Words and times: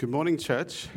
Good 0.00 0.08
morning, 0.08 0.38
church. 0.38 0.88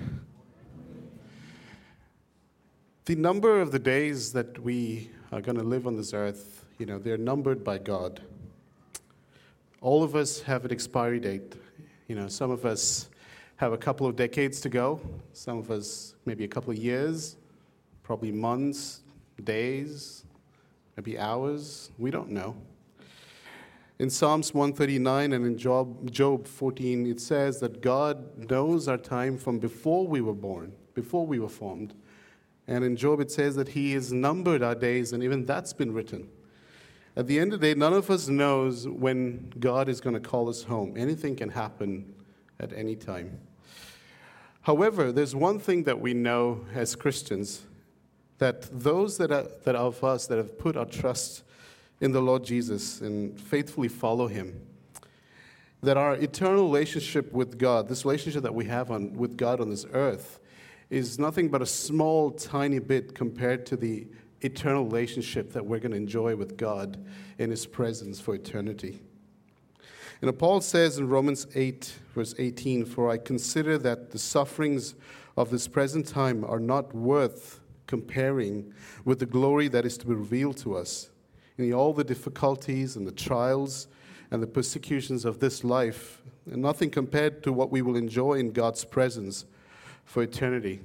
The 3.04 3.16
number 3.16 3.60
of 3.60 3.74
the 3.74 3.78
days 3.78 4.32
that 4.32 4.58
we 4.60 5.12
are 5.30 5.42
going 5.42 5.58
to 5.58 5.64
live 5.64 5.88
on 5.88 5.98
this 5.98 6.14
earth, 6.14 6.64
you 6.78 6.86
know, 6.86 6.98
they're 7.00 7.18
numbered 7.18 7.66
by 7.66 7.80
God. 7.80 8.22
All 9.82 10.04
of 10.04 10.16
us 10.16 10.42
have 10.44 10.64
an 10.64 10.72
expiry 10.72 11.20
date. 11.20 11.56
You 12.08 12.16
know, 12.16 12.30
some 12.30 12.50
of 12.50 12.66
us 12.66 13.10
have 13.58 13.74
a 13.74 13.78
couple 13.78 14.08
of 14.08 14.16
decades 14.16 14.62
to 14.62 14.70
go, 14.70 15.02
some 15.34 15.58
of 15.58 15.70
us 15.70 16.16
maybe 16.26 16.46
a 16.46 16.48
couple 16.48 16.72
of 16.72 16.78
years, 16.78 17.36
probably 18.04 18.32
months, 18.32 19.02
days, 19.44 20.24
maybe 20.96 21.20
hours. 21.20 21.92
We 21.98 22.10
don't 22.10 22.30
know. 22.30 22.56
In 24.04 24.10
Psalms 24.10 24.54
139 24.54 25.32
and 25.32 25.46
in 25.46 25.58
Job, 25.58 26.12
Job 26.12 26.46
14, 26.46 27.08
it 27.08 27.22
says 27.22 27.62
that 27.62 27.82
God 27.82 28.50
knows 28.50 28.90
our 28.90 28.98
time 28.98 29.38
from 29.38 29.60
before 29.60 30.06
we 30.06 30.20
were 30.20 30.34
born, 30.34 30.74
before 30.94 31.26
we 31.26 31.40
were 31.40 31.48
formed. 31.48 31.94
And 32.68 32.84
in 32.84 32.98
Job, 32.98 33.22
it 33.22 33.32
says 33.32 33.56
that 33.56 33.70
He 33.70 33.94
has 33.94 34.12
numbered 34.12 34.62
our 34.62 34.76
days, 34.76 35.14
and 35.14 35.24
even 35.24 35.46
that's 35.46 35.72
been 35.72 35.94
written. 35.94 36.28
At 37.16 37.28
the 37.28 37.40
end 37.40 37.54
of 37.54 37.62
the 37.62 37.68
day, 37.68 37.80
none 37.80 37.94
of 37.94 38.10
us 38.10 38.28
knows 38.28 38.90
when 38.90 39.54
God 39.58 39.88
is 39.88 40.02
going 40.02 40.16
to 40.16 40.20
call 40.20 40.50
us 40.50 40.64
home. 40.64 40.96
Anything 40.98 41.38
can 41.38 41.48
happen 41.48 42.14
at 42.60 42.74
any 42.74 42.98
time. 42.98 43.40
However, 44.64 45.14
there's 45.14 45.34
one 45.34 45.60
thing 45.60 45.84
that 45.84 46.02
we 46.02 46.14
know 46.14 46.66
as 46.76 46.98
Christians 46.98 47.62
that 48.40 48.64
those 48.84 49.18
that 49.20 49.32
are, 49.32 49.48
that 49.64 49.76
are 49.76 49.86
of 49.86 50.04
us 50.04 50.28
that 50.28 50.38
have 50.38 50.60
put 50.60 50.76
our 50.76 50.84
trust 50.84 51.44
in 52.04 52.12
the 52.12 52.22
Lord 52.22 52.44
Jesus 52.44 53.00
and 53.00 53.40
faithfully 53.40 53.88
follow 53.88 54.28
Him. 54.28 54.62
That 55.82 55.96
our 55.96 56.16
eternal 56.16 56.66
relationship 56.66 57.32
with 57.32 57.58
God, 57.58 57.88
this 57.88 58.04
relationship 58.04 58.44
that 58.44 58.54
we 58.54 58.66
have 58.66 58.92
on, 58.92 59.14
with 59.14 59.38
God 59.38 59.62
on 59.62 59.70
this 59.70 59.86
earth, 59.94 60.42
is 60.90 61.18
nothing 61.18 61.48
but 61.48 61.62
a 61.62 61.66
small, 61.66 62.30
tiny 62.32 62.80
bit 62.80 63.16
compared 63.16 63.66
to 63.68 63.78
the 63.78 64.06
eternal 64.42 64.84
relationship 64.84 65.54
that 65.54 65.66
we're 65.66 65.80
going 65.80 65.92
to 65.92 65.98
enjoy 65.98 66.36
with 66.36 66.58
God 66.58 67.02
in 67.38 67.50
His 67.50 67.66
presence 67.66 68.20
for 68.20 68.36
eternity. 68.36 69.00
And 70.22 70.38
Paul 70.38 70.60
says 70.60 70.98
in 70.98 71.08
Romans 71.08 71.48
8, 71.56 72.00
verse 72.14 72.36
18, 72.38 72.84
For 72.84 73.10
I 73.10 73.18
consider 73.18 73.78
that 73.78 74.12
the 74.12 74.20
sufferings 74.20 74.96
of 75.38 75.50
this 75.52 75.70
present 75.70 76.06
time 76.06 76.44
are 76.44 76.60
not 76.60 76.94
worth 76.94 77.62
comparing 77.88 78.74
with 79.06 79.20
the 79.20 79.26
glory 79.26 79.70
that 79.70 79.86
is 79.86 79.98
to 80.00 80.06
be 80.06 80.14
revealed 80.14 80.58
to 80.58 80.76
us 80.76 81.10
in 81.58 81.74
all 81.74 81.94
the 81.94 82.04
difficulties 82.04 82.96
and 82.96 83.08
the 83.08 83.12
trials 83.12 83.88
and 84.32 84.42
the 84.42 84.48
persecutions 84.48 85.26
of 85.26 85.40
this 85.40 85.64
life, 85.64 86.22
and 86.50 86.62
nothing 86.62 86.90
compared 86.90 87.44
to 87.44 87.54
what 87.54 87.72
we 87.72 87.82
will 87.82 87.96
enjoy 87.96 88.34
in 88.34 88.52
God's 88.52 88.84
presence 88.84 89.46
for 90.06 90.24
eternity. 90.24 90.82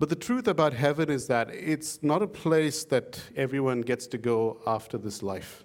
But 0.00 0.08
the 0.08 0.16
truth 0.16 0.48
about 0.48 0.72
heaven 0.72 1.10
is 1.10 1.26
that 1.28 1.50
it's 1.50 2.02
not 2.02 2.22
a 2.22 2.26
place 2.26 2.84
that 2.84 3.22
everyone 3.36 3.82
gets 3.82 4.06
to 4.08 4.18
go 4.18 4.60
after 4.66 4.98
this 4.98 5.22
life. 5.22 5.64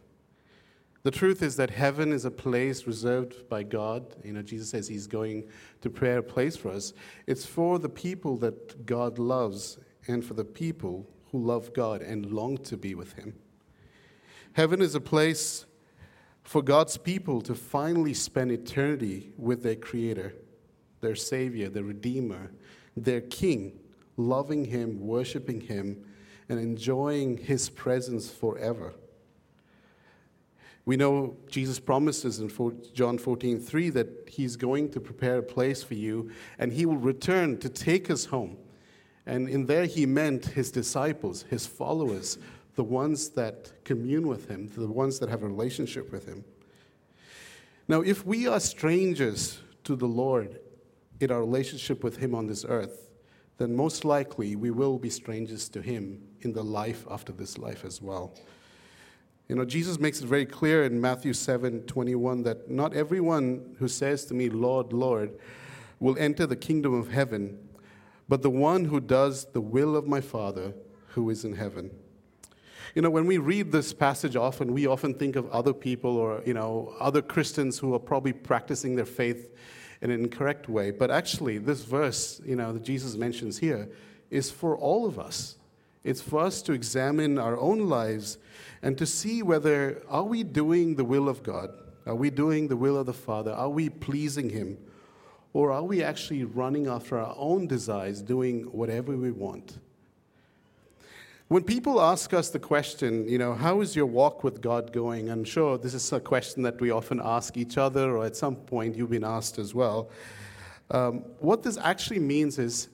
The 1.03 1.11
truth 1.11 1.41
is 1.41 1.55
that 1.55 1.69
heaven 1.69 2.11
is 2.11 2.25
a 2.25 2.31
place 2.31 2.85
reserved 2.85 3.47
by 3.47 3.63
God. 3.63 4.15
You 4.23 4.33
know, 4.33 4.41
Jesus 4.41 4.69
says 4.69 4.87
he's 4.87 5.07
going 5.07 5.47
to 5.81 5.89
prepare 5.89 6.17
a 6.17 6.23
place 6.23 6.57
for 6.57 6.69
us. 6.69 6.93
It's 7.27 7.45
for 7.45 7.79
the 7.79 7.89
people 7.89 8.37
that 8.37 8.85
God 8.85 9.19
loves 9.19 9.77
and 10.07 10.25
for 10.25 10.33
the 10.33 10.43
people 10.43 11.07
who 11.36 11.45
love 11.45 11.73
God 11.73 12.02
and 12.02 12.31
long 12.31 12.58
to 12.58 12.78
be 12.78 12.95
with 12.95 13.14
Him. 13.14 13.33
Heaven 14.53 14.81
is 14.81 14.95
a 14.95 15.02
place 15.02 15.66
for 16.44 16.61
God's 16.61 16.95
people 16.95 17.42
to 17.42 17.53
finally 17.53 18.14
spend 18.14 18.52
eternity 18.52 19.33
with 19.38 19.61
their 19.61 19.75
Creator, 19.75 20.33
their 21.02 21.16
Savior, 21.16 21.67
their 21.67 21.83
Redeemer, 21.83 22.52
their 22.95 23.19
King, 23.19 23.77
loving 24.16 24.64
Him, 24.64 25.02
worshiping 25.02 25.59
Him, 25.59 26.05
and 26.47 26.58
enjoying 26.58 27.38
His 27.38 27.70
presence 27.70 28.30
forever. 28.30 28.93
We 30.86 30.95
know 30.95 31.36
Jesus 31.49 31.82
promises 31.82 32.39
in 32.39 32.49
John 32.93 33.17
14, 33.17 33.59
3 33.59 33.89
that 33.89 34.30
He's 34.30 34.55
going 34.55 34.89
to 34.92 35.02
prepare 35.02 35.39
a 35.39 35.43
place 35.43 35.83
for 35.83 35.95
you 35.95 36.32
and 36.59 36.71
He 36.71 36.86
will 36.86 36.95
return 36.95 37.58
to 37.58 37.67
take 37.67 38.09
us 38.09 38.26
home. 38.26 38.55
And 39.25 39.49
in 39.49 39.65
there, 39.65 39.86
he 39.86 40.05
meant 40.05 40.45
his 40.45 40.71
disciples, 40.71 41.43
his 41.49 41.65
followers, 41.65 42.37
the 42.75 42.83
ones 42.83 43.30
that 43.30 43.71
commune 43.83 44.27
with 44.27 44.47
him, 44.47 44.69
the 44.75 44.87
ones 44.87 45.19
that 45.19 45.30
have 45.30 45.43
a 45.43 45.47
relationship 45.47 46.11
with 46.11 46.27
him. 46.27 46.43
Now, 47.87 48.02
if 48.02 48.25
we 48.25 48.47
are 48.47 48.59
strangers 48.59 49.59
to 49.83 49.95
the 49.95 50.08
Lord 50.08 50.59
in 51.19 51.31
our 51.31 51.39
relationship 51.39 52.03
with 52.03 52.17
him 52.17 52.35
on 52.35 52.47
this 52.47 52.65
earth, 52.67 53.09
then 53.58 53.75
most 53.75 54.03
likely 54.03 54.55
we 54.55 54.69
will 54.69 54.97
be 54.97 55.09
strangers 55.09 55.69
to 55.69 55.81
him 55.81 56.21
in 56.41 56.53
the 56.53 56.64
life 56.64 57.05
after 57.09 57.31
this 57.31 57.58
life 57.58 57.85
as 57.85 58.02
well. 58.02 58.33
You 59.47 59.55
know, 59.55 59.65
Jesus 59.65 59.99
makes 59.99 60.21
it 60.21 60.25
very 60.25 60.45
clear 60.45 60.83
in 60.83 60.99
Matthew 60.99 61.33
7 61.33 61.83
21 61.83 62.43
that 62.43 62.69
not 62.69 62.93
everyone 62.93 63.75
who 63.77 63.87
says 63.87 64.25
to 64.25 64.33
me, 64.33 64.49
Lord, 64.49 64.91
Lord, 64.91 65.37
will 65.99 66.17
enter 66.17 66.45
the 66.45 66.55
kingdom 66.55 66.93
of 66.93 67.09
heaven 67.11 67.59
but 68.27 68.41
the 68.41 68.49
one 68.49 68.86
who 68.86 68.99
does 68.99 69.45
the 69.53 69.61
will 69.61 69.95
of 69.95 70.08
my 70.08 70.21
Father 70.21 70.73
who 71.09 71.30
is 71.30 71.45
in 71.45 71.55
heaven. 71.55 71.91
You 72.93 73.02
know, 73.02 73.09
when 73.09 73.25
we 73.25 73.37
read 73.37 73.71
this 73.71 73.93
passage 73.93 74.36
often, 74.36 74.73
we 74.73 74.87
often 74.87 75.13
think 75.13 75.36
of 75.36 75.49
other 75.49 75.73
people 75.73 76.17
or, 76.17 76.41
you 76.45 76.53
know, 76.53 76.93
other 76.99 77.21
Christians 77.21 77.80
who 77.80 77.93
are 77.93 77.99
probably 77.99 78.33
practicing 78.33 78.95
their 78.95 79.05
faith 79.05 79.53
in 80.02 80.11
an 80.11 80.21
incorrect 80.21 80.69
way. 80.69 80.91
But 80.91 81.11
actually, 81.11 81.58
this 81.58 81.81
verse, 81.81 82.41
you 82.45 82.55
know, 82.55 82.73
that 82.73 82.83
Jesus 82.83 83.15
mentions 83.15 83.58
here 83.58 83.89
is 84.30 84.49
for 84.49 84.77
all 84.77 85.05
of 85.05 85.19
us. 85.19 85.58
It's 86.03 86.21
for 86.21 86.41
us 86.41 86.61
to 86.64 86.73
examine 86.73 87.37
our 87.39 87.58
own 87.58 87.89
lives 87.89 88.37
and 88.81 88.97
to 88.97 89.05
see 89.05 89.41
whether 89.41 90.03
are 90.08 90.23
we 90.23 90.43
doing 90.43 90.95
the 90.95 91.05
will 91.05 91.27
of 91.27 91.43
God? 91.43 91.71
Are 92.05 92.15
we 92.15 92.30
doing 92.30 92.67
the 92.67 92.77
will 92.77 92.97
of 92.97 93.08
the 93.08 93.14
Father? 93.14 93.52
Are 93.52 93.69
we 93.69 93.89
pleasing 93.89 94.52
him? 94.52 94.77
Or 95.55 95.71
are 95.71 95.83
we 95.83 96.04
actually 96.04 96.43
running 96.43 96.88
after 96.88 97.17
our 97.17 97.33
own 97.38 97.66
desires, 97.66 98.21
doing 98.21 98.64
whatever 98.73 99.16
we 99.16 99.32
want? 99.32 99.80
When 101.48 101.64
people 101.64 102.02
ask 102.02 102.33
us 102.33 102.49
the 102.49 102.60
question, 102.60 103.26
you 103.30 103.38
know, 103.38 103.54
how 103.54 103.80
is 103.80 103.95
your 103.95 104.05
walk 104.05 104.44
with 104.44 104.60
God 104.60 104.92
going? 104.92 105.30
I'm 105.30 105.45
sure 105.45 105.77
this 105.77 105.94
is 105.94 106.11
a 106.11 106.20
question 106.20 106.61
that 106.64 106.82
we 106.82 106.92
often 106.92 107.21
ask 107.23 107.55
each 107.55 107.77
other, 107.77 108.17
or 108.17 108.26
at 108.26 108.36
some 108.36 108.58
point 108.58 108.98
you've 108.98 109.11
been 109.11 109.23
asked 109.23 109.58
as 109.58 109.73
well. 109.73 110.10
Um, 110.92 111.20
what 111.39 111.64
this 111.64 111.77
actually 111.77 112.20
means 112.20 112.60
is, 112.60 112.89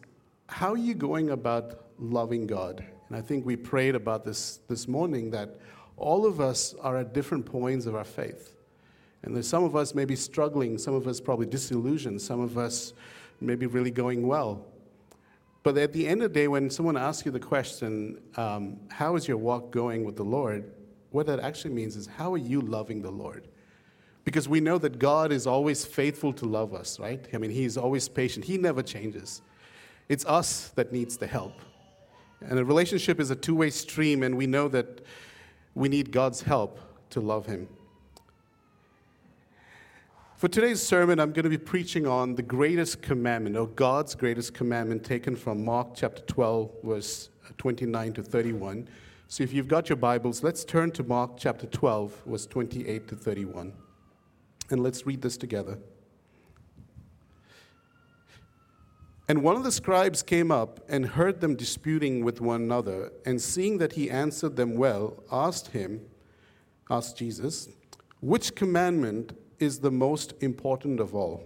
how 0.45 0.73
are 0.73 0.77
you 0.77 0.93
going 0.93 1.31
about 1.31 1.87
loving 1.97 2.45
God? 2.45 2.85
And 3.07 3.17
I 3.17 3.21
think 3.21 3.43
we 3.43 3.55
prayed 3.55 3.95
about 3.95 4.23
this 4.23 4.59
this 4.67 4.87
morning 4.87 5.31
that 5.31 5.55
all 5.97 6.27
of 6.27 6.39
us 6.39 6.75
are 6.79 6.97
at 6.97 7.11
different 7.11 7.47
points 7.47 7.87
of 7.87 7.95
our 7.95 8.03
faith. 8.03 8.55
And 9.23 9.35
there's 9.35 9.47
some 9.47 9.63
of 9.63 9.75
us 9.75 9.93
maybe 9.93 10.15
struggling, 10.15 10.77
some 10.77 10.93
of 10.93 11.07
us 11.07 11.19
probably 11.19 11.45
disillusioned, 11.45 12.21
some 12.21 12.39
of 12.39 12.57
us 12.57 12.93
maybe 13.39 13.65
really 13.65 13.91
going 13.91 14.27
well. 14.27 14.65
But 15.63 15.77
at 15.77 15.93
the 15.93 16.07
end 16.07 16.23
of 16.23 16.33
the 16.33 16.39
day, 16.39 16.47
when 16.47 16.69
someone 16.69 16.97
asks 16.97 17.25
you 17.25 17.31
the 17.31 17.39
question, 17.39 18.19
um, 18.35 18.79
How 18.89 19.15
is 19.15 19.27
your 19.27 19.37
walk 19.37 19.71
going 19.71 20.03
with 20.03 20.15
the 20.15 20.25
Lord? 20.25 20.71
what 21.11 21.25
that 21.25 21.41
actually 21.41 21.73
means 21.73 21.97
is, 21.97 22.07
How 22.07 22.33
are 22.33 22.37
you 22.37 22.61
loving 22.61 23.01
the 23.01 23.11
Lord? 23.11 23.47
Because 24.23 24.47
we 24.47 24.59
know 24.59 24.77
that 24.77 24.97
God 24.97 25.31
is 25.31 25.45
always 25.45 25.83
faithful 25.85 26.31
to 26.33 26.45
love 26.45 26.73
us, 26.73 26.99
right? 26.99 27.27
I 27.33 27.37
mean, 27.37 27.51
He's 27.51 27.77
always 27.77 28.07
patient, 28.07 28.45
He 28.45 28.57
never 28.57 28.81
changes. 28.81 29.41
It's 30.09 30.25
us 30.25 30.69
that 30.69 30.91
needs 30.91 31.17
the 31.17 31.27
help. 31.27 31.53
And 32.41 32.57
a 32.57 32.65
relationship 32.65 33.19
is 33.19 33.29
a 33.29 33.35
two 33.35 33.55
way 33.55 33.69
stream, 33.69 34.23
and 34.23 34.35
we 34.35 34.47
know 34.47 34.67
that 34.69 35.05
we 35.75 35.89
need 35.89 36.11
God's 36.11 36.41
help 36.41 36.79
to 37.11 37.19
love 37.19 37.45
Him. 37.45 37.67
For 40.41 40.47
today's 40.47 40.81
sermon, 40.81 41.19
I'm 41.19 41.33
going 41.33 41.43
to 41.43 41.51
be 41.51 41.57
preaching 41.59 42.07
on 42.07 42.33
the 42.33 42.41
greatest 42.41 43.03
commandment, 43.03 43.55
or 43.55 43.67
God's 43.67 44.15
greatest 44.15 44.55
commandment, 44.55 45.03
taken 45.03 45.35
from 45.35 45.63
Mark 45.63 45.89
chapter 45.93 46.23
12, 46.23 46.77
verse 46.81 47.29
29 47.59 48.13
to 48.13 48.23
31. 48.23 48.87
So 49.27 49.43
if 49.43 49.53
you've 49.53 49.67
got 49.67 49.87
your 49.87 49.97
Bibles, 49.97 50.41
let's 50.41 50.65
turn 50.65 50.89
to 50.93 51.03
Mark 51.03 51.37
chapter 51.37 51.67
12, 51.67 52.23
verse 52.25 52.47
28 52.47 53.07
to 53.09 53.15
31. 53.15 53.71
And 54.71 54.81
let's 54.81 55.05
read 55.05 55.21
this 55.21 55.37
together. 55.37 55.77
And 59.29 59.43
one 59.43 59.55
of 59.57 59.63
the 59.63 59.71
scribes 59.71 60.23
came 60.23 60.51
up 60.51 60.79
and 60.89 61.05
heard 61.05 61.39
them 61.39 61.55
disputing 61.55 62.25
with 62.25 62.41
one 62.41 62.63
another, 62.63 63.11
and 63.27 63.39
seeing 63.39 63.77
that 63.77 63.93
he 63.93 64.09
answered 64.09 64.55
them 64.55 64.73
well, 64.73 65.21
asked 65.31 65.67
him, 65.67 66.01
asked 66.89 67.15
Jesus, 67.15 67.69
which 68.21 68.55
commandment 68.55 69.33
is 69.61 69.79
the 69.79 69.91
most 69.91 70.33
important 70.41 70.99
of 70.99 71.15
all? 71.15 71.43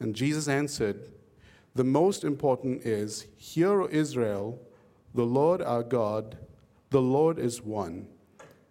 And 0.00 0.14
Jesus 0.14 0.48
answered, 0.48 1.08
The 1.74 1.84
most 1.84 2.24
important 2.24 2.84
is, 2.84 3.26
Hear, 3.36 3.82
O 3.82 3.88
Israel, 3.90 4.60
the 5.14 5.24
Lord 5.24 5.62
our 5.62 5.82
God, 5.82 6.36
the 6.90 7.00
Lord 7.00 7.38
is 7.38 7.62
one. 7.62 8.08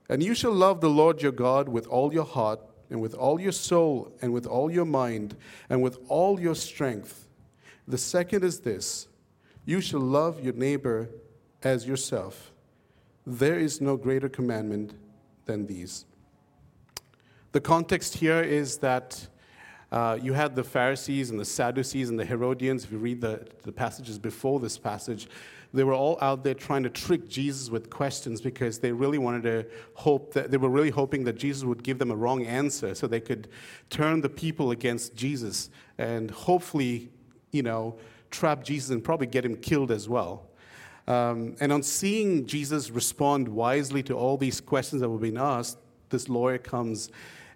And 0.07 0.22
you 0.22 0.36
shall 0.36 0.54
love 0.54 0.81
the 0.81 0.89
Lord 0.89 1.22
your 1.22 1.31
God 1.31 1.68
with 1.68 1.88
all 1.88 2.13
your 2.13 2.25
heart, 2.25 2.60
and 2.89 3.01
with 3.01 3.16
all 3.16 3.42
your 3.42 3.51
soul, 3.51 4.16
and 4.22 4.31
with 4.31 4.45
all 4.45 4.69
your 4.69 4.86
mind, 4.86 5.36
and 5.69 5.81
with 5.81 5.98
all 6.07 6.39
your 6.39 6.56
strength. 6.56 7.27
The 7.88 7.98
second 7.98 8.44
is 8.44 8.60
this 8.60 9.07
you 9.66 9.81
shall 9.81 10.00
love 10.00 10.44
your 10.44 10.54
neighbor 10.54 11.10
as 11.63 11.88
yourself. 11.88 12.51
There 13.25 13.57
is 13.57 13.81
no 13.81 13.98
greater 13.98 14.30
commandment 14.30 14.94
than 15.45 15.66
these. 15.66 16.06
The 17.56 17.62
context 17.62 18.18
here 18.18 18.42
is 18.42 18.80
that 18.80 19.30
uh, 19.90 20.19
you 20.22 20.34
had 20.34 20.56
the 20.56 20.63
Pharisees 20.66 21.30
and 21.30 21.40
the 21.40 21.46
Sadducees 21.46 22.10
and 22.10 22.19
the 22.19 22.25
Herodians. 22.25 22.84
If 22.84 22.92
you 22.92 22.98
read 22.98 23.22
the, 23.22 23.48
the 23.63 23.72
passages 23.72 24.19
before 24.19 24.60
this 24.60 24.78
passage, 24.78 25.30
they 25.74 25.86
were 25.86 25.94
all 25.94 26.18
out 26.19 26.44
there 26.44 26.54
trying 26.54 26.84
to 26.84 26.90
trick 26.90 27.30
Jesus 27.30 27.69
with 27.69 27.90
questions 27.90 28.42
because 28.42 28.80
they 28.80 28.92
really 28.92 29.18
wanted 29.18 29.44
to 29.44 29.66
hope 29.94 30.34
that 30.34 30.52
they 30.52 30.57
were 30.57 30.68
really 30.68 30.90
hoping 30.90 31.24
that 31.24 31.38
Jesus 31.38 31.63
would 31.63 31.81
give 31.81 31.98
them 31.98 32.12
a 32.12 32.16
wrong 32.18 32.46
answer 32.46 32.94
so 32.94 33.07
they 33.07 33.22
could 33.22 33.48
turn 33.90 34.19
the 34.19 34.28
people 34.28 34.72
against 34.72 35.16
Jesus 35.16 35.69
and 35.98 36.31
hopefully, 36.31 37.10
you 37.54 37.63
know, 37.63 37.98
trap 38.31 38.66
Jesus 38.66 38.90
and 38.90 39.01
probably 39.01 39.28
get 39.28 39.46
him 39.46 39.56
killed 39.56 39.92
as 39.92 40.10
well. 40.10 40.50
Um, 41.08 41.56
and 41.62 41.72
on 41.72 41.84
seeing 41.84 42.48
Jesus 42.48 42.92
respond 42.92 43.48
wisely 43.48 44.04
to 44.04 44.13
all 44.13 44.36
these 44.36 44.60
questions 44.60 45.00
that 45.00 45.10
were 45.10 45.18
being 45.18 45.38
asked, 45.38 45.78
this 46.10 46.28
lawyer 46.28 46.58
comes 46.58 47.10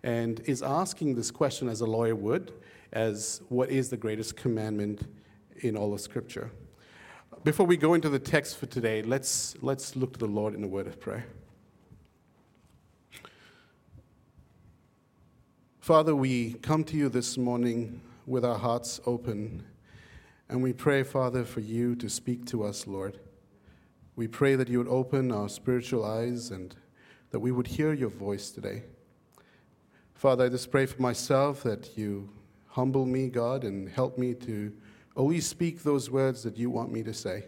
and 0.03 0.39
is 0.45 0.61
asking 0.61 1.15
this 1.15 1.31
question 1.31 1.67
as 1.69 1.81
a 1.81 1.85
lawyer 1.85 2.15
would, 2.15 2.53
as 2.91 3.41
what 3.49 3.69
is 3.69 3.89
the 3.89 3.97
greatest 3.97 4.35
commandment 4.35 5.07
in 5.57 5.75
all 5.75 5.93
of 5.93 6.01
Scripture. 6.01 6.51
Before 7.43 7.65
we 7.65 7.77
go 7.77 7.93
into 7.93 8.09
the 8.09 8.19
text 8.19 8.57
for 8.57 8.65
today, 8.65 9.01
let's, 9.01 9.55
let's 9.61 9.95
look 9.95 10.13
to 10.13 10.19
the 10.19 10.27
Lord 10.27 10.53
in 10.55 10.63
a 10.63 10.67
word 10.67 10.87
of 10.87 10.99
prayer. 10.99 11.25
Father, 15.79 16.15
we 16.15 16.53
come 16.61 16.83
to 16.83 16.95
you 16.95 17.09
this 17.09 17.37
morning 17.37 18.01
with 18.27 18.45
our 18.45 18.57
hearts 18.57 18.99
open, 19.05 19.63
and 20.49 20.61
we 20.61 20.73
pray, 20.73 21.01
Father, 21.03 21.43
for 21.43 21.61
you 21.61 21.95
to 21.95 22.09
speak 22.09 22.45
to 22.47 22.63
us, 22.63 22.85
Lord. 22.85 23.19
We 24.15 24.27
pray 24.27 24.55
that 24.55 24.67
you 24.67 24.77
would 24.77 24.87
open 24.87 25.31
our 25.31 25.49
spiritual 25.49 26.05
eyes 26.05 26.51
and 26.51 26.75
that 27.31 27.39
we 27.39 27.51
would 27.51 27.67
hear 27.67 27.93
your 27.93 28.09
voice 28.09 28.51
today. 28.51 28.83
Father, 30.19 30.43
I 30.43 30.49
just 30.49 30.69
pray 30.69 30.85
for 30.85 31.01
myself 31.01 31.63
that 31.63 31.97
you 31.97 32.29
humble 32.67 33.05
me, 33.05 33.29
God, 33.29 33.63
and 33.63 33.87
help 33.87 34.17
me 34.17 34.33
to 34.33 34.73
always 35.15 35.47
speak 35.47 35.81
those 35.81 36.11
words 36.11 36.43
that 36.43 36.57
you 36.57 36.69
want 36.69 36.91
me 36.91 37.03
to 37.03 37.13
say. 37.13 37.45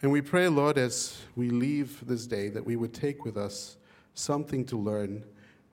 And 0.00 0.10
we 0.10 0.22
pray, 0.22 0.48
Lord, 0.48 0.78
as 0.78 1.18
we 1.36 1.50
leave 1.50 2.02
this 2.06 2.26
day, 2.26 2.48
that 2.48 2.64
we 2.64 2.76
would 2.76 2.94
take 2.94 3.26
with 3.26 3.36
us 3.36 3.76
something 4.14 4.64
to 4.64 4.78
learn 4.78 5.22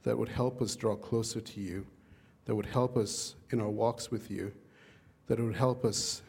that 0.04 0.18
would 0.18 0.28
help 0.28 0.62
us 0.62 0.76
draw 0.76 0.98
closer 0.98 1.40
to 1.40 1.62
you, 1.62 1.88
that 2.44 2.56
would 2.56 2.66
help 2.66 2.98
us 2.98 3.36
in 3.52 3.62
our 3.62 3.70
walks 3.70 4.12
with 4.12 4.30
you, 4.30 4.52
that 5.28 5.40
would 5.40 5.56
help 5.56 5.86
us 5.86 6.22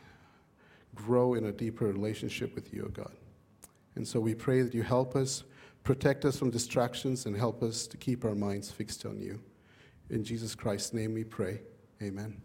grow 0.94 1.34
in 1.34 1.46
a 1.46 1.52
deeper 1.52 1.86
relationship 1.86 2.54
with 2.54 2.72
you, 2.72 2.88
God. 2.94 3.16
And 3.96 4.06
so 4.06 4.20
we 4.20 4.36
pray 4.36 4.62
that 4.62 4.74
you 4.74 4.84
help 4.84 5.16
us, 5.16 5.42
protect 5.82 6.24
us 6.24 6.38
from 6.38 6.50
distractions, 6.50 7.26
and 7.26 7.36
help 7.36 7.64
us 7.64 7.88
to 7.88 7.96
keep 7.96 8.24
our 8.24 8.36
minds 8.36 8.70
fixed 8.70 9.04
on 9.04 9.20
you. 9.20 9.40
In 10.08 10.22
Jesus 10.22 10.54
Christ's 10.54 10.92
name 10.92 11.14
we 11.14 11.24
pray. 11.24 11.60
Amen. 12.02 12.40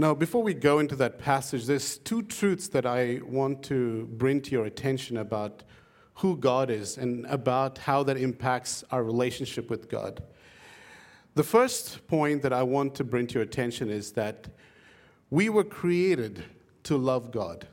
Now, 0.00 0.14
before 0.14 0.44
we 0.44 0.54
go 0.54 0.78
into 0.78 0.94
that 0.96 1.18
passage, 1.18 1.66
there's 1.66 1.98
two 1.98 2.22
truths 2.22 2.68
that 2.68 2.86
I 2.86 3.20
want 3.26 3.64
to 3.64 4.06
bring 4.12 4.40
to 4.42 4.52
your 4.52 4.66
attention 4.66 5.16
about 5.16 5.64
who 6.14 6.36
God 6.36 6.70
is 6.70 6.98
and 6.98 7.26
about 7.26 7.78
how 7.78 8.04
that 8.04 8.16
impacts 8.16 8.84
our 8.92 9.02
relationship 9.02 9.68
with 9.68 9.88
God. 9.88 10.22
The 11.34 11.42
first 11.42 12.06
point 12.06 12.42
that 12.42 12.52
I 12.52 12.62
want 12.62 12.94
to 12.96 13.04
bring 13.04 13.26
to 13.28 13.34
your 13.34 13.42
attention 13.42 13.90
is 13.90 14.12
that 14.12 14.48
we 15.30 15.48
were 15.48 15.64
created 15.64 16.44
to 16.84 16.96
love 16.96 17.32
God. 17.32 17.66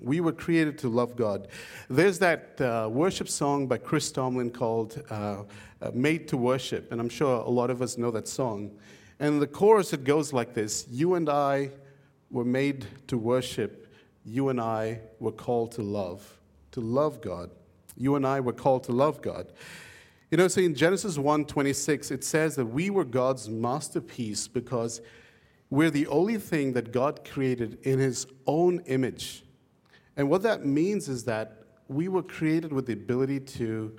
We 0.00 0.20
were 0.20 0.32
created 0.32 0.78
to 0.78 0.88
love 0.88 1.16
God. 1.16 1.48
There's 1.88 2.18
that 2.20 2.60
uh, 2.60 2.88
worship 2.90 3.28
song 3.28 3.66
by 3.66 3.78
Chris 3.78 4.12
Tomlin 4.12 4.50
called 4.50 5.02
uh, 5.10 5.42
uh, 5.82 5.90
Made 5.92 6.28
to 6.28 6.36
Worship, 6.36 6.92
and 6.92 7.00
I'm 7.00 7.08
sure 7.08 7.40
a 7.40 7.50
lot 7.50 7.70
of 7.70 7.82
us 7.82 7.98
know 7.98 8.10
that 8.12 8.28
song. 8.28 8.70
And 9.20 9.42
the 9.42 9.46
chorus, 9.46 9.92
it 9.92 10.04
goes 10.04 10.32
like 10.32 10.54
this 10.54 10.86
You 10.88 11.14
and 11.14 11.28
I 11.28 11.70
were 12.30 12.44
made 12.44 12.86
to 13.08 13.18
worship. 13.18 13.92
You 14.24 14.50
and 14.50 14.60
I 14.60 15.00
were 15.20 15.32
called 15.32 15.72
to 15.72 15.82
love, 15.82 16.38
to 16.72 16.80
love 16.80 17.20
God. 17.20 17.50
You 17.96 18.14
and 18.14 18.26
I 18.26 18.40
were 18.40 18.52
called 18.52 18.84
to 18.84 18.92
love 18.92 19.22
God. 19.22 19.52
You 20.30 20.36
know, 20.36 20.46
so 20.46 20.60
in 20.60 20.74
Genesis 20.74 21.16
1 21.16 21.46
26, 21.46 22.10
it 22.10 22.22
says 22.22 22.54
that 22.56 22.66
we 22.66 22.90
were 22.90 23.04
God's 23.04 23.48
masterpiece 23.48 24.46
because 24.46 25.00
we're 25.70 25.90
the 25.90 26.06
only 26.06 26.36
thing 26.36 26.74
that 26.74 26.92
God 26.92 27.28
created 27.28 27.78
in 27.82 27.98
his 27.98 28.26
own 28.46 28.80
image. 28.80 29.42
And 30.18 30.28
what 30.28 30.42
that 30.42 30.66
means 30.66 31.08
is 31.08 31.24
that 31.24 31.62
we 31.86 32.08
were 32.08 32.24
created 32.24 32.72
with 32.72 32.86
the 32.86 32.92
ability 32.92 33.38
to, 33.38 33.96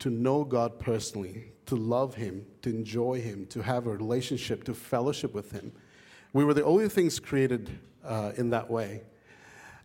to 0.00 0.10
know 0.10 0.42
God 0.44 0.80
personally, 0.80 1.52
to 1.66 1.76
love 1.76 2.16
Him, 2.16 2.44
to 2.62 2.68
enjoy 2.70 3.20
Him, 3.20 3.46
to 3.46 3.62
have 3.62 3.86
a 3.86 3.90
relationship, 3.90 4.64
to 4.64 4.74
fellowship 4.74 5.32
with 5.32 5.52
Him. 5.52 5.72
We 6.32 6.44
were 6.44 6.52
the 6.52 6.64
only 6.64 6.88
things 6.88 7.20
created 7.20 7.70
uh, 8.04 8.32
in 8.36 8.50
that 8.50 8.68
way. 8.68 9.02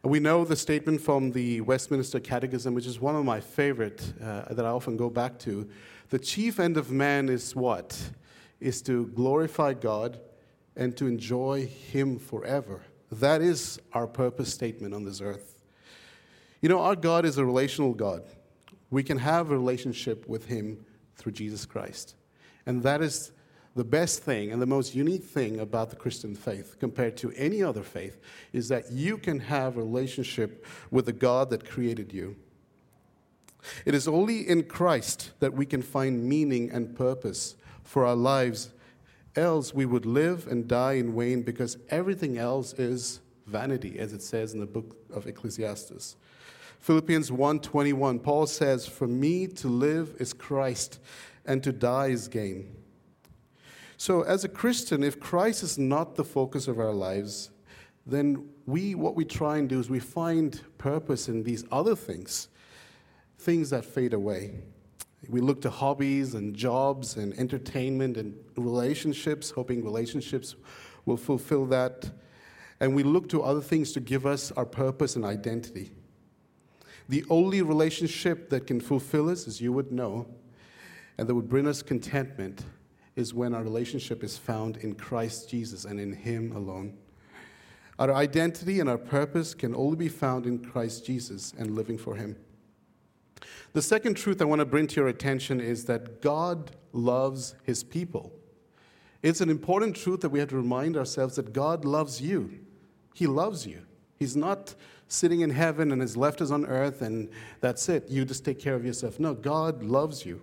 We 0.01 0.19
know 0.19 0.45
the 0.45 0.55
statement 0.55 0.99
from 0.99 1.31
the 1.31 1.61
Westminster 1.61 2.19
Catechism, 2.19 2.73
which 2.73 2.87
is 2.87 2.99
one 2.99 3.15
of 3.15 3.23
my 3.23 3.39
favorite 3.39 4.13
uh, 4.21 4.51
that 4.53 4.65
I 4.65 4.69
often 4.69 4.97
go 4.97 5.11
back 5.11 5.37
to. 5.39 5.69
The 6.09 6.17
chief 6.17 6.59
end 6.59 6.77
of 6.77 6.91
man 6.91 7.29
is 7.29 7.55
what? 7.55 8.01
Is 8.59 8.81
to 8.83 9.07
glorify 9.07 9.73
God 9.73 10.19
and 10.75 10.97
to 10.97 11.05
enjoy 11.05 11.67
Him 11.67 12.17
forever. 12.17 12.81
That 13.11 13.43
is 13.43 13.79
our 13.93 14.07
purpose 14.07 14.51
statement 14.51 14.95
on 14.95 15.03
this 15.03 15.21
earth. 15.21 15.56
You 16.61 16.69
know, 16.69 16.79
our 16.79 16.95
God 16.95 17.25
is 17.25 17.37
a 17.37 17.45
relational 17.45 17.93
God. 17.93 18.23
We 18.89 19.03
can 19.03 19.17
have 19.17 19.51
a 19.51 19.57
relationship 19.57 20.27
with 20.27 20.45
Him 20.45 20.85
through 21.15 21.33
Jesus 21.33 21.65
Christ. 21.65 22.15
And 22.65 22.83
that 22.83 23.01
is 23.01 23.31
the 23.75 23.83
best 23.83 24.23
thing 24.23 24.51
and 24.51 24.59
the 24.61 24.65
most 24.65 24.95
unique 24.95 25.23
thing 25.23 25.59
about 25.59 25.91
the 25.91 25.95
Christian 25.95 26.35
faith 26.35 26.77
compared 26.79 27.15
to 27.17 27.31
any 27.33 27.61
other 27.61 27.83
faith 27.83 28.19
is 28.51 28.69
that 28.69 28.91
you 28.91 29.17
can 29.17 29.39
have 29.39 29.77
a 29.77 29.83
relationship 29.83 30.65
with 30.89 31.05
the 31.05 31.13
God 31.13 31.51
that 31.51 31.69
created 31.69 32.11
you. 32.11 32.35
It 33.85 33.93
is 33.93 34.07
only 34.07 34.47
in 34.47 34.63
Christ 34.63 35.31
that 35.39 35.53
we 35.53 35.65
can 35.65 35.81
find 35.81 36.23
meaning 36.23 36.71
and 36.71 36.95
purpose 36.95 37.55
for 37.83 38.05
our 38.05 38.15
lives. 38.15 38.71
Else, 39.35 39.73
we 39.73 39.85
would 39.85 40.05
live 40.05 40.47
and 40.47 40.67
die 40.67 40.93
in 40.93 41.15
vain 41.15 41.43
because 41.43 41.77
everything 41.89 42.37
else 42.37 42.73
is 42.73 43.19
vanity, 43.45 43.99
as 43.99 44.11
it 44.11 44.23
says 44.23 44.53
in 44.53 44.59
the 44.59 44.65
book 44.65 44.97
of 45.13 45.27
Ecclesiastes. 45.27 46.15
Philippians 46.79 47.31
1:21 47.31 48.19
Paul 48.21 48.47
says 48.47 48.85
for 48.85 49.07
me 49.07 49.47
to 49.47 49.67
live 49.67 50.15
is 50.19 50.33
Christ 50.33 50.99
and 51.45 51.63
to 51.63 51.71
die 51.71 52.07
is 52.07 52.27
gain. 52.27 52.75
So 53.97 54.21
as 54.21 54.43
a 54.43 54.49
Christian 54.49 55.03
if 55.03 55.19
Christ 55.19 55.63
is 55.63 55.77
not 55.77 56.15
the 56.15 56.23
focus 56.23 56.67
of 56.67 56.79
our 56.79 56.93
lives 56.93 57.49
then 58.05 58.47
we 58.65 58.95
what 58.95 59.15
we 59.15 59.25
try 59.25 59.57
and 59.57 59.67
do 59.67 59.79
is 59.79 59.89
we 59.89 59.99
find 59.99 60.61
purpose 60.77 61.27
in 61.27 61.43
these 61.43 61.65
other 61.71 61.95
things 61.95 62.47
things 63.39 63.69
that 63.69 63.85
fade 63.85 64.13
away. 64.13 64.55
We 65.29 65.41
look 65.41 65.61
to 65.61 65.69
hobbies 65.69 66.35
and 66.35 66.55
jobs 66.55 67.17
and 67.17 67.37
entertainment 67.37 68.17
and 68.17 68.35
relationships 68.55 69.49
hoping 69.49 69.83
relationships 69.83 70.55
will 71.05 71.17
fulfill 71.17 71.65
that 71.67 72.09
and 72.79 72.95
we 72.95 73.03
look 73.03 73.27
to 73.29 73.41
other 73.41 73.61
things 73.61 73.91
to 73.93 73.99
give 73.99 74.25
us 74.25 74.51
our 74.51 74.65
purpose 74.65 75.15
and 75.15 75.25
identity. 75.25 75.91
The 77.09 77.23
only 77.29 77.61
relationship 77.61 78.49
that 78.49 78.67
can 78.67 78.81
fulfill 78.81 79.29
us, 79.29 79.47
as 79.47 79.61
you 79.61 79.71
would 79.73 79.91
know, 79.91 80.27
and 81.17 81.27
that 81.27 81.35
would 81.35 81.49
bring 81.49 81.67
us 81.67 81.81
contentment 81.81 82.63
is 83.15 83.33
when 83.33 83.53
our 83.53 83.63
relationship 83.63 84.23
is 84.23 84.37
found 84.37 84.77
in 84.77 84.93
Christ 84.93 85.49
Jesus 85.49 85.85
and 85.85 85.99
in 85.99 86.13
Him 86.13 86.51
alone. 86.55 86.97
Our 87.97 88.13
identity 88.13 88.79
and 88.79 88.89
our 88.89 88.97
purpose 88.97 89.55
can 89.55 89.73
only 89.75 89.95
be 89.95 90.09
found 90.09 90.45
in 90.45 90.59
Christ 90.59 91.05
Jesus 91.05 91.53
and 91.57 91.75
living 91.75 91.97
for 91.97 92.15
Him. 92.15 92.35
The 93.73 93.81
second 93.81 94.15
truth 94.15 94.41
I 94.41 94.45
want 94.45 94.59
to 94.59 94.65
bring 94.65 94.87
to 94.87 94.95
your 94.95 95.07
attention 95.07 95.59
is 95.59 95.85
that 95.85 96.21
God 96.21 96.71
loves 96.93 97.55
His 97.63 97.83
people. 97.83 98.31
It's 99.23 99.41
an 99.41 99.49
important 99.49 99.95
truth 99.95 100.21
that 100.21 100.29
we 100.29 100.39
have 100.39 100.49
to 100.49 100.57
remind 100.57 100.95
ourselves 100.95 101.35
that 101.37 101.53
God 101.53 101.85
loves 101.85 102.21
you. 102.21 102.59
He 103.15 103.25
loves 103.25 103.65
you. 103.65 103.81
He's 104.17 104.35
not 104.35 104.75
sitting 105.07 105.41
in 105.41 105.49
heaven 105.49 105.91
and 105.91 106.01
has 106.01 106.17
left 106.17 106.41
us 106.41 106.51
on 106.51 106.65
earth 106.65 107.01
and 107.01 107.29
that's 107.61 107.87
it. 107.89 108.09
You 108.09 108.25
just 108.25 108.43
take 108.43 108.59
care 108.59 108.75
of 108.75 108.85
yourself. 108.85 109.19
No, 109.19 109.33
God 109.33 109.83
loves 109.83 110.25
you. 110.25 110.41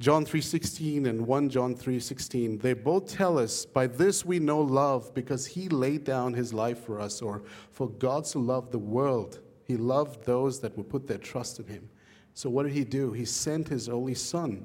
John 0.00 0.24
3:16 0.24 1.06
and 1.06 1.26
1 1.26 1.50
John 1.50 1.74
3:16 1.74 2.58
they 2.62 2.72
both 2.72 3.06
tell 3.06 3.38
us 3.38 3.66
by 3.66 3.86
this 3.86 4.24
we 4.24 4.38
know 4.38 4.60
love 4.60 5.12
because 5.12 5.44
he 5.44 5.68
laid 5.68 6.04
down 6.04 6.32
his 6.32 6.54
life 6.54 6.78
for 6.78 6.98
us 6.98 7.20
or 7.20 7.42
for 7.70 7.86
God 7.86 8.24
to 8.26 8.38
love 8.38 8.70
the 8.70 8.78
world 8.78 9.40
he 9.64 9.76
loved 9.76 10.24
those 10.24 10.58
that 10.60 10.74
would 10.78 10.88
put 10.88 11.06
their 11.06 11.18
trust 11.18 11.58
in 11.58 11.66
him 11.66 11.90
so 12.32 12.48
what 12.48 12.62
did 12.62 12.72
he 12.72 12.82
do 12.82 13.12
he 13.12 13.26
sent 13.26 13.68
his 13.68 13.90
only 13.90 14.14
son 14.14 14.64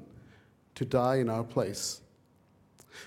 to 0.76 0.84
die 0.84 1.16
in 1.16 1.28
our 1.28 1.42
place. 1.42 2.02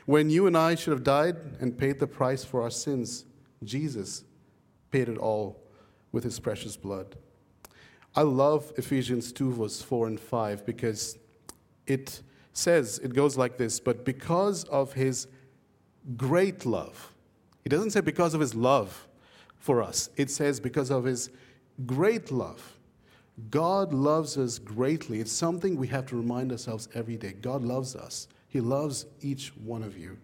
When 0.06 0.30
you 0.30 0.48
and 0.48 0.58
I 0.58 0.76
should 0.76 0.92
have 0.92 1.04
died 1.04 1.38
and 1.62 1.78
paid 1.78 2.00
the 2.00 2.08
price 2.08 2.44
for 2.44 2.62
our 2.62 2.70
sins, 2.70 3.26
Jesus 3.64 4.24
paid 4.92 5.10
it 5.10 5.18
all 5.18 5.60
with 6.12 6.24
his 6.24 6.40
precious 6.40 6.76
blood. 6.78 7.16
I 8.16 8.24
love 8.24 8.72
Ephesians 8.78 9.32
2, 9.32 9.54
verse 9.54 9.82
4 9.82 10.08
and 10.08 10.20
5, 10.20 10.66
because 10.66 11.18
it 11.86 12.22
says, 12.54 13.00
it 13.00 13.14
goes 13.14 13.38
like 13.38 13.58
this, 13.58 13.80
but 13.80 14.04
because 14.04 14.64
of 14.66 14.94
his 14.94 15.28
great 16.18 16.66
love, 16.66 17.14
it 17.66 17.70
doesn't 17.70 17.92
say 17.92 18.02
because 18.02 18.34
of 18.34 18.42
his 18.42 18.56
love 18.56 19.08
for 19.58 19.84
us, 19.84 20.10
it 20.18 20.32
says 20.32 20.60
because 20.60 20.90
of 20.90 21.04
his 21.04 21.30
great 21.86 22.32
love. 22.32 22.80
God 23.50 23.94
loves 23.94 24.38
us 24.38 24.60
greatly. 24.60 25.20
It's 25.20 25.32
something 25.32 25.78
we 25.78 25.88
have 25.88 26.06
to 26.08 26.16
remind 26.16 26.52
ourselves 26.52 26.90
every 26.94 27.16
day. 27.16 27.34
God 27.34 27.64
loves 27.64 27.96
us, 27.96 28.28
He 28.48 28.60
loves 28.60 29.06
each 29.22 29.50
one 29.56 29.84
of 29.84 29.98
you. 29.98 30.18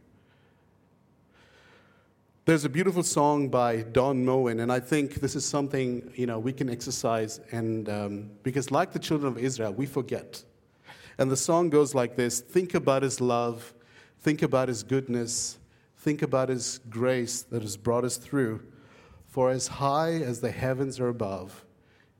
There's 2.45 2.63
a 2.63 2.69
beautiful 2.69 3.01
song 3.01 3.49
by 3.49 3.77
Don 3.81 4.23
Moen, 4.23 4.59
and 4.59 4.71
I 4.71 4.79
think 4.79 5.15
this 5.15 5.35
is 5.35 5.43
something 5.43 6.11
you 6.13 6.27
know 6.27 6.37
we 6.37 6.53
can 6.53 6.69
exercise, 6.69 7.39
and 7.51 7.89
um, 7.89 8.29
because 8.43 8.69
like 8.69 8.93
the 8.93 8.99
children 8.99 9.33
of 9.33 9.39
Israel, 9.39 9.73
we 9.73 9.87
forget. 9.87 10.43
And 11.17 11.31
the 11.31 11.37
song 11.37 11.71
goes 11.71 11.95
like 11.95 12.15
this: 12.15 12.41
Think 12.41 12.75
about 12.75 13.01
His 13.01 13.19
love, 13.19 13.73
think 14.19 14.43
about 14.43 14.67
His 14.67 14.83
goodness, 14.83 15.57
think 15.97 16.21
about 16.21 16.49
His 16.49 16.81
grace 16.87 17.41
that 17.41 17.63
has 17.63 17.77
brought 17.77 18.03
us 18.03 18.17
through. 18.17 18.61
For 19.25 19.49
as 19.49 19.67
high 19.67 20.11
as 20.11 20.39
the 20.39 20.51
heavens 20.51 20.99
are 20.99 21.09
above, 21.09 21.65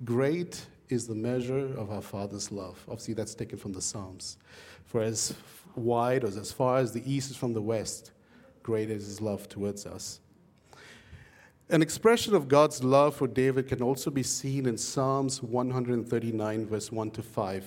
great 0.04 0.66
is 0.90 1.06
the 1.06 1.14
measure 1.14 1.68
of 1.78 1.92
our 1.92 2.02
Father's 2.02 2.52
love. 2.52 2.84
Obviously, 2.88 3.14
that's 3.14 3.36
taken 3.36 3.60
from 3.60 3.74
the 3.74 3.82
Psalms. 3.82 4.40
For 4.86 5.04
as 5.04 5.36
wide 5.76 6.24
or 6.24 6.30
as 6.30 6.52
far 6.52 6.78
as 6.78 6.94
the 6.94 7.04
east 7.06 7.30
is 7.30 7.38
from 7.38 7.54
the 7.54 7.62
west, 7.62 8.12
great 8.66 8.90
is 8.90 9.06
his 9.06 9.22
love 9.22 9.48
towards 9.48 9.86
us. 9.86 10.20
An 11.70 11.84
expression 11.84 12.34
of 12.34 12.48
God's 12.48 12.84
love 12.84 13.16
for 13.16 13.28
David 13.28 13.68
can 13.68 13.84
also 13.84 14.10
be 14.10 14.24
seen 14.24 14.66
in 14.66 14.76
Psalms 14.76 15.44
139, 15.44 16.66
verse 16.66 16.92
1 16.92 17.12
to 17.12 17.22
5. 17.22 17.64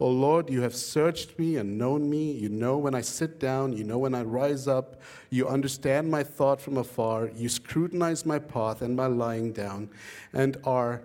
O 0.00 0.08
Lord, 0.08 0.48
you 0.48 0.62
have 0.62 0.74
searched 0.74 1.38
me 1.38 1.56
and 1.56 1.76
known 1.76 2.08
me. 2.08 2.32
You 2.32 2.48
know 2.48 2.78
when 2.78 2.94
I 2.94 3.02
sit 3.02 3.38
down, 3.38 3.74
you 3.74 3.84
know 3.84 3.98
when 3.98 4.14
I 4.14 4.22
rise 4.22 4.66
up. 4.66 5.02
You 5.28 5.46
understand 5.46 6.10
my 6.10 6.22
thought 6.22 6.62
from 6.62 6.78
afar. 6.78 7.30
You 7.36 7.50
scrutinize 7.50 8.24
my 8.24 8.38
path 8.38 8.80
and 8.80 8.96
my 8.96 9.08
lying 9.08 9.52
down, 9.52 9.90
and 10.32 10.56
are 10.64 11.02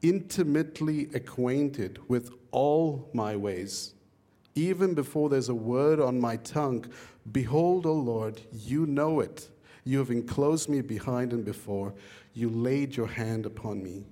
intimately 0.00 1.10
acquainted 1.12 1.98
with 2.08 2.30
all 2.50 3.10
my 3.12 3.36
ways. 3.36 3.92
Even 4.54 4.94
before 4.94 5.28
there's 5.28 5.50
a 5.50 5.54
word 5.54 6.00
on 6.00 6.18
my 6.18 6.36
tongue, 6.36 6.86
Behold, 7.32 7.86
O 7.86 7.92
Lord, 7.92 8.40
you 8.52 8.86
know 8.86 9.20
it. 9.20 9.50
You 9.84 9.98
have 9.98 10.10
enclosed 10.10 10.68
me 10.68 10.80
behind 10.80 11.32
and 11.32 11.44
before. 11.44 11.94
You 12.34 12.48
laid 12.48 12.96
your 12.96 13.06
hand 13.06 13.46
upon 13.46 13.82
me. 13.82 14.06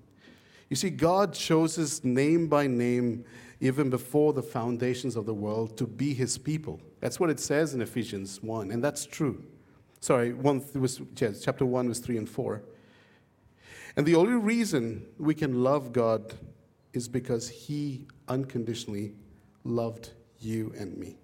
You 0.68 0.76
see, 0.76 0.90
God 0.90 1.32
chose 1.32 1.78
us 1.78 2.04
name 2.04 2.46
by 2.48 2.66
name, 2.66 3.24
even 3.60 3.90
before 3.90 4.32
the 4.32 4.42
foundations 4.42 5.16
of 5.16 5.24
the 5.24 5.34
world, 5.34 5.76
to 5.78 5.86
be 5.86 6.12
his 6.14 6.36
people. 6.36 6.80
That's 7.00 7.18
what 7.18 7.30
it 7.30 7.40
says 7.40 7.74
in 7.74 7.80
Ephesians 7.80 8.42
1, 8.42 8.70
and 8.70 8.84
that's 8.84 9.06
true. 9.06 9.42
Sorry, 10.00 10.32
one, 10.32 10.62
was, 10.74 11.00
yes, 11.16 11.42
chapter 11.42 11.64
1 11.64 11.88
was 11.88 11.98
3 12.00 12.18
and 12.18 12.28
4. 12.28 12.62
And 13.96 14.06
the 14.06 14.14
only 14.14 14.34
reason 14.34 15.06
we 15.18 15.34
can 15.34 15.62
love 15.62 15.92
God 15.92 16.34
is 16.92 17.08
because 17.08 17.48
he 17.48 18.06
unconditionally 18.28 19.14
loved 19.64 20.12
you 20.38 20.72
and 20.78 20.96
me. 20.96 21.16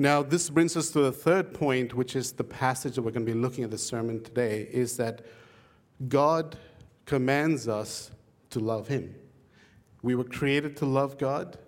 Now, 0.00 0.22
this 0.22 0.48
brings 0.48 0.76
us 0.76 0.90
to 0.92 1.00
the 1.00 1.10
third 1.10 1.52
point, 1.52 1.92
which 1.92 2.14
is 2.14 2.30
the 2.30 2.44
passage 2.44 2.94
that 2.94 3.02
we're 3.02 3.10
going 3.10 3.26
to 3.26 3.32
be 3.32 3.36
looking 3.36 3.64
at 3.64 3.72
the 3.72 3.78
sermon 3.78 4.22
today, 4.22 4.68
is 4.70 4.96
that 4.98 5.26
God 6.06 6.56
commands 7.04 7.66
us 7.66 8.12
to 8.50 8.60
love 8.60 8.86
Him. 8.86 9.12
We 10.02 10.14
were 10.14 10.22
created 10.22 10.76
to 10.76 10.86
love 10.86 11.18
God, 11.18 11.58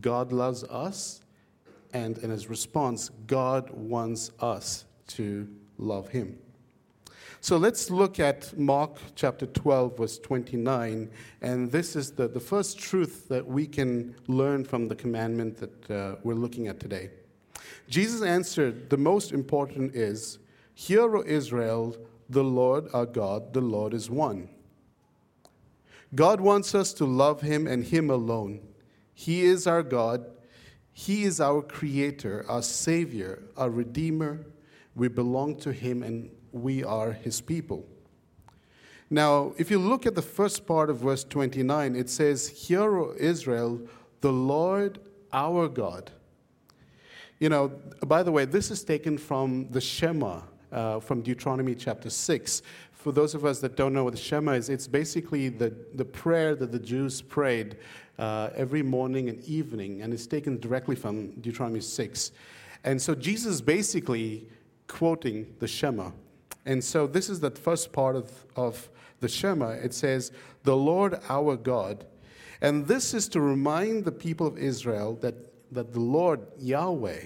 God 0.00 0.32
loves 0.32 0.64
us, 0.64 1.20
and 1.92 2.18
in 2.18 2.30
His 2.30 2.48
response, 2.48 3.10
God 3.28 3.70
wants 3.70 4.32
us 4.40 4.84
to 5.08 5.48
love 5.78 6.08
Him. 6.08 6.36
So 7.40 7.56
let's 7.56 7.88
look 7.88 8.18
at 8.18 8.58
Mark 8.58 8.96
chapter 9.14 9.46
12, 9.46 9.98
verse 9.98 10.18
29. 10.18 11.08
And 11.40 11.70
this 11.70 11.94
is 11.94 12.10
the, 12.10 12.26
the 12.26 12.40
first 12.40 12.80
truth 12.80 13.28
that 13.28 13.46
we 13.46 13.68
can 13.68 14.16
learn 14.26 14.64
from 14.64 14.88
the 14.88 14.96
commandment 14.96 15.58
that 15.58 15.90
uh, 15.90 16.16
we're 16.24 16.34
looking 16.34 16.66
at 16.66 16.80
today. 16.80 17.10
Jesus 17.88 18.22
answered, 18.22 18.90
The 18.90 18.96
most 18.96 19.32
important 19.32 19.94
is, 19.94 20.38
Hear, 20.74 21.16
O 21.16 21.22
Israel, 21.24 21.96
the 22.28 22.44
Lord 22.44 22.88
our 22.92 23.06
God, 23.06 23.52
the 23.52 23.60
Lord 23.60 23.94
is 23.94 24.10
one. 24.10 24.48
God 26.14 26.40
wants 26.40 26.74
us 26.74 26.92
to 26.94 27.04
love 27.04 27.40
Him 27.40 27.66
and 27.66 27.84
Him 27.84 28.10
alone. 28.10 28.60
He 29.14 29.42
is 29.42 29.66
our 29.66 29.82
God. 29.82 30.26
He 30.92 31.24
is 31.24 31.40
our 31.40 31.60
Creator, 31.62 32.44
our 32.48 32.62
Savior, 32.62 33.42
our 33.56 33.70
Redeemer. 33.70 34.46
We 34.94 35.08
belong 35.08 35.56
to 35.60 35.72
Him 35.72 36.02
and 36.02 36.30
we 36.52 36.84
are 36.84 37.12
His 37.12 37.40
people. 37.40 37.84
Now, 39.10 39.52
if 39.58 39.70
you 39.70 39.78
look 39.78 40.06
at 40.06 40.14
the 40.14 40.22
first 40.22 40.66
part 40.66 40.88
of 40.88 40.98
verse 40.98 41.24
29, 41.24 41.94
it 41.94 42.08
says, 42.08 42.48
Hear, 42.48 42.96
O 42.96 43.14
Israel, 43.18 43.80
the 44.20 44.32
Lord 44.32 44.98
our 45.32 45.68
God. 45.68 46.10
You 47.40 47.48
know, 47.48 47.72
by 48.06 48.22
the 48.22 48.30
way, 48.30 48.44
this 48.44 48.70
is 48.70 48.84
taken 48.84 49.18
from 49.18 49.68
the 49.70 49.80
Shema, 49.80 50.42
uh, 50.70 51.00
from 51.00 51.20
Deuteronomy 51.20 51.74
chapter 51.74 52.08
6. 52.08 52.62
For 52.92 53.10
those 53.10 53.34
of 53.34 53.44
us 53.44 53.58
that 53.58 53.76
don't 53.76 53.92
know 53.92 54.04
what 54.04 54.12
the 54.12 54.20
Shema 54.20 54.52
is, 54.52 54.68
it's 54.68 54.86
basically 54.86 55.48
the, 55.48 55.74
the 55.94 56.04
prayer 56.04 56.54
that 56.54 56.70
the 56.70 56.78
Jews 56.78 57.20
prayed 57.20 57.76
uh, 58.20 58.50
every 58.54 58.82
morning 58.82 59.28
and 59.28 59.42
evening, 59.44 60.02
and 60.02 60.14
it's 60.14 60.28
taken 60.28 60.60
directly 60.60 60.94
from 60.94 61.32
Deuteronomy 61.40 61.80
6. 61.80 62.32
And 62.84 63.02
so 63.02 63.16
Jesus 63.16 63.54
is 63.54 63.62
basically 63.62 64.46
quoting 64.86 65.54
the 65.58 65.66
Shema. 65.66 66.12
And 66.66 66.82
so 66.84 67.08
this 67.08 67.28
is 67.28 67.40
the 67.40 67.50
first 67.50 67.92
part 67.92 68.14
of, 68.14 68.30
of 68.54 68.88
the 69.18 69.28
Shema. 69.28 69.70
It 69.70 69.92
says, 69.92 70.30
The 70.62 70.76
Lord 70.76 71.18
our 71.28 71.56
God. 71.56 72.06
And 72.60 72.86
this 72.86 73.12
is 73.12 73.28
to 73.30 73.40
remind 73.40 74.04
the 74.04 74.12
people 74.12 74.46
of 74.46 74.56
Israel 74.56 75.16
that 75.16 75.34
that 75.74 75.92
the 75.92 76.00
Lord 76.00 76.46
Yahweh 76.58 77.20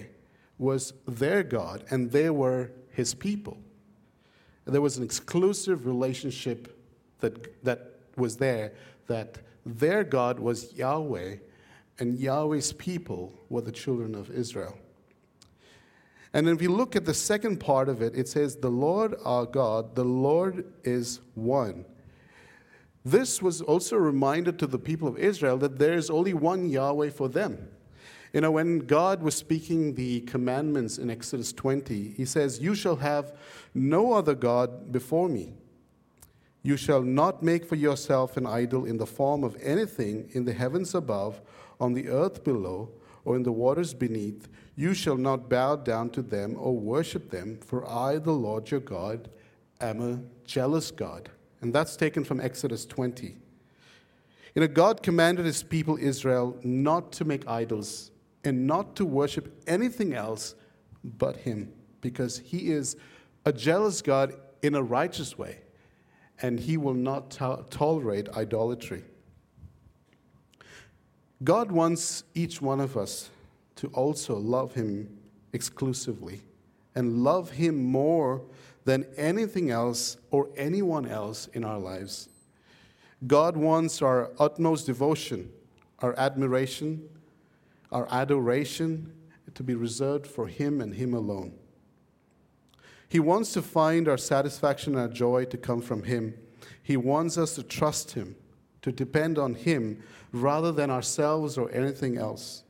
was 0.57 0.93
their 1.07 1.43
God 1.43 1.85
and 1.89 2.11
they 2.11 2.29
were 2.29 2.71
his 2.91 3.13
people. 3.13 3.57
There 4.65 4.81
was 4.81 4.97
an 4.97 5.03
exclusive 5.03 5.85
relationship 5.85 6.77
that, 7.19 7.63
that 7.63 7.93
was 8.15 8.37
there, 8.37 8.73
that 9.07 9.39
their 9.65 10.03
God 10.03 10.39
was 10.39 10.73
Yahweh 10.73 11.37
and 11.99 12.17
Yahweh's 12.17 12.73
people 12.73 13.33
were 13.49 13.61
the 13.61 13.71
children 13.71 14.15
of 14.15 14.29
Israel. 14.29 14.77
And 16.33 16.47
if 16.47 16.61
you 16.61 16.71
look 16.71 16.95
at 16.95 17.05
the 17.05 17.13
second 17.13 17.59
part 17.59 17.89
of 17.89 18.01
it, 18.01 18.15
it 18.15 18.27
says, 18.27 18.57
The 18.57 18.69
Lord 18.69 19.15
our 19.25 19.45
God, 19.45 19.95
the 19.95 20.03
Lord 20.03 20.65
is 20.83 21.19
one. 21.33 21.85
This 23.03 23.41
was 23.41 23.61
also 23.61 23.95
a 23.95 24.01
reminder 24.01 24.51
to 24.51 24.67
the 24.67 24.77
people 24.77 25.07
of 25.07 25.17
Israel 25.17 25.57
that 25.57 25.79
there 25.79 25.93
is 25.93 26.09
only 26.09 26.33
one 26.33 26.69
Yahweh 26.69 27.09
for 27.09 27.27
them. 27.27 27.69
You 28.33 28.41
know, 28.41 28.51
when 28.51 28.79
God 28.79 29.23
was 29.23 29.35
speaking 29.35 29.95
the 29.95 30.21
commandments 30.21 30.97
in 30.99 31.09
Exodus 31.09 31.51
20, 31.51 32.13
he 32.15 32.25
says, 32.25 32.59
You 32.59 32.75
shall 32.75 32.97
have 32.97 33.33
no 33.73 34.13
other 34.13 34.35
God 34.35 34.91
before 34.91 35.27
me. 35.27 35.53
You 36.61 36.77
shall 36.77 37.01
not 37.01 37.41
make 37.41 37.65
for 37.65 37.75
yourself 37.75 38.37
an 38.37 38.45
idol 38.45 38.85
in 38.85 38.97
the 38.97 39.07
form 39.07 39.43
of 39.43 39.57
anything 39.61 40.29
in 40.33 40.45
the 40.45 40.53
heavens 40.53 40.93
above, 40.93 41.41
on 41.79 41.93
the 41.93 42.09
earth 42.09 42.43
below, 42.43 42.89
or 43.25 43.35
in 43.35 43.43
the 43.43 43.51
waters 43.51 43.93
beneath. 43.93 44.47
You 44.75 44.93
shall 44.93 45.17
not 45.17 45.49
bow 45.49 45.77
down 45.77 46.09
to 46.11 46.21
them 46.21 46.55
or 46.59 46.77
worship 46.77 47.31
them, 47.31 47.57
for 47.65 47.89
I, 47.89 48.17
the 48.17 48.31
Lord 48.31 48.69
your 48.69 48.79
God, 48.79 49.29
am 49.81 50.01
a 50.01 50.19
jealous 50.45 50.91
God. 50.91 51.29
And 51.61 51.73
that's 51.73 51.95
taken 51.95 52.23
from 52.23 52.39
Exodus 52.39 52.85
20. 52.85 53.35
You 54.55 54.61
know, 54.61 54.67
God 54.67 55.01
commanded 55.01 55.45
his 55.45 55.63
people 55.63 55.97
Israel 55.99 56.57
not 56.63 57.11
to 57.13 57.25
make 57.25 57.47
idols 57.47 58.11
and 58.43 58.65
not 58.65 58.95
to 58.95 59.05
worship 59.05 59.61
anything 59.67 60.13
else 60.13 60.55
but 61.03 61.37
Him, 61.37 61.71
because 62.01 62.39
He 62.39 62.71
is 62.71 62.95
a 63.45 63.53
jealous 63.53 64.01
God 64.01 64.33
in 64.61 64.75
a 64.75 64.83
righteous 64.83 65.37
way, 65.37 65.59
and 66.41 66.59
He 66.59 66.77
will 66.77 66.93
not 66.93 67.31
to- 67.31 67.65
tolerate 67.69 68.29
idolatry. 68.29 69.03
God 71.43 71.71
wants 71.71 72.23
each 72.35 72.61
one 72.61 72.81
of 72.81 72.97
us 72.97 73.29
to 73.77 73.87
also 73.87 74.35
love 74.35 74.73
Him 74.73 75.17
exclusively 75.53 76.41
and 76.95 77.23
love 77.23 77.51
Him 77.51 77.81
more 77.81 78.41
than 78.83 79.05
anything 79.15 79.69
else 79.71 80.17
or 80.31 80.49
anyone 80.57 81.05
else 81.05 81.47
in 81.53 81.63
our 81.63 81.79
lives. 81.79 82.27
God 83.27 83.55
wants 83.55 84.01
our 84.01 84.31
utmost 84.39 84.85
devotion, 84.85 85.51
our 85.99 86.17
admiration, 86.17 87.07
our 87.91 88.07
adoration 88.11 89.13
to 89.55 89.63
be 89.63 89.75
reserved 89.75 90.27
for 90.27 90.47
Him 90.47 90.81
and 90.81 90.93
Him 90.93 91.13
alone. 91.13 91.53
He 93.07 93.19
wants 93.19 93.53
to 93.53 93.61
find 93.61 94.07
our 94.07 94.17
satisfaction 94.17 94.93
and 94.93 95.01
our 95.01 95.07
joy 95.07 95.45
to 95.45 95.57
come 95.57 95.81
from 95.81 96.03
Him. 96.03 96.35
He 96.83 96.95
wants 96.95 97.37
us 97.37 97.55
to 97.55 97.63
trust 97.63 98.11
Him, 98.11 98.35
to 98.83 98.91
depend 98.91 99.37
on 99.39 99.55
Him 99.55 100.03
rather 100.31 100.71
than 100.71 100.91
ourselves 100.91 101.57
or 101.57 101.71
anything 101.71 102.17
else. 102.17 102.63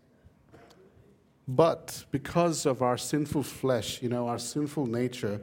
But 1.47 2.05
because 2.11 2.65
of 2.65 2.81
our 2.81 2.97
sinful 2.97 3.43
flesh, 3.43 4.01
you 4.01 4.07
know, 4.07 4.27
our 4.27 4.39
sinful 4.39 4.85
nature, 4.85 5.41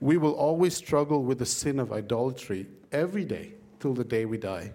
we 0.00 0.18
will 0.18 0.34
always 0.34 0.76
struggle 0.76 1.24
with 1.24 1.38
the 1.38 1.46
sin 1.46 1.80
of 1.80 1.92
idolatry 1.92 2.66
every 2.92 3.24
day 3.24 3.54
till 3.80 3.94
the 3.94 4.04
day 4.04 4.26
we 4.26 4.36
die. 4.36 4.72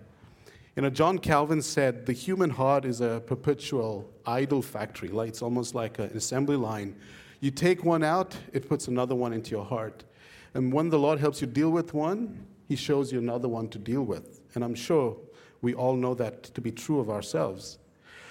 You 0.75 0.83
know, 0.83 0.89
John 0.89 1.19
Calvin 1.19 1.61
said 1.61 2.05
the 2.05 2.13
human 2.13 2.49
heart 2.49 2.85
is 2.85 3.01
a 3.01 3.21
perpetual 3.25 4.09
idol 4.25 4.61
factory. 4.61 5.09
Like 5.09 5.27
it's 5.27 5.41
almost 5.41 5.75
like 5.75 5.99
an 5.99 6.05
assembly 6.15 6.55
line. 6.55 6.95
You 7.41 7.51
take 7.51 7.83
one 7.83 8.03
out, 8.03 8.37
it 8.53 8.69
puts 8.69 8.87
another 8.87 9.13
one 9.13 9.33
into 9.33 9.51
your 9.51 9.65
heart. 9.65 10.05
And 10.53 10.71
when 10.71 10.89
the 10.89 10.97
Lord 10.97 11.19
helps 11.19 11.41
you 11.41 11.47
deal 11.47 11.71
with 11.71 11.93
one, 11.93 12.45
He 12.69 12.77
shows 12.77 13.11
you 13.11 13.19
another 13.19 13.49
one 13.49 13.67
to 13.69 13.79
deal 13.79 14.03
with. 14.03 14.39
And 14.55 14.63
I'm 14.63 14.75
sure 14.75 15.17
we 15.61 15.73
all 15.73 15.95
know 15.95 16.13
that 16.15 16.43
to 16.43 16.61
be 16.61 16.71
true 16.71 17.01
of 17.01 17.09
ourselves. 17.09 17.77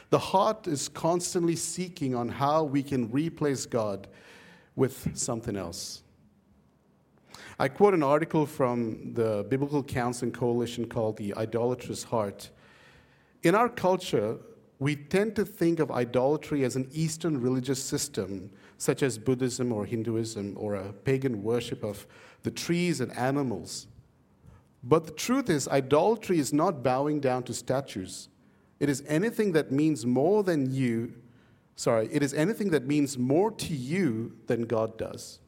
The 0.08 0.18
heart 0.18 0.66
is 0.66 0.88
constantly 0.88 1.56
seeking 1.56 2.14
on 2.14 2.28
how 2.28 2.64
we 2.64 2.82
can 2.82 3.10
replace 3.10 3.66
God 3.66 4.08
with 4.76 5.16
something 5.16 5.56
else. 5.56 6.02
I 7.60 7.68
quote 7.68 7.92
an 7.92 8.02
article 8.02 8.46
from 8.46 9.12
the 9.12 9.44
Biblical 9.50 9.82
Counseling 9.82 10.32
Coalition 10.32 10.88
called 10.88 11.18
The 11.18 11.34
Idolatrous 11.34 12.02
Heart. 12.04 12.48
In 13.42 13.54
our 13.54 13.68
culture, 13.68 14.38
we 14.78 14.96
tend 14.96 15.36
to 15.36 15.44
think 15.44 15.78
of 15.78 15.90
idolatry 15.90 16.64
as 16.64 16.74
an 16.76 16.88
Eastern 16.90 17.38
religious 17.38 17.82
system, 17.82 18.50
such 18.78 19.02
as 19.02 19.18
Buddhism 19.18 19.74
or 19.74 19.84
Hinduism, 19.84 20.56
or 20.56 20.74
a 20.74 20.94
pagan 20.94 21.42
worship 21.42 21.84
of 21.84 22.06
the 22.44 22.50
trees 22.50 23.02
and 23.02 23.14
animals. 23.14 23.88
But 24.82 25.04
the 25.04 25.12
truth 25.12 25.50
is, 25.50 25.68
idolatry 25.68 26.38
is 26.38 26.54
not 26.54 26.82
bowing 26.82 27.20
down 27.20 27.42
to 27.42 27.52
statues. 27.52 28.30
It 28.78 28.88
is 28.88 29.04
anything 29.06 29.52
that 29.52 29.70
means 29.70 30.06
more 30.06 30.42
than 30.42 30.72
you, 30.72 31.12
sorry, 31.76 32.08
it 32.10 32.22
is 32.22 32.32
anything 32.32 32.70
that 32.70 32.86
means 32.86 33.18
more 33.18 33.50
to 33.50 33.74
you 33.74 34.38
than 34.46 34.62
God 34.62 34.96
does. 34.96 35.40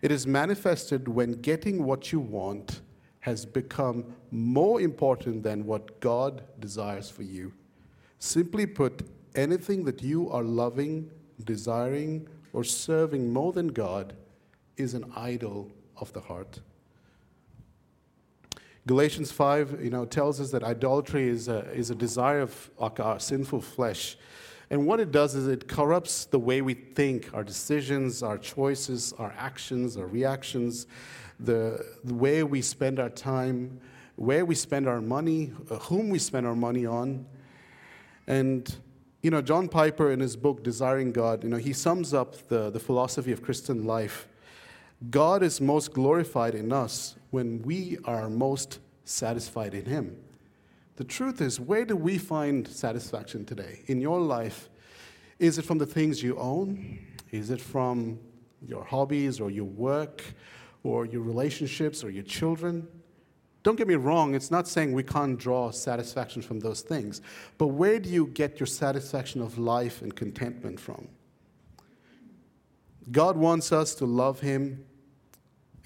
It 0.00 0.12
is 0.12 0.26
manifested 0.26 1.08
when 1.08 1.32
getting 1.32 1.84
what 1.84 2.12
you 2.12 2.20
want 2.20 2.80
has 3.20 3.44
become 3.44 4.14
more 4.30 4.80
important 4.80 5.42
than 5.42 5.66
what 5.66 6.00
God 6.00 6.42
desires 6.60 7.10
for 7.10 7.22
you. 7.22 7.52
Simply 8.18 8.66
put, 8.66 9.02
anything 9.34 9.84
that 9.84 10.02
you 10.02 10.30
are 10.30 10.42
loving, 10.42 11.10
desiring, 11.44 12.28
or 12.52 12.64
serving 12.64 13.32
more 13.32 13.52
than 13.52 13.68
God 13.68 14.14
is 14.76 14.94
an 14.94 15.12
idol 15.16 15.70
of 15.96 16.12
the 16.12 16.20
heart. 16.20 16.60
Galatians 18.86 19.30
5 19.30 19.84
you 19.84 19.90
know, 19.90 20.06
tells 20.06 20.40
us 20.40 20.50
that 20.50 20.64
idolatry 20.64 21.28
is 21.28 21.48
a, 21.48 21.70
is 21.72 21.90
a 21.90 21.94
desire 21.94 22.40
of 22.40 22.70
our 22.80 23.20
sinful 23.20 23.60
flesh. 23.60 24.16
And 24.70 24.86
what 24.86 25.00
it 25.00 25.10
does 25.10 25.34
is 25.34 25.48
it 25.48 25.66
corrupts 25.66 26.26
the 26.26 26.38
way 26.38 26.60
we 26.60 26.74
think, 26.74 27.30
our 27.32 27.42
decisions, 27.42 28.22
our 28.22 28.36
choices, 28.36 29.14
our 29.18 29.34
actions, 29.38 29.96
our 29.96 30.06
reactions, 30.06 30.86
the, 31.40 31.84
the 32.04 32.14
way 32.14 32.42
we 32.42 32.60
spend 32.60 32.98
our 32.98 33.08
time, 33.08 33.80
where 34.16 34.44
we 34.44 34.54
spend 34.54 34.86
our 34.86 35.00
money, 35.00 35.52
uh, 35.70 35.76
whom 35.76 36.10
we 36.10 36.18
spend 36.18 36.46
our 36.46 36.56
money 36.56 36.84
on. 36.84 37.24
And, 38.26 38.76
you 39.22 39.30
know, 39.30 39.40
John 39.40 39.68
Piper 39.68 40.10
in 40.10 40.20
his 40.20 40.36
book, 40.36 40.62
Desiring 40.62 41.12
God, 41.12 41.44
you 41.44 41.50
know, 41.50 41.56
he 41.56 41.72
sums 41.72 42.12
up 42.12 42.48
the, 42.48 42.68
the 42.68 42.80
philosophy 42.80 43.32
of 43.32 43.42
Christian 43.42 43.84
life. 43.84 44.28
God 45.10 45.42
is 45.42 45.60
most 45.60 45.92
glorified 45.92 46.54
in 46.54 46.72
us 46.72 47.14
when 47.30 47.62
we 47.62 47.98
are 48.04 48.28
most 48.28 48.80
satisfied 49.04 49.74
in 49.74 49.84
Him. 49.84 50.16
The 50.98 51.04
truth 51.04 51.40
is, 51.40 51.60
where 51.60 51.84
do 51.84 51.94
we 51.94 52.18
find 52.18 52.66
satisfaction 52.66 53.44
today? 53.44 53.82
In 53.86 54.00
your 54.00 54.20
life, 54.20 54.68
is 55.38 55.56
it 55.56 55.64
from 55.64 55.78
the 55.78 55.86
things 55.86 56.24
you 56.24 56.36
own? 56.36 56.98
Is 57.30 57.50
it 57.50 57.60
from 57.60 58.18
your 58.66 58.82
hobbies 58.82 59.38
or 59.38 59.48
your 59.48 59.66
work 59.66 60.24
or 60.82 61.06
your 61.06 61.22
relationships 61.22 62.02
or 62.02 62.10
your 62.10 62.24
children? 62.24 62.88
Don't 63.62 63.76
get 63.76 63.86
me 63.86 63.94
wrong, 63.94 64.34
it's 64.34 64.50
not 64.50 64.66
saying 64.66 64.92
we 64.92 65.04
can't 65.04 65.38
draw 65.38 65.70
satisfaction 65.70 66.42
from 66.42 66.58
those 66.58 66.80
things, 66.80 67.20
but 67.58 67.68
where 67.68 68.00
do 68.00 68.08
you 68.08 68.26
get 68.26 68.58
your 68.58 68.66
satisfaction 68.66 69.40
of 69.40 69.56
life 69.56 70.02
and 70.02 70.16
contentment 70.16 70.80
from? 70.80 71.06
God 73.12 73.36
wants 73.36 73.70
us 73.70 73.94
to 73.94 74.04
love 74.04 74.40
Him 74.40 74.84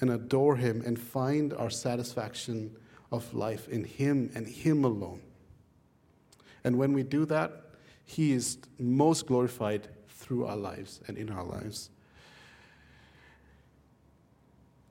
and 0.00 0.08
adore 0.08 0.56
Him 0.56 0.82
and 0.86 0.98
find 0.98 1.52
our 1.52 1.68
satisfaction 1.68 2.74
of 3.12 3.32
life 3.34 3.68
in 3.68 3.84
Him 3.84 4.30
and 4.34 4.46
Him 4.46 4.84
alone. 4.84 5.20
And 6.64 6.78
when 6.78 6.92
we 6.92 7.02
do 7.02 7.24
that, 7.26 7.52
He 8.04 8.32
is 8.32 8.58
most 8.78 9.26
glorified 9.26 9.88
through 10.08 10.46
our 10.46 10.56
lives 10.56 11.00
and 11.06 11.18
in 11.18 11.30
our 11.30 11.44
lives. 11.44 11.90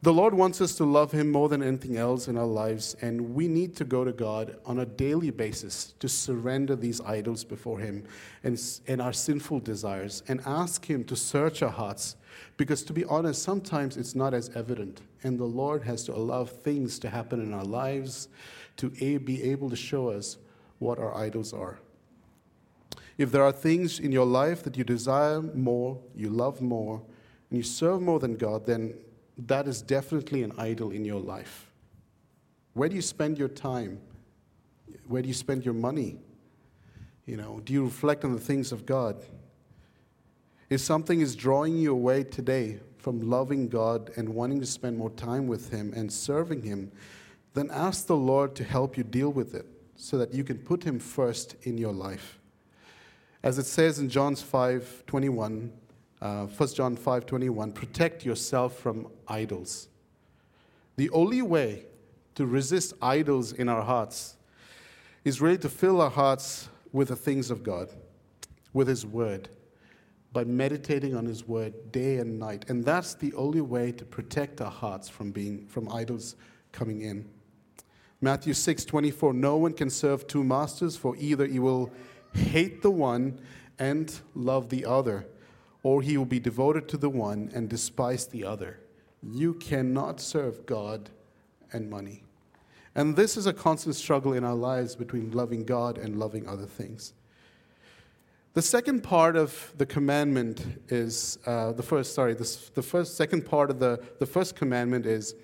The 0.03 0.11
Lord 0.11 0.33
wants 0.33 0.61
us 0.61 0.73
to 0.77 0.83
love 0.83 1.11
Him 1.11 1.31
more 1.31 1.47
than 1.47 1.61
anything 1.61 1.95
else 1.95 2.27
in 2.27 2.35
our 2.35 2.47
lives, 2.47 2.95
and 3.01 3.35
we 3.35 3.47
need 3.47 3.75
to 3.75 3.83
go 3.83 4.03
to 4.03 4.11
God 4.11 4.57
on 4.65 4.79
a 4.79 4.85
daily 4.85 5.29
basis 5.29 5.93
to 5.99 6.09
surrender 6.09 6.75
these 6.75 6.99
idols 7.01 7.43
before 7.43 7.77
Him 7.77 8.05
and, 8.43 8.59
and 8.87 8.99
our 8.99 9.13
sinful 9.13 9.59
desires 9.59 10.23
and 10.27 10.41
ask 10.47 10.83
Him 10.89 11.03
to 11.03 11.15
search 11.15 11.61
our 11.61 11.69
hearts. 11.69 12.15
Because 12.57 12.81
to 12.83 12.93
be 12.93 13.05
honest, 13.05 13.43
sometimes 13.43 13.95
it's 13.95 14.15
not 14.15 14.33
as 14.33 14.49
evident, 14.55 15.01
and 15.21 15.37
the 15.37 15.45
Lord 15.45 15.83
has 15.83 16.03
to 16.05 16.15
allow 16.15 16.45
things 16.45 16.97
to 16.97 17.09
happen 17.09 17.39
in 17.39 17.53
our 17.53 17.63
lives 17.63 18.27
to 18.77 18.89
be 19.19 19.43
able 19.43 19.69
to 19.69 19.75
show 19.75 20.09
us 20.09 20.37
what 20.79 20.97
our 20.97 21.15
idols 21.15 21.53
are. 21.53 21.77
If 23.19 23.31
there 23.31 23.43
are 23.43 23.51
things 23.51 23.99
in 23.99 24.11
your 24.11 24.25
life 24.25 24.63
that 24.63 24.75
you 24.75 24.83
desire 24.83 25.43
more, 25.43 25.99
you 26.15 26.29
love 26.29 26.59
more, 26.59 27.03
and 27.51 27.57
you 27.57 27.63
serve 27.63 28.01
more 28.01 28.19
than 28.19 28.35
God, 28.35 28.65
then 28.65 28.95
that 29.47 29.67
is 29.67 29.81
definitely 29.81 30.43
an 30.43 30.51
idol 30.57 30.91
in 30.91 31.05
your 31.05 31.19
life. 31.19 31.71
Where 32.73 32.89
do 32.89 32.95
you 32.95 33.01
spend 33.01 33.37
your 33.37 33.47
time? 33.47 33.99
Where 35.07 35.21
do 35.21 35.27
you 35.27 35.33
spend 35.33 35.65
your 35.65 35.73
money? 35.73 36.17
You 37.25 37.37
know, 37.37 37.61
do 37.63 37.73
you 37.73 37.83
reflect 37.83 38.23
on 38.25 38.33
the 38.33 38.39
things 38.39 38.71
of 38.71 38.85
God? 38.85 39.21
If 40.69 40.79
something 40.81 41.19
is 41.21 41.35
drawing 41.35 41.77
you 41.77 41.91
away 41.91 42.23
today 42.23 42.79
from 42.97 43.19
loving 43.19 43.67
God 43.67 44.11
and 44.15 44.29
wanting 44.29 44.59
to 44.59 44.65
spend 44.65 44.97
more 44.97 45.09
time 45.11 45.47
with 45.47 45.69
Him 45.69 45.91
and 45.95 46.11
serving 46.11 46.61
Him, 46.61 46.91
then 47.53 47.69
ask 47.71 48.07
the 48.07 48.15
Lord 48.15 48.55
to 48.55 48.63
help 48.63 48.97
you 48.97 49.03
deal 49.03 49.31
with 49.31 49.53
it 49.53 49.65
so 49.95 50.17
that 50.17 50.33
you 50.33 50.43
can 50.43 50.57
put 50.57 50.83
Him 50.83 50.99
first 50.99 51.55
in 51.63 51.77
your 51.77 51.91
life. 51.91 52.39
As 53.43 53.57
it 53.57 53.65
says 53.65 53.99
in 53.99 54.09
John 54.09 54.35
5 54.35 55.03
21, 55.07 55.73
uh, 56.21 56.45
1 56.45 56.69
John 56.69 56.95
5:21, 56.95 57.73
protect 57.73 58.23
yourself 58.23 58.77
from 58.77 59.07
idols. 59.27 59.87
The 60.95 61.09
only 61.09 61.41
way 61.41 61.85
to 62.35 62.45
resist 62.45 62.93
idols 63.01 63.51
in 63.51 63.67
our 63.67 63.81
hearts 63.81 64.37
is 65.25 65.41
really 65.41 65.57
to 65.57 65.69
fill 65.69 65.99
our 66.01 66.09
hearts 66.09 66.69
with 66.91 67.07
the 67.07 67.15
things 67.15 67.49
of 67.49 67.63
God, 67.63 67.89
with 68.73 68.87
His 68.87 69.05
Word, 69.05 69.49
by 70.31 70.43
meditating 70.43 71.15
on 71.15 71.25
His 71.25 71.47
Word 71.47 71.91
day 71.91 72.17
and 72.17 72.37
night. 72.37 72.69
And 72.69 72.85
that's 72.85 73.15
the 73.15 73.33
only 73.33 73.61
way 73.61 73.91
to 73.93 74.05
protect 74.05 74.61
our 74.61 74.71
hearts 74.71 75.09
from 75.09 75.31
being 75.31 75.65
from 75.67 75.91
idols 75.91 76.35
coming 76.71 77.01
in. 77.01 77.27
Matthew 78.21 78.53
6:24, 78.53 79.33
no 79.33 79.57
one 79.57 79.73
can 79.73 79.89
serve 79.89 80.27
two 80.27 80.43
masters, 80.43 80.95
for 80.95 81.15
either 81.17 81.47
he 81.47 81.57
will 81.57 81.89
hate 82.33 82.83
the 82.83 82.91
one 82.91 83.39
and 83.79 84.19
love 84.35 84.69
the 84.69 84.85
other 84.85 85.25
or 85.83 86.01
he 86.01 86.17
will 86.17 86.25
be 86.25 86.39
devoted 86.39 86.87
to 86.89 86.97
the 86.97 87.09
one 87.09 87.51
and 87.53 87.69
despise 87.69 88.27
the 88.27 88.45
other. 88.45 88.79
You 89.23 89.53
cannot 89.55 90.19
serve 90.19 90.65
God 90.65 91.09
and 91.73 91.89
money. 91.89 92.23
And 92.95 93.15
this 93.15 93.37
is 93.37 93.47
a 93.47 93.53
constant 93.53 93.95
struggle 93.95 94.33
in 94.33 94.43
our 94.43 94.55
lives 94.55 94.95
between 94.95 95.31
loving 95.31 95.63
God 95.63 95.97
and 95.97 96.19
loving 96.19 96.47
other 96.47 96.65
things. 96.65 97.13
The 98.53 98.61
second 98.61 99.01
part 99.01 99.37
of 99.37 99.73
the 99.77 99.85
commandment 99.85 100.81
is 100.89 101.39
uh, 101.45 101.71
the 101.71 101.83
first, 101.83 102.13
sorry, 102.13 102.33
the 102.33 102.43
first, 102.83 103.15
second 103.15 103.45
part 103.45 103.69
of 103.69 103.79
the, 103.79 104.03
the 104.19 104.25
first 104.25 104.57
commandment 104.57 105.05
is 105.05 105.35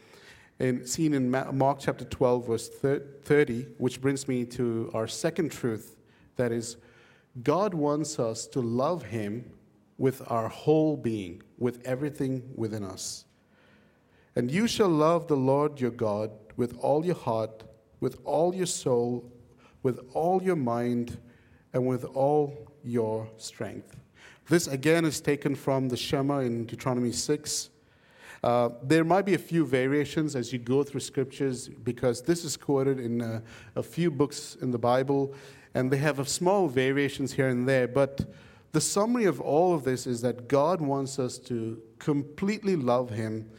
in, 0.60 0.86
seen 0.86 1.14
in 1.14 1.32
Mark 1.32 1.80
chapter 1.80 2.04
12, 2.04 2.48
verse 2.48 2.68
30, 2.68 3.68
which 3.78 4.02
brings 4.02 4.28
me 4.28 4.44
to 4.46 4.92
our 4.94 5.08
second 5.08 5.52
truth 5.52 5.96
that 6.36 6.52
is, 6.52 6.76
God 7.44 7.74
wants 7.74 8.20
us 8.20 8.46
to 8.48 8.60
love 8.60 9.04
Him 9.04 9.52
with 9.98 10.22
our 10.28 10.48
whole 10.48 10.96
being, 10.96 11.42
with 11.58 11.82
everything 11.86 12.52
within 12.56 12.84
us. 12.84 13.26
And 14.36 14.52
you 14.52 14.68
shall 14.68 14.90
love 14.90 15.28
the 15.28 15.36
Lord 15.36 15.82
your 15.82 15.92
God 15.92 16.32
with 16.56 16.78
all 16.80 17.06
your 17.06 17.16
heart, 17.16 17.64
with 18.00 18.20
all 18.24 18.54
your 18.54 18.68
soul, 18.68 19.32
with 19.82 20.00
all 20.14 20.42
your 20.44 20.56
mind, 20.56 21.18
and 21.74 21.88
with 21.88 22.04
all 22.06 22.72
your 22.84 23.28
strength. 23.38 23.98
This 24.50 24.68
again 24.68 25.06
is 25.06 25.20
taken 25.20 25.56
from 25.56 25.90
the 25.90 25.98
Shema 25.98 26.40
in 26.40 26.66
Deuteronomy 26.66 27.12
6. 27.12 27.70
Uh, 28.44 28.70
there 28.84 29.04
might 29.04 29.26
be 29.26 29.34
a 29.34 29.40
few 29.40 29.66
variations 29.66 30.36
as 30.36 30.54
you 30.54 30.60
go 30.60 30.84
through 30.84 31.00
scriptures 31.00 31.68
because 31.68 32.22
this 32.22 32.46
is 32.46 32.56
quoted 32.56 33.00
in 33.00 33.22
a, 33.22 33.42
a 33.76 33.84
few 33.84 34.12
books 34.12 34.56
in 34.62 34.72
the 34.72 34.78
Bible, 34.78 35.34
and 35.74 35.92
they 35.92 35.98
have 35.98 36.28
small 36.30 36.68
variations 36.68 37.34
here 37.34 37.50
and 37.50 37.68
there. 37.68 37.88
But 37.88 38.26
the 38.72 38.82
summary 38.82 39.26
of 39.26 39.40
all 39.40 39.74
of 39.74 39.84
this 39.84 40.06
is 40.06 40.22
that 40.22 40.48
God 40.48 40.82
wants 40.82 41.20
us 41.20 41.38
to 41.40 41.82
completely 42.00 42.76
love 42.76 43.10
Him 43.10 43.50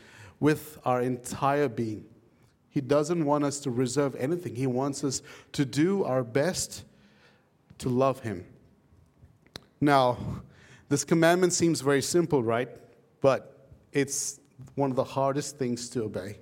with 0.40 0.78
our 0.84 1.00
entire 1.00 1.68
being. 1.68 2.04
He 2.70 2.80
doesn't 2.80 3.24
want 3.24 3.44
us 3.44 3.60
to 3.60 3.70
reserve 3.70 4.14
anything, 4.16 4.54
He 4.54 4.66
wants 4.66 5.02
us 5.04 5.22
to 5.52 5.64
do 5.64 6.04
our 6.04 6.22
best 6.22 6.84
to 7.78 7.88
love 7.88 8.20
Him. 8.20 8.44
Now, 9.80 10.18
this 10.88 11.04
commandment 11.04 11.52
seems 11.52 11.80
very 11.80 12.02
simple, 12.02 12.42
right? 12.42 12.68
But 13.20 13.66
it's 13.92 14.40
one 14.74 14.90
of 14.90 14.96
the 14.96 15.04
hardest 15.04 15.58
things 15.58 15.88
to 15.90 16.04
obey. 16.04 16.38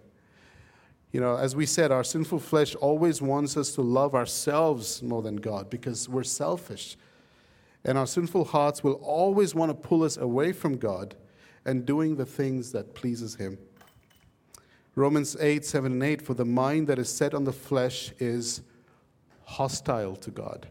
You 1.13 1.21
know, 1.21 1.37
as 1.37 1.57
we 1.57 1.67
said, 1.67 1.93
our 1.93 2.05
sinful 2.05 2.41
flesh 2.41 2.75
always 2.75 3.23
wants 3.23 3.57
us 3.57 3.73
to 3.73 3.83
love 3.83 4.15
ourselves 4.15 5.03
more 5.03 5.23
than 5.23 5.37
God 5.37 5.71
because 5.71 6.09
we're 6.09 6.25
selfish. 6.25 6.97
And 7.87 7.97
our 7.97 8.07
sinful 8.07 8.47
hearts 8.47 8.83
will 8.85 8.95
always 8.95 9.55
want 9.55 9.71
to 9.71 9.89
pull 9.89 10.03
us 10.03 10.17
away 10.17 10.53
from 10.53 10.77
God 10.77 11.15
and 11.65 11.87
doing 11.87 12.17
the 12.17 12.27
things 12.27 12.73
that 12.73 12.95
pleases 12.95 13.37
him. 13.37 13.59
Romans 14.97 15.37
8, 15.39 15.65
7 15.65 15.93
and 15.93 16.03
8, 16.03 16.21
for 16.21 16.35
the 16.35 16.45
mind 16.45 16.89
that 16.89 16.99
is 16.99 17.09
set 17.09 17.33
on 17.33 17.45
the 17.45 17.53
flesh 17.53 18.13
is 18.19 18.63
hostile 19.45 20.17
to 20.17 20.31
God, 20.31 20.67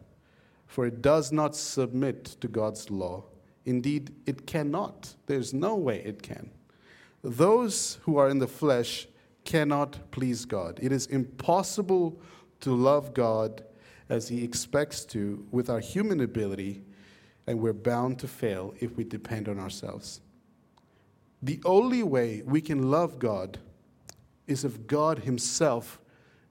for 0.68 0.86
it 0.86 1.02
does 1.02 1.32
not 1.32 1.56
submit 1.56 2.26
to 2.42 2.50
God's 2.50 2.92
law. 2.92 3.24
Indeed, 3.66 4.14
it 4.26 4.46
cannot. 4.46 5.16
There's 5.26 5.54
no 5.54 5.76
way 5.76 6.02
it 6.04 6.22
can. 6.22 6.52
Those 7.24 7.98
who 8.04 8.18
are 8.18 8.30
in 8.30 8.40
the 8.40 8.48
flesh 8.48 9.08
cannot 9.46 10.12
please 10.12 10.44
God. 10.44 10.80
It 10.82 10.92
is 10.92 11.06
impossible 11.08 12.20
to 12.60 12.76
love 12.76 13.14
God 13.14 13.64
as 14.10 14.28
He 14.28 14.44
expects 14.44 15.06
to 15.06 15.48
with 15.52 15.70
our 15.70 15.80
human 15.80 16.20
ability, 16.20 16.84
and 17.48 17.60
we're 17.60 17.74
bound 17.74 18.20
to 18.20 18.28
fail 18.28 18.74
if 18.80 18.96
we 18.98 19.04
depend 19.04 19.48
on 19.48 19.60
ourselves. 19.60 20.22
The 21.42 21.62
only 21.66 22.04
way 22.04 22.42
we 22.46 22.62
can 22.62 22.90
love 22.90 23.20
God 23.20 23.60
is 24.48 24.64
if 24.64 24.88
God 24.88 25.20
Himself 25.20 26.00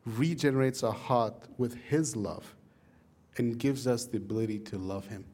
regenerates 0.05 0.83
our 0.83 0.93
heart 0.93 1.35
with 1.59 1.75
His 1.75 2.15
love 2.15 2.55
and 3.37 3.59
gives 3.59 3.87
us 3.87 4.05
the 4.05 4.19
ability 4.19 4.61
to 4.61 4.79
love 4.79 5.07
Him. 5.07 5.25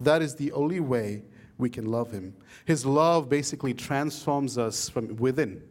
That 0.00 0.22
is 0.22 0.36
the 0.36 0.52
only 0.52 0.80
way 0.80 1.24
we 1.56 1.70
can 1.70 1.86
love 1.86 2.12
Him. 2.12 2.34
His 2.64 2.86
love 2.86 3.28
basically 3.28 3.74
transforms 3.74 4.58
us 4.58 4.88
from 4.88 5.16
within. 5.16 5.62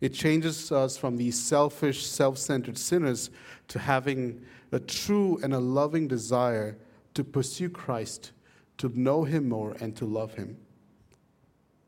It 0.00 0.12
changes 0.12 0.70
us 0.70 0.96
from 0.96 1.16
these 1.16 1.40
selfish, 1.40 2.06
self 2.06 2.38
centered 2.38 2.78
sinners 2.78 3.30
to 3.68 3.78
having 3.78 4.42
a 4.70 4.78
true 4.78 5.40
and 5.42 5.54
a 5.54 5.58
loving 5.58 6.06
desire 6.06 6.76
to 7.14 7.24
pursue 7.24 7.70
Christ, 7.70 8.32
to 8.78 8.88
know 8.98 9.24
Him 9.24 9.48
more, 9.48 9.76
and 9.80 9.96
to 9.96 10.04
love 10.04 10.34
Him. 10.34 10.56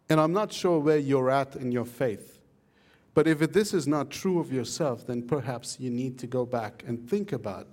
And 0.09 0.21
I'm 0.21 0.33
not 0.33 0.53
sure 0.53 0.79
where 0.79 0.99
you're 0.99 1.31
at 1.31 1.57
in 1.57 1.73
your 1.73 1.85
faith, 1.85 2.39
but 3.15 3.27
if 3.27 3.39
this 3.53 3.75
is 3.75 3.87
not 3.87 4.11
true 4.11 4.39
of 4.39 4.53
yourself, 4.53 5.07
then 5.07 5.23
perhaps 5.23 5.81
you 5.81 5.91
need 5.91 6.19
to 6.19 6.27
go 6.27 6.45
back 6.45 6.85
and 6.87 7.09
think 7.09 7.33
about 7.33 7.67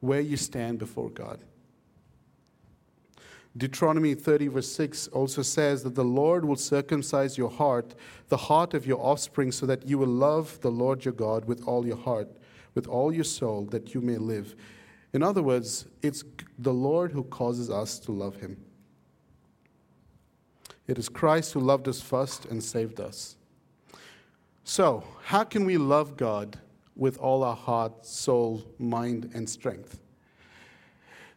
where 0.00 0.20
you 0.20 0.36
stand 0.36 0.78
before 0.78 1.10
God. 1.10 1.40
Deuteronomy 3.56 4.14
30, 4.14 4.48
verse 4.48 4.72
6 4.72 5.08
also 5.08 5.42
says 5.42 5.82
that 5.82 5.94
the 5.94 6.04
Lord 6.04 6.44
will 6.44 6.56
circumcise 6.56 7.36
your 7.36 7.50
heart, 7.50 7.94
the 8.28 8.36
heart 8.36 8.72
of 8.72 8.86
your 8.86 8.98
offspring, 8.98 9.52
so 9.52 9.66
that 9.66 9.86
you 9.86 9.98
will 9.98 10.06
love 10.06 10.58
the 10.62 10.70
Lord 10.70 11.04
your 11.04 11.12
God 11.12 11.44
with 11.44 11.62
all 11.66 11.86
your 11.86 11.98
heart, 11.98 12.30
with 12.74 12.86
all 12.86 13.12
your 13.12 13.24
soul, 13.24 13.66
that 13.66 13.94
you 13.94 14.00
may 14.00 14.16
live. 14.16 14.56
In 15.12 15.22
other 15.22 15.42
words, 15.42 15.86
it's 16.02 16.24
the 16.58 16.72
Lord 16.72 17.12
who 17.12 17.24
causes 17.24 17.70
us 17.70 17.98
to 18.00 18.12
love 18.12 18.36
him. 18.36 18.56
It 20.86 20.98
is 20.98 21.08
Christ 21.08 21.52
who 21.52 21.60
loved 21.60 21.86
us 21.88 22.00
first 22.00 22.46
and 22.46 22.62
saved 22.62 23.00
us. 23.00 23.36
So, 24.64 25.04
how 25.24 25.44
can 25.44 25.64
we 25.64 25.76
love 25.76 26.16
God 26.16 26.58
with 26.96 27.18
all 27.18 27.42
our 27.42 27.56
heart, 27.56 28.06
soul, 28.06 28.64
mind, 28.78 29.30
and 29.34 29.48
strength? 29.48 30.02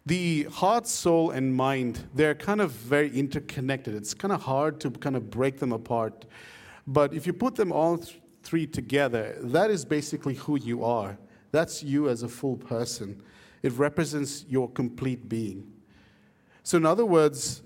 the 0.06 0.44
heart, 0.44 0.86
soul, 0.88 1.32
and 1.32 1.56
mind, 1.56 2.08
they're 2.14 2.36
kind 2.36 2.62
of 2.62 2.72
very 2.72 3.10
interconnected. 3.18 3.96
It's 3.96 4.14
kind 4.14 4.32
of 4.32 4.44
hard 4.44 4.80
to 4.82 4.92
kind 4.92 5.16
of 5.16 5.32
break 5.32 5.58
them 5.58 5.72
apart. 5.72 6.26
But 6.86 7.14
if 7.14 7.26
you 7.26 7.34
put 7.34 7.56
them 7.56 7.72
all 7.72 7.98
th- 7.98 8.20
three 8.44 8.68
together, 8.68 9.36
that 9.42 9.72
is 9.72 9.84
basically 9.84 10.36
who 10.36 10.60
you 10.60 10.84
are. 10.84 11.18
That's 11.52 11.82
you 11.82 12.10
as 12.10 12.22
a 12.22 12.30
full 12.30 12.58
person. 12.58 13.24
It 13.66 13.74
represents 13.80 14.46
your 14.48 14.70
complete 14.70 15.28
being. 15.28 15.66
So, 16.62 16.78
in 16.78 16.86
other 16.86 17.04
words, 17.04 17.64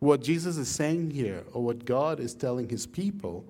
what 0.00 0.22
Jesus 0.22 0.56
is 0.56 0.68
saying 0.68 1.12
here, 1.12 1.44
or 1.52 1.62
what 1.62 1.84
God 1.84 2.18
is 2.18 2.34
telling 2.34 2.68
his 2.68 2.84
people, 2.84 3.44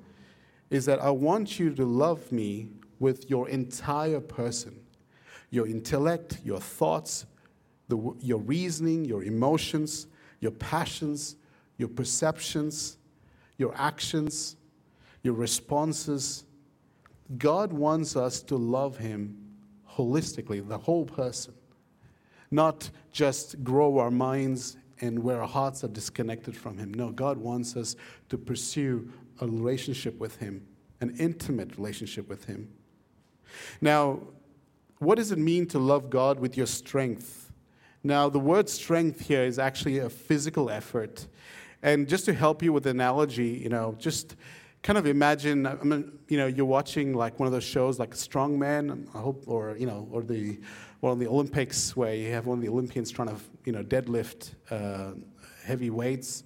is 0.68 0.84
that 0.84 1.00
I 1.00 1.08
want 1.08 1.58
you 1.58 1.74
to 1.74 1.86
love 1.86 2.30
me 2.30 2.68
with 2.98 3.30
your 3.30 3.48
entire 3.48 4.20
person 4.20 4.78
your 5.48 5.66
intellect, 5.66 6.38
your 6.44 6.60
thoughts, 6.60 7.24
the, 7.88 7.96
your 8.20 8.38
reasoning, 8.40 9.06
your 9.06 9.24
emotions, 9.24 10.06
your 10.40 10.52
passions, 10.52 11.36
your 11.78 11.88
perceptions, 11.88 12.98
your 13.56 13.74
actions, 13.74 14.56
your 15.22 15.34
responses. 15.34 16.44
God 17.38 17.72
wants 17.72 18.16
us 18.16 18.42
to 18.42 18.56
love 18.56 18.98
Him 18.98 19.34
holistically, 19.90 20.68
the 20.68 20.78
whole 20.78 21.06
person, 21.06 21.54
not 22.50 22.90
just 23.12 23.62
grow 23.62 23.98
our 23.98 24.10
minds 24.10 24.76
and 25.00 25.18
where 25.18 25.40
our 25.40 25.48
hearts 25.48 25.82
are 25.84 25.88
disconnected 25.88 26.56
from 26.56 26.78
Him. 26.78 26.92
No, 26.92 27.10
God 27.10 27.38
wants 27.38 27.76
us 27.76 27.96
to 28.28 28.38
pursue 28.38 29.10
a 29.40 29.46
relationship 29.46 30.18
with 30.18 30.36
Him, 30.36 30.66
an 31.00 31.16
intimate 31.18 31.76
relationship 31.76 32.28
with 32.28 32.44
Him. 32.44 32.68
Now, 33.80 34.20
what 34.98 35.16
does 35.16 35.32
it 35.32 35.38
mean 35.38 35.66
to 35.68 35.78
love 35.78 36.10
God 36.10 36.38
with 36.38 36.56
your 36.56 36.66
strength? 36.66 37.52
Now, 38.02 38.28
the 38.28 38.38
word 38.38 38.68
strength 38.68 39.20
here 39.26 39.42
is 39.42 39.58
actually 39.58 39.98
a 39.98 40.10
physical 40.10 40.70
effort. 40.70 41.26
And 41.82 42.08
just 42.08 42.26
to 42.26 42.34
help 42.34 42.62
you 42.62 42.72
with 42.72 42.84
the 42.84 42.90
analogy, 42.90 43.48
you 43.48 43.70
know, 43.70 43.94
just 43.98 44.36
kind 44.82 44.98
of 44.98 45.06
imagine, 45.06 45.66
I 45.66 45.74
mean, 45.76 46.18
you 46.28 46.36
know, 46.36 46.46
you're 46.46 46.66
watching 46.66 47.14
like 47.14 47.38
one 47.38 47.46
of 47.46 47.52
those 47.52 47.64
shows 47.64 47.98
like 47.98 48.10
Strongman, 48.10 49.08
I 49.14 49.18
hope, 49.18 49.44
or, 49.46 49.76
you 49.78 49.86
know, 49.86 50.08
or 50.10 50.22
the, 50.22 50.58
one 51.00 51.12
of 51.12 51.18
the 51.18 51.26
Olympics 51.26 51.96
where 51.96 52.14
you 52.14 52.30
have 52.30 52.46
one 52.46 52.58
of 52.58 52.62
the 52.62 52.68
Olympians 52.68 53.10
trying 53.10 53.28
to, 53.28 53.36
you 53.64 53.72
know, 53.72 53.82
deadlift 53.82 54.52
uh, 54.70 55.12
heavy 55.64 55.90
weights. 55.90 56.44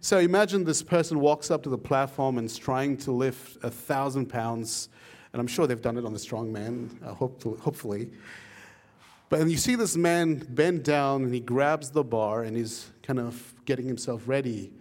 So 0.00 0.18
imagine 0.18 0.64
this 0.64 0.82
person 0.82 1.20
walks 1.20 1.50
up 1.50 1.62
to 1.62 1.68
the 1.68 1.78
platform 1.78 2.38
and 2.38 2.46
is 2.46 2.58
trying 2.58 2.96
to 2.98 3.12
lift 3.12 3.62
a 3.64 3.70
thousand 3.70 4.26
pounds, 4.26 4.88
and 5.32 5.40
I'm 5.40 5.46
sure 5.46 5.66
they've 5.66 5.80
done 5.80 5.96
it 5.96 6.04
on 6.04 6.12
the 6.12 6.18
strongman, 6.18 6.90
uh, 7.04 7.14
hopefully. 7.14 7.58
hopefully. 7.60 8.10
But 9.28 9.48
you 9.48 9.56
see 9.56 9.74
this 9.74 9.96
man 9.96 10.46
bend 10.50 10.84
down 10.84 11.24
and 11.24 11.34
he 11.34 11.40
grabs 11.40 11.90
the 11.90 12.04
bar 12.04 12.44
and 12.44 12.56
he's 12.56 12.90
kind 13.02 13.18
of 13.18 13.54
getting 13.64 13.86
himself 13.86 14.22
ready. 14.26 14.72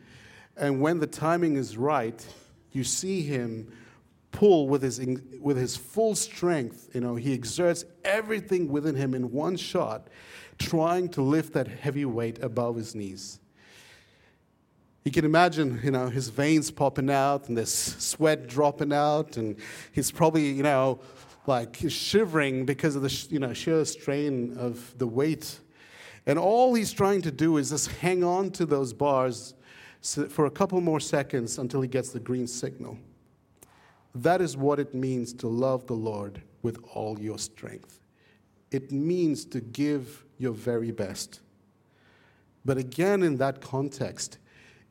And 0.56 0.82
when 0.82 1.00
the 1.00 1.08
timing 1.08 1.56
is 1.56 1.78
right, 1.78 2.26
you 2.72 2.84
see 2.84 3.22
him 3.24 3.72
pull 4.36 4.68
with 4.68 4.82
his, 4.82 5.00
with 5.40 5.56
his 5.56 5.78
full 5.78 6.14
strength. 6.14 6.90
You 6.94 7.00
know, 7.00 7.16
he 7.16 7.34
exerts 7.34 7.86
everything 8.04 8.68
within 8.68 8.94
him 8.94 9.14
in 9.14 9.32
one 9.32 9.56
shot, 9.56 10.10
trying 10.60 11.08
to 11.10 11.22
lift 11.22 11.54
that 11.54 11.68
heavy 11.68 12.04
weight 12.04 12.44
above 12.44 12.76
his 12.76 12.94
knees. 12.94 13.40
You 15.06 15.12
can 15.12 15.24
imagine, 15.24 15.80
you 15.84 15.92
know, 15.92 16.08
his 16.08 16.28
veins 16.28 16.70
popping 16.70 17.10
out 17.10 17.48
and 17.48 17.58
this 17.58 17.72
sweat 17.74 18.48
dropping 18.48 18.92
out, 18.92 19.38
and 19.38 19.56
he's 19.94 20.12
probably, 20.12 20.50
you 20.50 20.64
know, 20.64 21.00
like 21.48 21.78
shivering 21.88 22.66
because 22.66 22.96
of 22.96 23.04
the 23.04 23.28
you 23.30 23.40
know 23.40 23.54
sheer 23.54 23.86
strain 23.86 24.58
of 24.58 24.98
the 24.98 25.06
weight 25.06 25.60
and 26.26 26.40
all 26.40 26.74
he's 26.74 26.92
trying 26.92 27.22
to 27.22 27.30
do 27.30 27.58
is 27.58 27.70
just 27.70 27.88
hang 27.88 28.24
on 28.24 28.50
to 28.50 28.66
those 28.66 28.94
bars 28.94 29.54
for 30.02 30.48
a 30.48 30.50
couple 30.50 30.82
more 30.82 31.00
seconds 31.00 31.60
until 31.60 31.82
he 31.82 31.88
gets 31.88 32.10
the 32.10 32.20
green 32.20 32.48
signal 32.48 32.98
that 34.16 34.42
is 34.42 34.58
what 34.58 34.80
it 34.80 34.94
means 34.94 35.34
to 35.34 35.48
love 35.48 35.86
the 35.88 35.94
lord 35.94 36.42
with 36.62 36.80
all 36.94 37.20
your 37.20 37.38
strength 37.38 38.00
it 38.72 38.92
means 38.92 39.46
to 39.46 39.62
give 39.62 40.26
your 40.38 40.54
very 40.54 40.92
best 40.92 41.42
but 42.64 42.78
again 42.78 43.22
in 43.22 43.38
that 43.38 43.62
context 43.62 44.38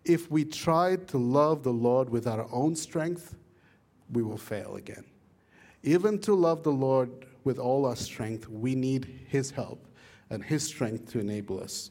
if 0.04 0.30
we 0.30 0.44
try 0.44 0.96
to 0.96 1.18
love 1.18 1.62
the 1.62 1.72
lord 1.72 2.10
with 2.10 2.26
our 2.26 2.46
own 2.52 2.76
strength 2.76 3.34
we 4.12 4.22
will 4.22 4.36
fail 4.36 4.76
again 4.76 5.04
even 5.84 6.18
to 6.20 6.34
love 6.34 6.62
the 6.62 6.72
Lord 6.72 7.26
with 7.44 7.58
all 7.58 7.84
our 7.84 7.94
strength, 7.94 8.48
we 8.48 8.74
need 8.74 9.20
His 9.28 9.50
help. 9.50 9.86
and 10.30 10.42
His 10.42 10.66
strength 10.66 11.12
to 11.12 11.20
enable 11.20 11.60
us. 11.60 11.90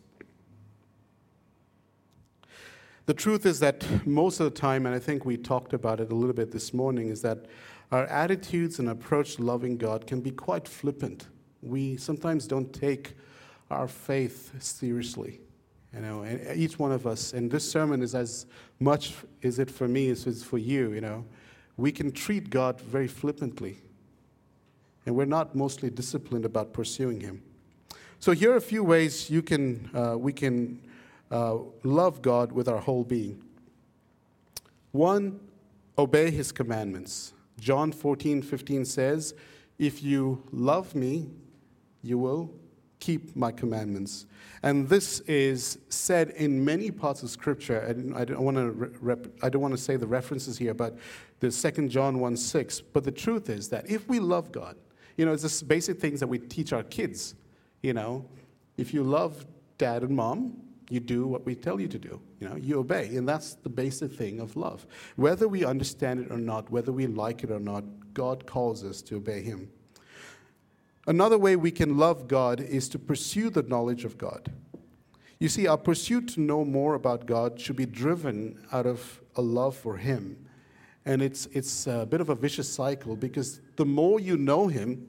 The 3.06 3.14
truth 3.14 3.46
is 3.46 3.60
that 3.60 3.86
most 4.08 4.40
of 4.40 4.46
the 4.46 4.60
time, 4.60 4.86
and 4.86 4.96
I 4.96 5.00
think 5.00 5.26
we 5.26 5.36
talked 5.36 5.74
about 5.74 6.00
it 6.00 6.12
a 6.12 6.16
little 6.16 6.34
bit 6.34 6.52
this 6.52 6.74
morning, 6.74 7.10
is 7.10 7.22
that 7.24 7.46
our 7.92 8.06
attitudes 8.06 8.80
and 8.80 8.90
approach 8.90 9.36
to 9.36 9.44
loving 9.44 9.78
God 9.78 10.08
can 10.08 10.22
be 10.22 10.32
quite 10.32 10.68
flippant. 10.68 11.28
We 11.62 11.98
sometimes 11.98 12.48
don't 12.48 12.72
take 12.72 13.16
our 13.70 13.90
faith 13.90 14.54
seriously. 14.60 15.42
You 15.94 16.00
know, 16.00 16.22
and 16.22 16.58
each 16.58 16.80
one 16.80 16.92
of 16.92 17.06
us, 17.06 17.34
and 17.34 17.52
this 17.52 17.70
sermon 17.70 18.02
is 18.02 18.16
as 18.16 18.46
much 18.80 19.14
is 19.42 19.60
it 19.60 19.70
for 19.70 19.88
me 19.88 20.10
as 20.10 20.26
it's 20.26 20.44
for 20.44 20.58
you, 20.58 20.94
you 20.94 21.02
know. 21.02 21.26
We 21.76 21.92
can 21.92 22.12
treat 22.12 22.50
God 22.50 22.80
very 22.80 23.08
flippantly. 23.08 23.78
And 25.06 25.16
we're 25.16 25.26
not 25.26 25.56
mostly 25.56 25.90
disciplined 25.90 26.46
about 26.46 26.72
pursuing 26.72 27.20
Him. 27.20 27.44
So 28.20 28.32
here 28.32 28.54
are 28.54 28.56
a 28.56 28.62
few 28.62 28.84
ways 28.84 29.30
you 29.30 29.42
can, 29.42 29.90
uh, 29.94 30.18
we 30.18 30.32
can 30.32 30.80
uh, 31.34 31.58
love 31.84 32.22
God 32.22 32.52
with 32.52 32.70
our 32.70 32.80
whole 32.80 33.04
being. 33.04 33.44
One, 34.92 35.40
obey 35.98 36.30
His 36.30 36.52
commandments. 36.52 37.34
John 37.60 37.92
14, 37.92 38.42
15 38.42 38.86
says, 38.86 39.34
If 39.80 40.04
you 40.04 40.44
love 40.52 40.94
me, 40.94 41.32
you 42.04 42.20
will 42.20 42.54
keep 43.00 43.36
my 43.36 43.52
commandments. 43.52 44.28
And 44.62 44.88
this 44.88 45.22
is 45.22 45.80
said 45.90 46.30
in 46.32 46.64
many 46.64 46.92
parts 46.92 47.24
of 47.24 47.30
Scripture. 47.30 47.84
I 48.16 48.24
don't 48.24 48.42
want 48.42 48.58
to, 48.58 48.72
rep, 49.02 49.28
I 49.42 49.50
don't 49.50 49.62
want 49.62 49.74
to 49.74 49.82
say 49.82 49.96
the 49.96 50.08
references 50.08 50.58
here, 50.58 50.74
but 50.74 50.98
the 51.40 51.50
2 51.50 51.90
John 51.90 52.20
1 52.20 52.38
6. 52.38 52.82
But 52.82 53.04
the 53.04 53.12
truth 53.12 53.50
is 53.50 53.70
that 53.70 53.90
if 53.90 54.08
we 54.08 54.20
love 54.20 54.52
God, 54.52 54.78
you 55.18 55.26
know, 55.26 55.34
it's 55.34 55.42
just 55.42 55.68
basic 55.68 56.00
things 56.00 56.20
that 56.20 56.28
we 56.28 56.38
teach 56.38 56.74
our 56.74 56.84
kids. 56.84 57.36
You 57.82 57.94
know, 57.94 58.26
if 58.78 58.94
you 58.94 59.04
love 59.04 59.46
dad 59.78 60.04
and 60.04 60.16
mom, 60.16 60.63
you 60.90 61.00
do 61.00 61.28
what 61.28 61.46
we 61.46 61.56
tell 61.56 61.80
you 61.80 61.88
to 61.88 62.00
do. 62.00 62.20
You 62.40 62.50
know, 62.50 62.56
you 62.56 62.80
obey. 62.80 63.16
And 63.16 63.28
that's 63.28 63.56
the 63.56 63.70
basic 63.70 64.12
thing 64.12 64.40
of 64.40 64.56
love. 64.56 64.86
Whether 65.16 65.48
we 65.48 65.66
understand 65.66 66.20
it 66.20 66.32
or 66.32 66.38
not, 66.38 66.70
whether 66.70 66.92
we 66.92 67.08
like 67.08 67.44
it 67.44 67.52
or 67.52 67.60
not, 67.60 67.84
God 68.14 68.46
calls 68.46 68.84
us 68.84 69.02
to 69.04 69.18
obey 69.18 69.42
Him. 69.42 69.70
Another 71.06 71.38
way 71.38 71.56
we 71.56 71.72
can 71.72 71.98
love 71.98 72.28
God 72.28 72.62
is 72.62 72.88
to 72.90 73.00
pursue 73.00 73.50
the 73.50 73.64
knowledge 73.64 74.06
of 74.06 74.18
God. 74.18 74.52
You 75.40 75.50
see, 75.50 75.68
our 75.68 75.78
pursuit 75.78 76.30
to 76.30 76.42
know 76.42 76.64
more 76.64 76.96
about 76.96 77.26
God 77.26 77.60
should 77.60 77.76
be 77.76 77.86
driven 77.86 78.66
out 78.72 78.86
of 78.86 79.22
a 79.36 79.42
love 79.42 79.76
for 79.76 79.98
Him. 79.98 80.38
And 81.06 81.22
it's, 81.22 81.48
it's 81.48 81.88
a 81.88 82.06
bit 82.06 82.22
of 82.22 82.30
a 82.30 82.36
vicious 82.36 82.74
cycle 82.74 83.18
because 83.18 83.60
the 83.76 83.86
more 83.86 84.22
you 84.22 84.38
know 84.38 84.68
Him, 84.68 85.08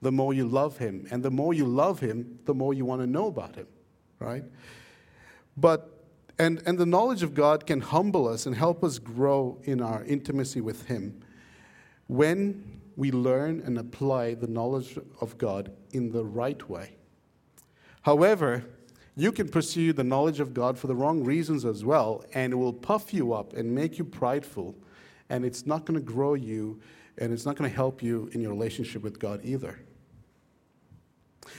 the 0.00 0.12
more 0.12 0.32
you 0.32 0.46
love 0.48 0.78
Him. 0.78 1.06
And 1.10 1.22
the 1.22 1.30
more 1.30 1.52
you 1.52 1.66
love 1.66 2.00
Him, 2.00 2.38
the 2.44 2.54
more 2.54 2.72
you 2.72 2.84
want 2.84 3.02
to 3.02 3.06
know 3.06 3.26
about 3.26 3.56
Him, 3.56 3.66
right? 4.18 4.44
But, 5.56 6.04
and, 6.38 6.62
and 6.66 6.78
the 6.78 6.86
knowledge 6.86 7.22
of 7.22 7.34
God 7.34 7.66
can 7.66 7.80
humble 7.80 8.28
us 8.28 8.46
and 8.46 8.54
help 8.54 8.84
us 8.84 8.98
grow 8.98 9.58
in 9.64 9.80
our 9.80 10.04
intimacy 10.04 10.60
with 10.60 10.86
Him. 10.86 11.22
When 12.06 12.80
we 12.96 13.12
learn 13.12 13.62
and 13.64 13.78
apply 13.78 14.34
the 14.34 14.46
knowledge 14.46 14.98
of 15.20 15.36
God 15.38 15.70
in 15.92 16.12
the 16.12 16.24
right 16.24 16.68
way. 16.68 16.96
However, 18.02 18.64
you 19.16 19.32
can 19.32 19.48
pursue 19.48 19.92
the 19.92 20.04
knowledge 20.04 20.40
of 20.40 20.54
God 20.54 20.78
for 20.78 20.86
the 20.86 20.94
wrong 20.94 21.22
reasons 21.22 21.64
as 21.64 21.84
well, 21.84 22.24
and 22.34 22.52
it 22.52 22.56
will 22.56 22.72
puff 22.72 23.12
you 23.12 23.32
up 23.32 23.52
and 23.52 23.74
make 23.74 23.98
you 23.98 24.04
prideful, 24.04 24.74
and 25.28 25.44
it's 25.44 25.66
not 25.66 25.84
going 25.84 25.98
to 25.98 26.04
grow 26.04 26.34
you, 26.34 26.80
and 27.18 27.32
it's 27.32 27.44
not 27.44 27.56
going 27.56 27.68
to 27.68 27.74
help 27.74 28.02
you 28.02 28.30
in 28.32 28.40
your 28.40 28.50
relationship 28.50 29.02
with 29.02 29.18
God 29.18 29.40
either. 29.42 29.78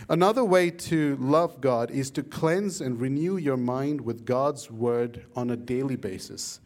Another 0.10 0.44
way 0.44 0.70
to 0.70 1.18
love 1.18 1.62
God 1.62 1.92
is 1.92 2.12
to 2.12 2.24
cleanse 2.24 2.82
and 2.82 3.00
renew 3.00 3.38
your 3.38 3.58
mind 3.58 4.02
with 4.02 4.26
God's 4.26 4.70
word 4.72 5.26
on 5.36 5.50
a 5.50 5.56
daily 5.56 5.96
basis. 5.96 6.60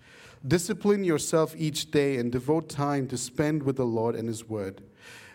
Discipline 0.48 1.04
yourself 1.04 1.54
each 1.58 1.92
day 1.92 2.18
and 2.18 2.32
devote 2.32 2.68
time 2.68 3.08
to 3.08 3.18
spend 3.18 3.64
with 3.64 3.76
the 3.76 3.86
Lord 3.86 4.16
and 4.16 4.28
His 4.28 4.48
Word. 4.48 4.84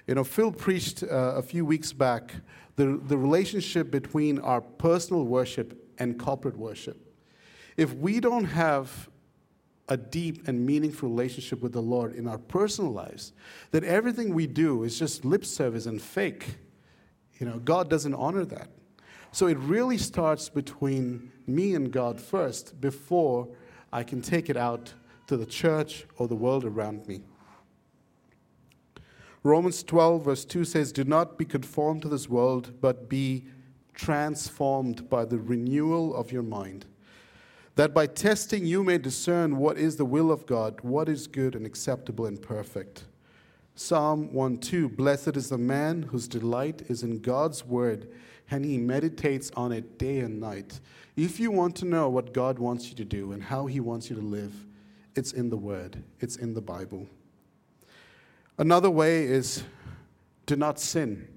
You 0.06 0.14
know, 0.14 0.24
Phil 0.24 0.52
preached 0.52 1.02
uh, 1.02 1.34
a 1.36 1.42
few 1.42 1.64
weeks 1.64 1.92
back 1.92 2.32
the, 2.76 3.00
the 3.06 3.16
relationship 3.16 3.90
between 3.90 4.38
our 4.40 4.60
personal 4.60 5.24
worship 5.24 5.80
and 5.98 6.18
corporate 6.18 6.56
worship. 6.56 7.00
If 7.76 7.94
we 7.94 8.20
don't 8.20 8.44
have 8.44 9.08
a 9.88 9.96
deep 9.96 10.48
and 10.48 10.66
meaningful 10.66 11.08
relationship 11.08 11.60
with 11.62 11.72
the 11.72 11.82
Lord 11.82 12.14
in 12.14 12.26
our 12.26 12.38
personal 12.38 12.90
lives, 12.90 13.32
then 13.70 13.84
everything 13.84 14.34
we 14.34 14.46
do 14.46 14.82
is 14.82 14.98
just 14.98 15.24
lip 15.24 15.44
service 15.44 15.86
and 15.86 16.00
fake. 16.00 16.56
You 17.38 17.46
know, 17.46 17.58
God 17.58 17.90
doesn't 17.90 18.14
honor 18.14 18.44
that. 18.46 18.68
So 19.32 19.46
it 19.46 19.58
really 19.58 19.98
starts 19.98 20.48
between 20.48 21.30
me 21.46 21.74
and 21.74 21.92
God 21.92 22.20
first 22.20 22.80
before 22.80 23.48
I 23.92 24.02
can 24.02 24.22
take 24.22 24.48
it 24.48 24.56
out 24.56 24.94
to 25.26 25.36
the 25.36 25.46
church 25.46 26.06
or 26.16 26.28
the 26.28 26.34
world 26.34 26.64
around 26.64 27.06
me. 27.06 27.20
Romans 29.42 29.82
12, 29.82 30.24
verse 30.24 30.44
2 30.44 30.64
says, 30.64 30.90
Do 30.90 31.04
not 31.04 31.38
be 31.38 31.44
conformed 31.44 32.02
to 32.02 32.08
this 32.08 32.28
world, 32.28 32.80
but 32.80 33.08
be 33.08 33.44
transformed 33.94 35.08
by 35.08 35.24
the 35.24 35.38
renewal 35.38 36.14
of 36.14 36.32
your 36.32 36.42
mind, 36.42 36.86
that 37.76 37.94
by 37.94 38.06
testing 38.06 38.66
you 38.66 38.82
may 38.82 38.98
discern 38.98 39.56
what 39.56 39.78
is 39.78 39.96
the 39.96 40.04
will 40.04 40.32
of 40.32 40.46
God, 40.46 40.80
what 40.82 41.08
is 41.08 41.26
good 41.26 41.54
and 41.54 41.64
acceptable 41.64 42.26
and 42.26 42.40
perfect. 42.40 43.04
Psalm 43.78 44.32
1 44.32 44.56
2 44.56 44.88
Blessed 44.88 45.36
is 45.36 45.50
the 45.50 45.58
man 45.58 46.02
whose 46.04 46.26
delight 46.26 46.82
is 46.88 47.02
in 47.02 47.20
God's 47.20 47.64
word, 47.64 48.08
and 48.50 48.64
he 48.64 48.78
meditates 48.78 49.50
on 49.54 49.70
it 49.70 49.98
day 49.98 50.20
and 50.20 50.40
night. 50.40 50.80
If 51.14 51.38
you 51.38 51.50
want 51.50 51.76
to 51.76 51.84
know 51.84 52.08
what 52.08 52.32
God 52.32 52.58
wants 52.58 52.88
you 52.88 52.96
to 52.96 53.04
do 53.04 53.32
and 53.32 53.42
how 53.42 53.66
He 53.66 53.80
wants 53.80 54.10
you 54.10 54.16
to 54.16 54.22
live, 54.22 54.52
it's 55.14 55.32
in 55.32 55.50
the 55.50 55.56
Word, 55.56 56.02
it's 56.20 56.36
in 56.36 56.52
the 56.52 56.60
Bible. 56.60 57.06
Another 58.58 58.90
way 58.90 59.24
is 59.24 59.62
do 60.46 60.56
not 60.56 60.78
sin. 60.78 61.28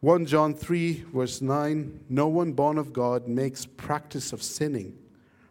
1 0.00 0.26
John 0.26 0.54
3, 0.54 1.04
verse 1.12 1.40
9 1.40 2.00
No 2.08 2.28
one 2.28 2.52
born 2.52 2.78
of 2.78 2.92
God 2.92 3.26
makes 3.26 3.66
practice 3.66 4.32
of 4.32 4.42
sinning, 4.42 4.96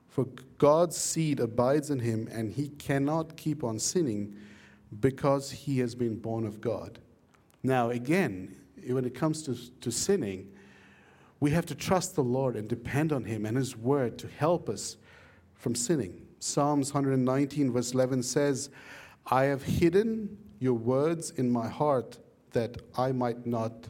for 0.09 0.25
God's 0.57 0.97
seed 0.97 1.41
abides 1.41 1.89
in 1.89 1.99
him, 1.99 2.29
and 2.31 2.51
he 2.51 2.69
cannot 2.69 3.37
keep 3.37 3.63
on 3.63 3.79
sinning 3.79 4.35
because 4.99 5.51
he 5.51 5.79
has 5.79 5.95
been 5.95 6.17
born 6.17 6.45
of 6.45 6.61
God. 6.61 6.99
Now, 7.63 7.89
again, 7.89 8.55
when 8.87 9.05
it 9.05 9.13
comes 9.13 9.43
to, 9.43 9.55
to 9.81 9.91
sinning, 9.91 10.51
we 11.39 11.51
have 11.51 11.65
to 11.67 11.75
trust 11.75 12.15
the 12.15 12.23
Lord 12.23 12.55
and 12.55 12.67
depend 12.67 13.11
on 13.11 13.23
Him 13.23 13.45
and 13.45 13.57
His 13.57 13.77
Word 13.77 14.17
to 14.19 14.27
help 14.27 14.69
us 14.69 14.97
from 15.55 15.75
sinning. 15.75 16.25
Psalms 16.39 16.93
119, 16.93 17.71
verse 17.71 17.93
11 17.93 18.23
says, 18.23 18.69
I 19.27 19.43
have 19.43 19.63
hidden 19.63 20.37
your 20.59 20.73
words 20.73 21.31
in 21.31 21.49
my 21.49 21.67
heart 21.67 22.17
that 22.51 22.77
I 22.97 23.11
might 23.11 23.45
not 23.45 23.87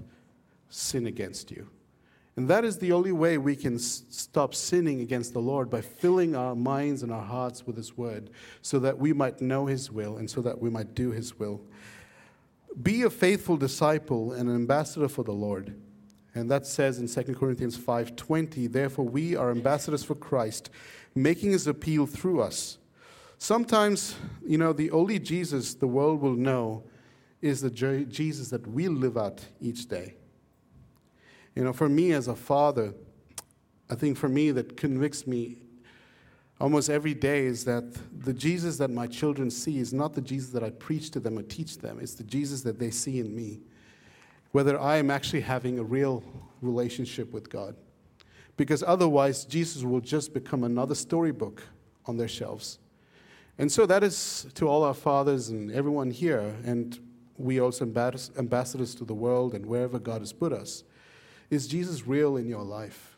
sin 0.70 1.08
against 1.08 1.52
you. 1.52 1.70
And 2.38 2.48
that 2.50 2.64
is 2.64 2.78
the 2.78 2.92
only 2.92 3.12
way 3.12 3.40
we 3.40 3.56
can 3.56 3.76
s- 3.76 4.04
stop 4.10 4.54
sinning 4.54 5.02
against 5.02 5.34
the 5.34 5.42
Lord 5.42 5.72
by 5.72 5.82
filling 5.82 6.36
our 6.36 6.56
minds 6.56 7.02
and 7.02 7.12
our 7.12 7.24
hearts 7.24 7.66
with 7.66 7.76
His 7.76 7.98
Word 7.98 8.30
so 8.62 8.78
that 8.80 9.00
we 9.00 9.12
might 9.12 9.42
know 9.42 9.66
His 9.66 9.92
will 9.92 10.18
and 10.18 10.30
so 10.30 10.42
that 10.42 10.62
we 10.62 10.70
might 10.70 10.94
do 10.94 11.12
His 11.12 11.40
will. 11.40 11.62
Be 12.82 13.02
a 13.02 13.10
faithful 13.10 13.58
disciple 13.58 14.34
and 14.34 14.48
an 14.48 14.56
ambassador 14.56 15.08
for 15.08 15.24
the 15.24 15.34
Lord. 15.34 15.76
And 16.36 16.52
that 16.52 16.68
says 16.68 17.00
in 17.00 17.08
2 17.08 17.34
Corinthians 17.34 17.76
5:20, 17.76 18.68
therefore 18.68 19.06
we 19.06 19.36
are 19.36 19.50
ambassadors 19.50 20.04
for 20.04 20.14
Christ, 20.14 20.70
making 21.16 21.52
his 21.52 21.66
appeal 21.66 22.06
through 22.06 22.42
us. 22.42 22.78
Sometimes, 23.40 24.16
you 24.46 24.60
know, 24.60 24.74
the 24.74 24.92
only 24.92 25.18
Jesus 25.18 25.74
the 25.74 25.88
world 25.88 26.22
will 26.22 26.36
know 26.36 26.84
is 27.42 27.62
the 27.62 27.72
Jesus 27.72 28.50
that 28.50 28.68
we 28.68 28.88
live 28.88 29.18
out 29.18 29.46
each 29.60 29.88
day. 29.88 30.14
You 31.58 31.64
know, 31.64 31.74
for 31.74 31.90
me 31.90 32.12
as 32.12 32.28
a 32.28 32.36
father, 32.36 32.94
I 33.90 33.96
think 33.96 34.16
for 34.16 34.30
me 34.30 34.52
that 34.52 34.78
convicts 34.78 35.26
me 35.26 35.58
almost 36.62 36.88
every 36.88 37.16
day 37.16 37.48
is 37.48 37.66
that 37.66 37.98
the 38.16 38.32
Jesus 38.32 38.78
that 38.78 38.92
my 38.92 39.08
children 39.08 39.50
see 39.50 39.80
is 39.80 39.92
not 39.92 40.14
the 40.14 40.22
Jesus 40.22 40.52
that 40.52 40.62
I 40.64 40.70
preach 40.70 41.10
to 41.12 41.20
them 41.20 41.36
or 41.36 41.42
teach 41.42 41.80
them, 41.80 41.98
it's 42.00 42.14
the 42.14 42.24
Jesus 42.24 42.62
that 42.62 42.78
they 42.78 42.92
see 42.92 43.20
in 43.20 43.36
me 43.36 43.62
whether 44.52 44.80
I 44.80 44.98
am 44.98 45.10
actually 45.10 45.42
having 45.42 45.80
a 45.80 45.84
real 45.84 46.24
relationship 46.62 47.34
with 47.34 47.50
God. 47.50 47.76
Because 48.56 48.84
otherwise, 48.84 49.44
Jesus 49.44 49.82
will 49.82 50.00
just 50.00 50.36
become 50.36 50.64
another 50.64 50.94
storybook 50.94 51.64
on 52.06 52.18
their 52.18 52.28
shelves. 52.28 52.78
And 53.58 53.72
so 53.72 53.88
that 53.88 54.04
is 54.04 54.46
to 54.54 54.68
all 54.68 54.84
our 54.84 54.94
fathers 54.94 55.50
and 55.50 55.72
everyone 55.72 56.12
here, 56.12 56.56
and 56.64 57.00
we 57.36 57.60
also 57.60 57.84
ambassadors 58.38 58.94
to 58.94 59.06
the 59.06 59.16
world 59.16 59.56
and 59.56 59.66
wherever 59.66 59.98
God 59.98 60.22
has 60.22 60.32
put 60.32 60.54
us. 60.54 60.84
Is 61.50 61.68
Jesus 61.68 62.06
real 62.06 62.38
in 62.38 62.48
your 62.48 62.64
life? 62.64 63.18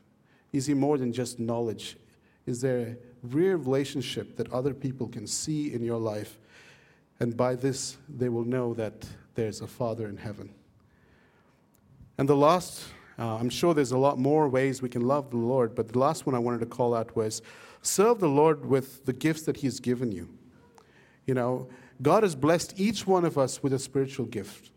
Is 0.52 0.65
he 0.65 0.74
more 0.74 0.98
than 0.98 1.13
just 1.13 1.39
knowledge? 1.39 1.98
Is 2.46 2.62
there 2.62 2.80
a 2.80 2.96
real 3.24 3.58
relationship 3.58 4.36
that 4.38 4.52
other 4.52 4.74
people 4.74 5.08
can 5.08 5.28
see 5.28 5.74
in 5.74 5.84
your 5.84 6.00
life? 6.00 6.38
And 7.20 7.36
by 7.36 7.56
this, 7.56 7.98
they 8.08 8.30
will 8.30 8.46
know 8.46 8.74
that 8.76 9.06
there's 9.36 9.62
a 9.62 9.68
Father 9.68 10.08
in 10.08 10.18
heaven. 10.18 10.50
And 12.18 12.28
the 12.28 12.36
last, 12.36 12.84
uh, 13.18 13.36
I'm 13.36 13.50
sure 13.50 13.74
there's 13.74 13.92
a 13.92 13.98
lot 13.98 14.18
more 14.18 14.48
ways 14.48 14.82
we 14.82 14.89
can 14.89 15.04
love 15.04 15.30
the 15.32 15.38
Lord, 15.38 15.76
but 15.76 15.89
the 15.89 16.00
last 16.00 16.26
one 16.26 16.36
I 16.36 16.39
wanted 16.39 16.60
to 16.60 16.65
call 16.65 16.94
out 16.94 17.15
was 17.15 17.42
serve 17.82 18.20
the 18.20 18.30
Lord 18.30 18.65
with 18.65 19.06
the 19.06 19.13
gifts 19.13 19.44
that 19.44 19.58
He's 19.58 19.80
given 19.80 20.12
you. 20.12 20.30
You 21.26 21.34
know, 21.34 21.70
God 22.02 22.24
has 22.24 22.36
blessed 22.36 22.80
each 22.80 23.06
one 23.06 23.26
of 23.26 23.38
us 23.38 23.62
with 23.62 23.74
a 23.74 23.80
spiritual 23.80 24.26
gift. 24.26 24.72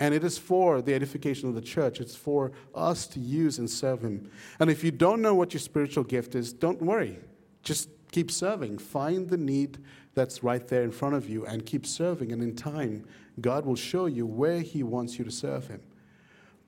And 0.00 0.12
it 0.12 0.24
is 0.24 0.38
for 0.38 0.82
the 0.82 0.94
edification 0.94 1.48
of 1.48 1.54
the 1.54 1.60
church. 1.60 2.00
It's 2.00 2.16
for 2.16 2.52
us 2.74 3.06
to 3.08 3.20
use 3.20 3.58
and 3.58 3.70
serve 3.70 4.02
Him. 4.02 4.30
And 4.58 4.70
if 4.70 4.82
you 4.82 4.90
don't 4.90 5.22
know 5.22 5.34
what 5.34 5.52
your 5.52 5.60
spiritual 5.60 6.04
gift 6.04 6.34
is, 6.34 6.52
don't 6.52 6.82
worry. 6.82 7.18
Just 7.62 7.88
keep 8.10 8.30
serving. 8.30 8.78
Find 8.78 9.28
the 9.28 9.36
need 9.36 9.78
that's 10.14 10.42
right 10.42 10.66
there 10.66 10.82
in 10.82 10.90
front 10.90 11.14
of 11.14 11.28
you 11.28 11.46
and 11.46 11.64
keep 11.64 11.86
serving. 11.86 12.32
And 12.32 12.42
in 12.42 12.56
time, 12.56 13.04
God 13.40 13.64
will 13.64 13.76
show 13.76 14.06
you 14.06 14.26
where 14.26 14.60
He 14.60 14.82
wants 14.82 15.18
you 15.18 15.24
to 15.24 15.30
serve 15.30 15.68
Him. 15.68 15.80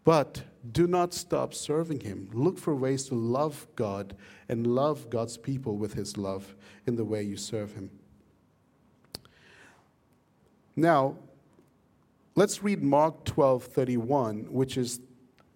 But 0.04 0.42
do 0.70 0.86
not 0.86 1.12
stop 1.12 1.52
serving 1.52 2.00
Him. 2.00 2.30
Look 2.32 2.58
for 2.58 2.74
ways 2.76 3.08
to 3.08 3.14
love 3.16 3.66
God 3.74 4.14
and 4.48 4.66
love 4.66 5.10
God's 5.10 5.36
people 5.36 5.76
with 5.76 5.94
His 5.94 6.16
love 6.16 6.54
in 6.86 6.94
the 6.94 7.04
way 7.04 7.24
you 7.24 7.36
serve 7.36 7.72
Him. 7.74 7.90
Now, 10.76 11.16
let's 12.36 12.62
read 12.62 12.82
Mark 12.82 13.24
12 13.24 13.64
31, 13.64 14.46
which, 14.50 14.76
is, 14.76 15.00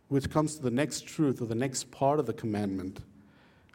which 0.08 0.28
comes 0.28 0.56
to 0.56 0.62
the 0.62 0.70
next 0.70 1.06
truth 1.06 1.40
or 1.40 1.46
the 1.46 1.54
next 1.54 1.90
part 1.90 2.18
of 2.18 2.26
the 2.26 2.32
commandment, 2.32 3.00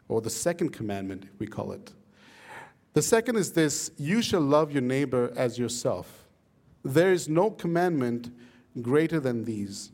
or 0.08 0.20
the 0.20 0.30
second 0.30 0.70
commandment, 0.70 1.28
we 1.38 1.46
call 1.46 1.72
it. 1.72 1.92
The 2.92 3.02
second 3.02 3.36
is 3.36 3.52
this 3.52 3.90
you 3.96 4.20
shall 4.20 4.40
love 4.40 4.72
your 4.72 4.82
neighbor 4.82 5.32
as 5.36 5.58
yourself. 5.58 6.26
There 6.84 7.12
is 7.12 7.28
no 7.28 7.50
commandment 7.50 8.30
greater 8.82 9.20
than 9.20 9.44
these. 9.44 9.90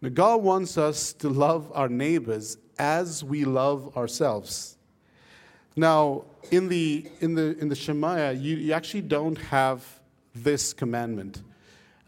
Now, 0.00 0.10
God 0.10 0.42
wants 0.42 0.78
us 0.78 1.12
to 1.14 1.28
love 1.28 1.72
our 1.74 1.88
neighbors 1.88 2.58
as 2.78 3.24
we 3.24 3.44
love 3.44 3.96
ourselves. 3.96 4.76
Now, 5.74 6.24
in 6.50 6.68
the, 6.68 7.08
in 7.20 7.34
the, 7.34 7.58
in 7.58 7.68
the 7.68 7.74
Shema, 7.74 8.30
you, 8.30 8.56
you 8.56 8.72
actually 8.72 9.02
don't 9.02 9.38
have 9.38 9.84
this 10.34 10.72
commandment. 10.72 11.42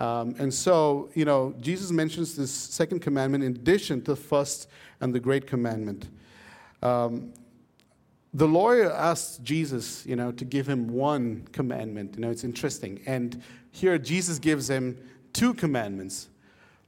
Um, 0.00 0.34
and 0.38 0.52
so, 0.52 1.10
you 1.14 1.26
know, 1.26 1.54
Jesus 1.60 1.90
mentions 1.90 2.34
this 2.34 2.50
second 2.50 3.00
commandment 3.00 3.44
in 3.44 3.52
addition 3.52 4.00
to 4.00 4.12
the 4.12 4.16
first 4.16 4.66
and 5.02 5.14
the 5.14 5.20
great 5.20 5.46
commandment. 5.46 6.08
Um, 6.82 7.34
the 8.32 8.48
lawyer 8.48 8.90
asks 8.90 9.36
Jesus, 9.42 10.06
you 10.06 10.16
know, 10.16 10.32
to 10.32 10.44
give 10.46 10.66
him 10.66 10.88
one 10.88 11.46
commandment. 11.52 12.14
You 12.14 12.22
know, 12.22 12.30
it's 12.30 12.44
interesting. 12.44 13.02
And 13.04 13.42
here 13.72 13.98
Jesus 13.98 14.38
gives 14.38 14.70
him 14.70 14.96
two 15.34 15.52
commandments. 15.52 16.28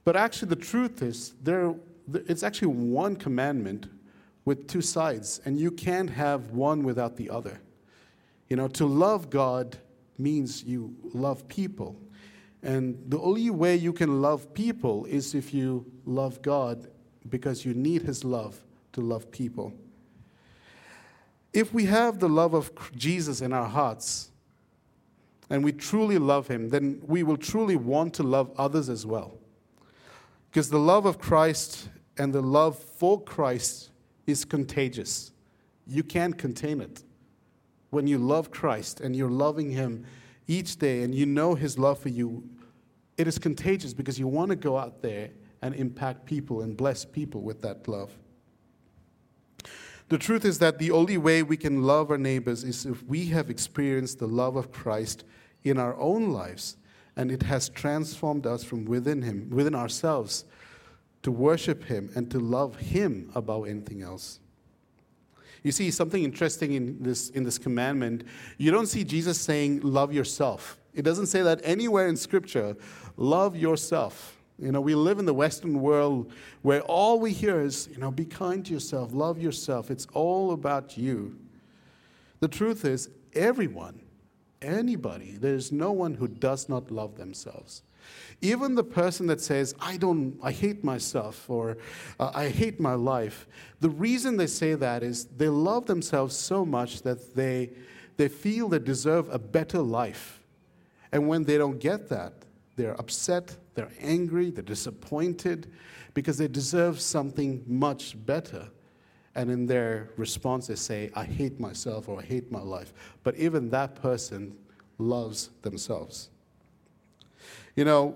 But 0.05 0.15
actually, 0.15 0.49
the 0.49 0.55
truth 0.55 1.03
is, 1.03 1.35
there, 1.43 1.75
it's 2.11 2.41
actually 2.41 2.69
one 2.69 3.15
commandment 3.15 3.89
with 4.43 4.67
two 4.67 4.81
sides, 4.81 5.39
and 5.45 5.59
you 5.59 5.69
can't 5.69 6.09
have 6.09 6.49
one 6.49 6.81
without 6.81 7.15
the 7.15 7.29
other. 7.29 7.61
You 8.49 8.55
know, 8.57 8.67
to 8.69 8.87
love 8.87 9.29
God 9.29 9.77
means 10.17 10.63
you 10.63 10.95
love 11.13 11.47
people. 11.47 11.95
And 12.63 12.97
the 13.09 13.19
only 13.19 13.49
way 13.49 13.75
you 13.75 13.91
can 13.91 14.21
love 14.21 14.53
people 14.53 15.03
is 15.05 15.35
if 15.35 15.53
you 15.53 15.85
love 16.05 16.41
God 16.41 16.87
because 17.29 17.65
you 17.65 17.73
need 17.73 18.03
His 18.03 18.23
love 18.23 18.63
to 18.93 19.01
love 19.01 19.29
people. 19.31 19.73
If 21.51 21.73
we 21.73 21.85
have 21.85 22.19
the 22.19 22.29
love 22.29 22.53
of 22.53 22.71
Jesus 22.95 23.41
in 23.41 23.51
our 23.51 23.67
hearts 23.67 24.31
and 25.49 25.63
we 25.63 25.73
truly 25.73 26.17
love 26.17 26.47
Him, 26.47 26.69
then 26.69 27.01
we 27.05 27.21
will 27.21 27.37
truly 27.37 27.75
want 27.75 28.13
to 28.15 28.23
love 28.23 28.49
others 28.57 28.87
as 28.87 29.05
well. 29.05 29.37
Because 30.49 30.69
the 30.69 30.79
love 30.79 31.05
of 31.05 31.19
Christ 31.19 31.89
and 32.17 32.31
the 32.33 32.41
love 32.41 32.77
for 32.77 33.21
Christ 33.21 33.89
is 34.25 34.45
contagious. 34.45 35.31
You 35.85 36.03
can't 36.03 36.37
contain 36.37 36.79
it 36.79 37.03
when 37.89 38.07
you 38.07 38.17
love 38.17 38.51
Christ 38.51 39.01
and 39.01 39.15
you're 39.15 39.29
loving 39.29 39.71
Him 39.71 40.05
each 40.47 40.77
day 40.77 41.03
and 41.03 41.13
you 41.13 41.25
know 41.25 41.55
His 41.55 41.77
love 41.77 41.99
for 41.99 42.09
you, 42.09 42.43
it 43.17 43.27
is 43.27 43.37
contagious 43.37 43.93
because 43.93 44.19
you 44.19 44.27
want 44.27 44.49
to 44.49 44.55
go 44.55 44.77
out 44.77 45.01
there 45.01 45.29
and 45.61 45.73
impact 45.75 46.25
people 46.25 46.61
and 46.61 46.75
bless 46.75 47.05
people 47.05 47.41
with 47.41 47.61
that 47.61 47.87
love. 47.87 48.11
The 50.09 50.17
truth 50.17 50.45
is 50.45 50.59
that 50.59 50.77
the 50.77 50.91
only 50.91 51.17
way 51.17 51.41
we 51.43 51.57
can 51.57 51.83
love 51.83 52.11
our 52.11 52.17
neighbors 52.17 52.63
is 52.63 52.85
if 52.85 53.03
we 53.05 53.27
have 53.27 53.49
experienced 53.49 54.19
the 54.19 54.27
love 54.27 54.55
of 54.55 54.71
Christ 54.71 55.23
in 55.63 55.77
our 55.77 55.97
own 55.97 56.31
lives 56.31 56.77
and 57.15 57.31
it 57.31 57.43
has 57.43 57.69
transformed 57.69 58.45
us 58.45 58.63
from 58.63 58.85
within 58.85 59.21
Him, 59.21 59.49
within 59.49 59.75
ourselves, 59.75 60.45
to 61.21 61.31
worship 61.31 61.85
Him 61.85 62.09
and 62.15 62.29
to 62.31 62.39
love 62.39 62.75
Him 62.75 63.31
above 63.33 63.67
anything 63.67 64.01
else. 64.01 64.39
You 65.63 65.71
see 65.71 65.91
something 65.91 66.23
interesting 66.23 66.73
in 66.73 67.01
this, 67.01 67.29
in 67.29 67.43
this 67.43 67.57
commandment. 67.57 68.25
You 68.57 68.71
don't 68.71 68.87
see 68.87 69.03
Jesus 69.03 69.39
saying, 69.39 69.79
Love 69.81 70.13
yourself. 70.13 70.77
It 70.93 71.01
doesn't 71.03 71.27
say 71.27 71.41
that 71.41 71.61
anywhere 71.63 72.07
in 72.07 72.15
Scripture. 72.17 72.75
Love 73.17 73.55
yourself. 73.55 74.37
You 74.59 74.71
know, 74.71 74.81
we 74.81 74.93
live 74.93 75.19
in 75.19 75.25
the 75.25 75.33
Western 75.33 75.81
world 75.81 76.31
where 76.61 76.81
all 76.81 77.19
we 77.19 77.31
hear 77.31 77.59
is, 77.59 77.89
you 77.91 77.97
know, 77.97 78.11
be 78.11 78.25
kind 78.25 78.65
to 78.65 78.73
yourself, 78.73 79.11
love 79.13 79.41
yourself. 79.41 79.89
It's 79.89 80.07
all 80.13 80.51
about 80.51 80.97
you. 80.97 81.37
The 82.39 82.47
truth 82.47 82.85
is, 82.85 83.09
everyone, 83.33 84.01
anybody, 84.61 85.37
there's 85.39 85.71
no 85.71 85.91
one 85.91 86.13
who 86.13 86.27
does 86.27 86.69
not 86.69 86.91
love 86.91 87.17
themselves. 87.17 87.81
Even 88.41 88.75
the 88.75 88.83
person 88.83 89.27
that 89.27 89.39
says, 89.39 89.73
I 89.79 89.97
don't, 89.97 90.37
I 90.43 90.51
hate 90.51 90.83
myself 90.83 91.49
or 91.49 91.77
uh, 92.19 92.31
I 92.33 92.49
hate 92.49 92.79
my 92.79 92.93
life, 92.93 93.47
the 93.79 93.89
reason 93.89 94.37
they 94.37 94.47
say 94.47 94.73
that 94.75 95.03
is 95.03 95.25
they 95.25 95.49
love 95.49 95.85
themselves 95.85 96.35
so 96.35 96.65
much 96.65 97.03
that 97.03 97.35
they, 97.35 97.71
they 98.17 98.27
feel 98.27 98.67
they 98.67 98.79
deserve 98.79 99.29
a 99.33 99.39
better 99.39 99.79
life. 99.79 100.41
And 101.11 101.27
when 101.27 101.43
they 101.43 101.57
don't 101.57 101.79
get 101.79 102.09
that, 102.09 102.33
they're 102.75 102.99
upset, 102.99 103.55
they're 103.75 103.91
angry, 104.01 104.49
they're 104.49 104.63
disappointed 104.63 105.71
because 106.13 106.37
they 106.37 106.47
deserve 106.47 106.99
something 106.99 107.63
much 107.67 108.15
better. 108.25 108.67
And 109.35 109.49
in 109.49 109.65
their 109.65 110.09
response, 110.17 110.67
they 110.67 110.75
say, 110.75 111.11
I 111.15 111.23
hate 111.23 111.59
myself 111.59 112.07
or 112.07 112.19
I 112.19 112.23
hate 112.23 112.51
my 112.51 112.61
life. 112.61 112.93
But 113.23 113.35
even 113.35 113.69
that 113.69 113.95
person 113.95 114.55
loves 114.97 115.49
themselves. 115.61 116.29
You 117.75 117.85
know, 117.85 118.15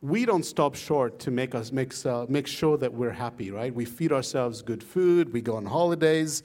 we 0.00 0.24
don't 0.24 0.44
stop 0.44 0.76
short 0.76 1.18
to 1.20 1.30
make 1.30 1.54
us 1.54 1.72
make, 1.72 1.92
uh, 2.06 2.26
make 2.28 2.46
sure 2.46 2.76
that 2.78 2.92
we're 2.92 3.10
happy, 3.10 3.50
right? 3.50 3.74
We 3.74 3.84
feed 3.84 4.12
ourselves 4.12 4.62
good 4.62 4.82
food, 4.82 5.32
we 5.32 5.40
go 5.40 5.56
on 5.56 5.66
holidays, 5.66 6.42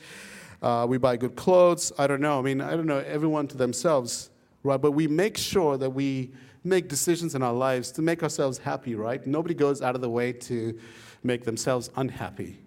uh, 0.63 0.87
we 0.89 0.97
buy 0.97 1.17
good 1.17 1.35
clothes. 1.35 1.91
I 1.99 2.07
don't 2.07 2.21
know. 2.21 2.39
I 2.39 2.41
mean, 2.41 2.61
I 2.61 2.71
don't 2.71 2.87
know, 2.87 2.97
everyone 2.99 3.47
to 3.49 3.57
themselves, 3.57 4.31
right? 4.63 4.81
But 4.81 4.91
we 4.91 5.07
make 5.07 5.37
sure 5.37 5.77
that 5.77 5.91
we 5.91 6.31
make 6.63 6.87
decisions 6.87 7.35
in 7.35 7.43
our 7.43 7.53
lives 7.53 7.91
to 7.93 8.01
make 8.01 8.23
ourselves 8.23 8.57
happy, 8.57 8.95
right? 8.95 9.25
Nobody 9.25 9.53
goes 9.53 9.83
out 9.83 9.93
of 9.93 10.01
the 10.01 10.09
way 10.09 10.33
to 10.33 10.77
make 11.23 11.45
themselves 11.45 11.91
unhappy. 11.95 12.57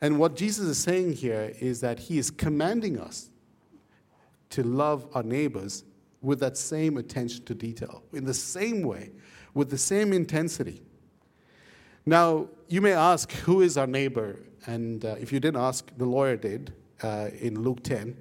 And 0.00 0.18
what 0.18 0.36
Jesus 0.36 0.66
is 0.66 0.78
saying 0.78 1.12
here 1.12 1.52
is 1.60 1.80
that 1.82 1.98
he 1.98 2.18
is 2.18 2.30
commanding 2.30 2.98
us 2.98 3.28
to 4.50 4.62
love 4.62 5.06
our 5.14 5.22
neighbors 5.22 5.84
with 6.22 6.40
that 6.40 6.56
same 6.56 6.96
attention 6.96 7.44
to 7.44 7.54
detail, 7.54 8.02
in 8.12 8.24
the 8.24 8.34
same 8.34 8.82
way, 8.82 9.10
with 9.54 9.70
the 9.70 9.78
same 9.78 10.12
intensity. 10.12 10.80
Now, 12.06 12.48
you 12.68 12.80
may 12.80 12.92
ask, 12.92 13.30
who 13.32 13.60
is 13.60 13.76
our 13.76 13.86
neighbor? 13.86 14.38
And 14.66 15.04
uh, 15.04 15.16
if 15.20 15.32
you 15.32 15.40
didn't 15.40 15.60
ask, 15.60 15.90
the 15.98 16.04
lawyer 16.04 16.36
did 16.36 16.72
uh, 17.02 17.28
in 17.40 17.60
Luke 17.60 17.82
10. 17.82 18.16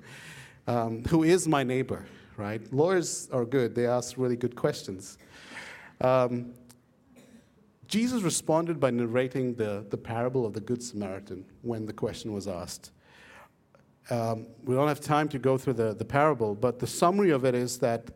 Um, 0.67 1.03
who 1.05 1.23
is 1.23 1.47
my 1.47 1.63
neighbor, 1.63 2.05
right? 2.37 2.61
Lawyers 2.73 3.29
are 3.31 3.45
good, 3.45 3.73
they 3.73 3.87
ask 3.87 4.17
really 4.17 4.35
good 4.35 4.55
questions. 4.55 5.17
Um, 5.99 6.53
Jesus 7.87 8.21
responded 8.21 8.79
by 8.79 8.89
narrating 8.89 9.55
the, 9.55 9.85
the 9.89 9.97
parable 9.97 10.45
of 10.45 10.53
the 10.53 10.61
Good 10.61 10.81
Samaritan 10.81 11.45
when 11.61 11.85
the 11.85 11.93
question 11.93 12.31
was 12.31 12.47
asked. 12.47 12.91
Um, 14.09 14.47
we 14.63 14.75
don't 14.75 14.87
have 14.87 14.99
time 14.99 15.29
to 15.29 15.39
go 15.39 15.57
through 15.57 15.73
the, 15.73 15.93
the 15.93 16.05
parable, 16.05 16.55
but 16.55 16.79
the 16.79 16.87
summary 16.87 17.29
of 17.29 17.45
it 17.45 17.55
is 17.55 17.77
that 17.79 18.09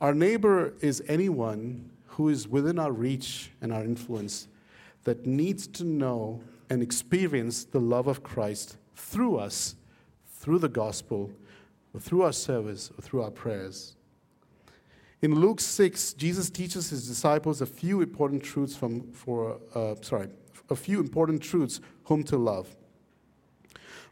our 0.00 0.14
neighbor 0.14 0.74
is 0.80 1.02
anyone 1.08 1.90
who 2.06 2.28
is 2.28 2.46
within 2.46 2.78
our 2.78 2.92
reach 2.92 3.50
and 3.60 3.72
our 3.72 3.82
influence 3.82 4.48
that 5.04 5.26
needs 5.26 5.66
to 5.68 5.84
know 5.84 6.42
and 6.68 6.82
experience 6.82 7.64
the 7.64 7.78
love 7.78 8.06
of 8.06 8.22
Christ 8.22 8.76
through 8.94 9.36
us, 9.36 9.76
through 10.26 10.58
the 10.58 10.68
gospel, 10.68 11.30
or 11.94 12.00
through 12.00 12.22
our 12.22 12.32
service, 12.32 12.90
or 12.96 13.02
through 13.02 13.22
our 13.22 13.30
prayers. 13.30 13.96
In 15.22 15.34
Luke 15.34 15.60
6, 15.60 16.12
Jesus 16.14 16.50
teaches 16.50 16.90
his 16.90 17.08
disciples 17.08 17.62
a 17.62 17.66
few 17.66 18.02
important 18.02 18.42
truths 18.42 18.76
from, 18.76 19.10
for, 19.12 19.58
uh, 19.74 19.94
sorry, 20.02 20.28
a 20.68 20.76
few 20.76 21.00
important 21.00 21.42
truths 21.42 21.80
whom 22.04 22.22
to 22.24 22.36
love. 22.36 22.76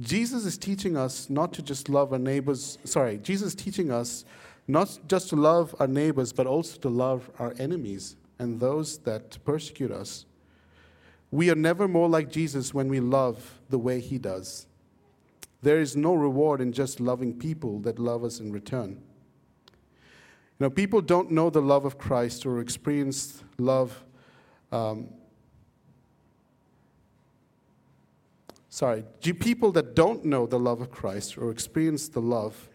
Jesus 0.00 0.44
is 0.44 0.56
teaching 0.56 0.96
us 0.96 1.28
not 1.28 1.52
to 1.54 1.62
just 1.62 1.88
love 1.88 2.12
our 2.12 2.18
neighbors. 2.18 2.78
Sorry, 2.84 3.18
Jesus 3.18 3.48
is 3.48 3.54
teaching 3.54 3.90
us 3.90 4.24
not 4.68 4.98
just 5.08 5.30
to 5.30 5.36
love 5.36 5.74
our 5.80 5.86
neighbors, 5.86 6.32
but 6.32 6.46
also 6.46 6.78
to 6.80 6.88
love 6.88 7.30
our 7.38 7.54
enemies 7.58 8.16
and 8.38 8.60
those 8.60 8.98
that 8.98 9.42
persecute 9.44 9.90
us. 9.90 10.26
We 11.30 11.50
are 11.50 11.56
never 11.56 11.88
more 11.88 12.08
like 12.08 12.30
Jesus 12.30 12.72
when 12.72 12.88
we 12.88 13.00
love 13.00 13.60
the 13.70 13.78
way 13.78 14.00
he 14.00 14.18
does. 14.18 14.66
There 15.62 15.80
is 15.80 15.96
no 15.96 16.14
reward 16.14 16.60
in 16.60 16.72
just 16.72 17.00
loving 17.00 17.34
people 17.34 17.80
that 17.80 17.98
love 17.98 18.24
us 18.24 18.40
in 18.40 18.52
return. 18.52 19.02
You 20.58 20.66
know, 20.66 20.70
people 20.70 21.00
don't 21.00 21.30
know 21.30 21.50
the 21.50 21.62
love 21.62 21.84
of 21.84 21.98
Christ 21.98 22.46
or 22.46 22.60
experience 22.60 23.42
love. 23.58 24.04
Um, 24.70 25.08
sorry, 28.68 29.04
Do 29.20 29.34
people 29.34 29.72
that 29.72 29.94
don't 29.94 30.24
know 30.24 30.46
the 30.46 30.58
love 30.58 30.80
of 30.80 30.90
Christ 30.90 31.38
or 31.38 31.50
experience 31.50 32.08
the 32.08 32.20
love 32.20 32.68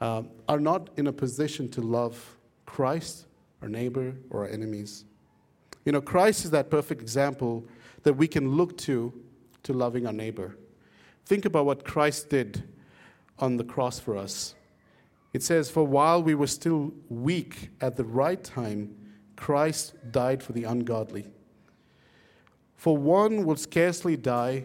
um, 0.00 0.30
are 0.48 0.60
not 0.60 0.90
in 0.96 1.06
a 1.06 1.12
position 1.12 1.68
to 1.70 1.80
love 1.80 2.36
Christ, 2.66 3.26
our 3.62 3.68
neighbor, 3.68 4.14
or 4.30 4.40
our 4.40 4.48
enemies. 4.48 5.04
You 5.84 5.92
know, 5.92 6.00
Christ 6.00 6.44
is 6.44 6.50
that 6.52 6.70
perfect 6.70 7.00
example 7.00 7.64
that 8.02 8.12
we 8.12 8.28
can 8.28 8.52
look 8.52 8.76
to 8.78 9.12
to 9.64 9.72
loving 9.72 10.06
our 10.06 10.12
neighbor. 10.12 10.56
Think 11.26 11.44
about 11.44 11.66
what 11.66 11.84
Christ 11.84 12.30
did 12.30 12.62
on 13.38 13.56
the 13.56 13.64
cross 13.64 13.98
for 13.98 14.16
us. 14.16 14.54
It 15.32 15.42
says, 15.42 15.70
For 15.70 15.84
while 15.84 16.22
we 16.22 16.34
were 16.34 16.46
still 16.46 16.92
weak 17.08 17.70
at 17.80 17.96
the 17.96 18.04
right 18.04 18.42
time, 18.42 18.94
Christ 19.36 19.94
died 20.10 20.42
for 20.42 20.52
the 20.52 20.64
ungodly. 20.64 21.26
For 22.76 22.96
one 22.96 23.44
will 23.44 23.56
scarcely 23.56 24.16
die 24.16 24.64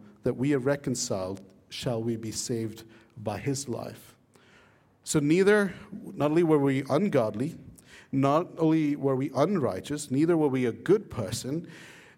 that 0.23 0.33
we 0.33 0.53
are 0.53 0.59
reconciled, 0.59 1.41
shall 1.69 2.01
we 2.01 2.15
be 2.15 2.31
saved 2.31 2.83
by 3.17 3.37
his 3.37 3.67
life. 3.67 4.15
So, 5.03 5.19
neither, 5.19 5.73
not 6.13 6.31
only 6.31 6.43
were 6.43 6.59
we 6.59 6.83
ungodly, 6.89 7.55
not 8.11 8.47
only 8.57 8.95
were 8.95 9.15
we 9.15 9.31
unrighteous, 9.35 10.11
neither 10.11 10.37
were 10.37 10.47
we 10.47 10.65
a 10.65 10.71
good 10.71 11.09
person, 11.09 11.67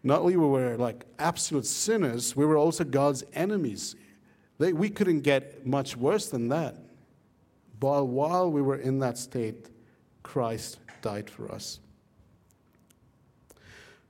not 0.03 0.21
only 0.21 0.35
were 0.35 0.71
we 0.71 0.75
like 0.75 1.05
absolute 1.19 1.65
sinners, 1.65 2.35
we 2.35 2.45
were 2.45 2.57
also 2.57 2.83
God's 2.83 3.23
enemies. 3.33 3.95
They, 4.59 4.73
we 4.73 4.89
couldn't 4.89 5.21
get 5.21 5.65
much 5.65 5.95
worse 5.95 6.29
than 6.29 6.49
that. 6.49 6.75
But 7.79 8.05
while 8.05 8.51
we 8.51 8.61
were 8.61 8.77
in 8.77 8.99
that 8.99 9.17
state, 9.17 9.69
Christ 10.23 10.79
died 11.01 11.29
for 11.29 11.51
us. 11.51 11.79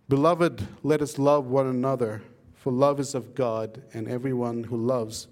Beloved, 0.09 0.67
let 0.83 1.01
us 1.01 1.17
love 1.17 1.47
one 1.47 1.67
another, 1.67 2.21
for 2.63 2.71
love 2.71 3.01
is 3.01 3.13
of 3.13 3.35
God, 3.35 3.83
and 3.93 4.07
everyone 4.07 4.63
who 4.63 4.77
loves 4.77 5.27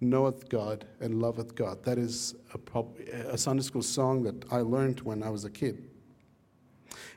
knoweth 0.00 0.48
God 0.48 0.84
and 1.00 1.20
loveth 1.20 1.56
God. 1.56 1.82
That 1.82 1.98
is 1.98 2.36
a, 2.54 2.84
a, 3.28 3.36
Sunday 3.36 3.64
school 3.64 3.82
song 3.82 4.22
that 4.22 4.44
I 4.52 4.58
learned 4.58 5.00
when 5.00 5.24
I 5.24 5.30
was 5.30 5.44
a 5.44 5.50
kid. 5.50 5.82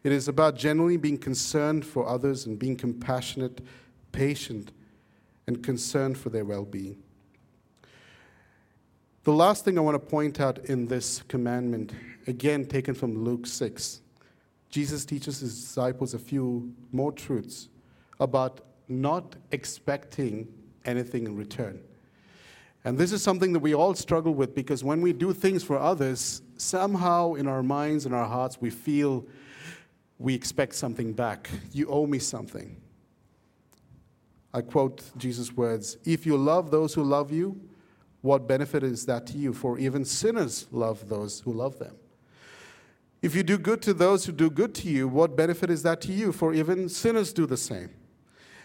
It 0.03 0.11
is 0.11 0.27
about 0.27 0.55
generally 0.55 0.97
being 0.97 1.19
concerned 1.19 1.85
for 1.85 2.07
others 2.07 2.47
and 2.47 2.57
being 2.57 2.77
compassionate, 2.77 3.61
patient, 4.11 4.71
and 5.45 5.61
concerned 5.61 6.17
for 6.17 6.31
their 6.31 6.45
well 6.45 6.65
being. 6.65 6.97
The 9.23 9.33
last 9.33 9.65
thing 9.65 9.77
I 9.77 9.81
want 9.81 10.03
to 10.03 10.09
point 10.09 10.39
out 10.39 10.65
in 10.65 10.87
this 10.87 11.21
commandment, 11.27 11.93
again 12.25 12.65
taken 12.65 12.95
from 12.95 13.23
Luke 13.23 13.45
6, 13.45 14.01
Jesus 14.71 15.05
teaches 15.05 15.41
his 15.41 15.53
disciples 15.61 16.15
a 16.15 16.19
few 16.19 16.73
more 16.91 17.11
truths 17.11 17.69
about 18.19 18.61
not 18.89 19.35
expecting 19.51 20.47
anything 20.85 21.25
in 21.25 21.35
return. 21.35 21.79
And 22.85 22.97
this 22.97 23.11
is 23.11 23.21
something 23.21 23.53
that 23.53 23.59
we 23.59 23.75
all 23.75 23.93
struggle 23.93 24.33
with 24.33 24.55
because 24.55 24.83
when 24.83 25.01
we 25.01 25.13
do 25.13 25.33
things 25.33 25.63
for 25.63 25.77
others, 25.77 26.41
somehow 26.57 27.33
in 27.33 27.47
our 27.47 27.61
minds 27.61 28.05
and 28.05 28.15
our 28.15 28.25
hearts, 28.25 28.59
we 28.61 28.69
feel 28.69 29.25
we 30.17 30.33
expect 30.33 30.75
something 30.75 31.13
back. 31.13 31.49
You 31.71 31.87
owe 31.87 32.05
me 32.05 32.19
something. 32.19 32.77
I 34.53 34.61
quote 34.61 35.03
Jesus' 35.17 35.55
words 35.55 35.97
If 36.05 36.25
you 36.25 36.37
love 36.37 36.71
those 36.71 36.93
who 36.93 37.03
love 37.03 37.31
you, 37.31 37.59
what 38.21 38.47
benefit 38.47 38.83
is 38.83 39.05
that 39.05 39.27
to 39.27 39.37
you? 39.37 39.53
For 39.53 39.77
even 39.77 40.03
sinners 40.03 40.67
love 40.71 41.07
those 41.09 41.41
who 41.41 41.53
love 41.53 41.79
them. 41.79 41.95
If 43.21 43.35
you 43.35 43.43
do 43.43 43.57
good 43.57 43.81
to 43.83 43.93
those 43.93 44.25
who 44.25 44.31
do 44.31 44.49
good 44.49 44.73
to 44.75 44.89
you, 44.89 45.07
what 45.07 45.35
benefit 45.35 45.69
is 45.69 45.83
that 45.83 45.99
to 46.01 46.13
you? 46.13 46.31
For 46.31 46.53
even 46.53 46.87
sinners 46.87 47.33
do 47.33 47.45
the 47.45 47.57
same. 47.57 47.89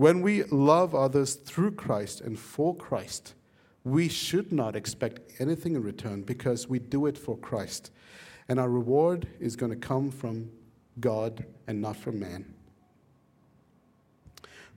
When 0.00 0.22
we 0.22 0.44
love 0.44 0.94
others 0.94 1.34
through 1.34 1.72
Christ 1.72 2.22
and 2.22 2.38
for 2.38 2.74
Christ, 2.74 3.34
we 3.84 4.08
should 4.08 4.50
not 4.50 4.74
expect 4.74 5.20
anything 5.38 5.74
in 5.74 5.82
return 5.82 6.22
because 6.22 6.66
we 6.66 6.78
do 6.78 7.04
it 7.04 7.18
for 7.18 7.36
Christ. 7.36 7.90
And 8.48 8.58
our 8.58 8.70
reward 8.70 9.28
is 9.40 9.56
going 9.56 9.72
to 9.72 9.76
come 9.76 10.10
from 10.10 10.52
God 11.00 11.44
and 11.66 11.82
not 11.82 11.98
from 11.98 12.18
man. 12.18 12.54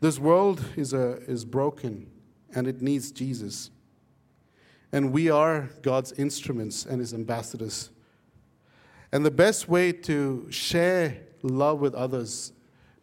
This 0.02 0.20
world 0.20 0.62
is, 0.76 0.92
a, 0.92 1.22
is 1.22 1.46
broken 1.46 2.12
and 2.54 2.68
it 2.68 2.82
needs 2.82 3.10
Jesus. 3.10 3.72
And 4.92 5.14
we 5.14 5.30
are 5.30 5.70
God's 5.84 6.12
instruments 6.12 6.86
and 6.86 7.00
his 7.00 7.14
ambassadors. 7.14 7.92
And 9.14 9.26
the 9.26 9.32
best 9.32 9.70
way 9.70 9.94
to 9.94 10.48
share 10.50 11.16
love 11.44 11.80
with 11.80 11.96
others 11.96 12.52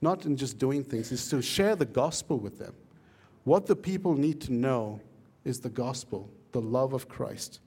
not 0.00 0.24
in 0.26 0.36
just 0.36 0.58
doing 0.58 0.82
things, 0.82 1.12
is 1.12 1.28
to 1.30 1.42
share 1.42 1.76
the 1.76 1.84
gospel 1.84 2.38
with 2.38 2.58
them. 2.58 2.74
What 3.44 3.66
the 3.66 3.76
people 3.76 4.14
need 4.14 4.40
to 4.42 4.52
know 4.52 5.00
is 5.44 5.60
the 5.60 5.70
gospel, 5.70 6.30
the 6.52 6.60
love 6.60 6.92
of 6.92 7.08
Christ. 7.08 7.60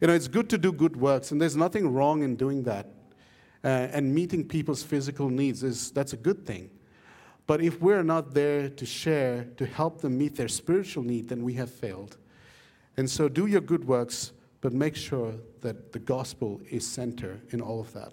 You 0.00 0.08
know, 0.08 0.14
it's 0.14 0.28
good 0.28 0.50
to 0.50 0.58
do 0.58 0.72
good 0.72 0.96
works, 0.96 1.30
and 1.30 1.40
there's 1.40 1.56
nothing 1.56 1.92
wrong 1.92 2.22
in 2.22 2.36
doing 2.36 2.64
that. 2.64 2.86
Uh, 3.64 3.68
and 3.92 4.12
meeting 4.12 4.46
people's 4.46 4.82
physical 4.82 5.28
needs 5.28 5.62
is 5.62 5.92
that's 5.92 6.12
a 6.12 6.16
good 6.16 6.44
thing. 6.44 6.70
But 7.46 7.60
if 7.60 7.80
we're 7.80 8.02
not 8.02 8.34
there 8.34 8.68
to 8.68 8.86
share, 8.86 9.44
to 9.56 9.66
help 9.66 10.00
them 10.00 10.18
meet 10.18 10.36
their 10.36 10.48
spiritual 10.48 11.04
need, 11.04 11.28
then 11.28 11.42
we 11.42 11.54
have 11.54 11.70
failed. 11.70 12.16
And 12.96 13.08
so 13.08 13.28
do 13.28 13.46
your 13.46 13.60
good 13.60 13.84
works, 13.84 14.32
but 14.60 14.72
make 14.72 14.96
sure 14.96 15.34
that 15.60 15.92
the 15.92 15.98
gospel 15.98 16.60
is 16.70 16.86
center 16.86 17.40
in 17.50 17.60
all 17.60 17.80
of 17.80 17.92
that. 17.92 18.12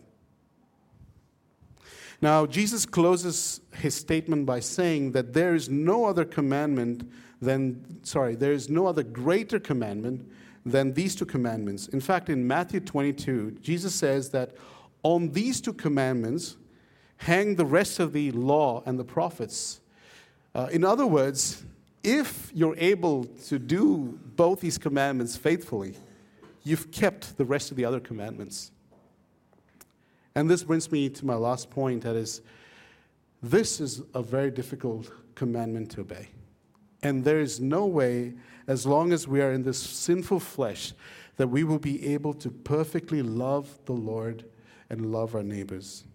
Now, 2.21 2.45
Jesus 2.45 2.85
closes 2.85 3.61
his 3.73 3.95
statement 3.95 4.45
by 4.45 4.59
saying 4.59 5.13
that 5.13 5.33
there 5.33 5.55
is 5.55 5.69
no 5.69 6.05
other 6.05 6.25
commandment 6.25 7.09
than, 7.41 8.03
sorry, 8.03 8.35
there 8.35 8.51
is 8.51 8.69
no 8.69 8.87
other 8.87 9.03
greater 9.03 9.59
commandment 9.59 10.29
than 10.65 10.93
these 10.93 11.15
two 11.15 11.25
commandments. 11.25 11.87
In 11.87 12.01
fact, 12.01 12.29
in 12.29 12.45
Matthew 12.45 12.81
22, 12.81 13.57
Jesus 13.61 13.95
says 13.95 14.29
that 14.31 14.55
on 15.03 15.29
these 15.31 15.61
two 15.61 15.73
commandments 15.73 16.57
hang 17.17 17.55
the 17.55 17.65
rest 17.65 17.99
of 17.99 18.11
the 18.11 18.31
law 18.31 18.83
and 18.85 18.99
the 18.99 19.03
prophets. 19.05 19.79
Uh, 20.53 20.67
in 20.71 20.83
other 20.83 21.07
words, 21.07 21.63
if 22.03 22.51
you're 22.53 22.77
able 22.77 23.25
to 23.47 23.59
do 23.59 24.19
both 24.35 24.59
these 24.59 24.77
commandments 24.77 25.35
faithfully, 25.35 25.95
you've 26.63 26.91
kept 26.91 27.37
the 27.37 27.45
rest 27.45 27.71
of 27.71 27.77
the 27.77 27.85
other 27.85 27.99
commandments. 27.99 28.71
And 30.39 30.49
this 30.49 30.63
brings 30.63 30.89
me 30.89 31.09
to 31.09 31.25
my 31.25 31.35
last 31.35 31.69
point 31.69 32.03
that 32.03 32.15
is, 32.15 32.41
this 33.43 33.81
is 33.81 34.03
a 34.13 34.23
very 34.23 34.49
difficult 34.49 35.11
commandment 35.35 35.91
to 35.91 35.99
obey. 35.99 36.29
And 37.03 37.25
there 37.25 37.41
is 37.41 37.59
no 37.59 37.85
way, 37.85 38.35
as 38.65 38.85
long 38.85 39.11
as 39.11 39.27
we 39.27 39.41
are 39.41 39.51
in 39.51 39.63
this 39.63 39.77
sinful 39.77 40.39
flesh, 40.39 40.93
that 41.35 41.49
we 41.49 41.65
will 41.65 41.77
be 41.77 42.13
able 42.13 42.33
to 42.35 42.49
perfectly 42.49 43.21
love 43.21 43.79
the 43.83 43.91
Lord 43.91 44.45
and 44.89 45.11
love 45.11 45.35
our 45.35 45.43
neighbors. 45.43 46.05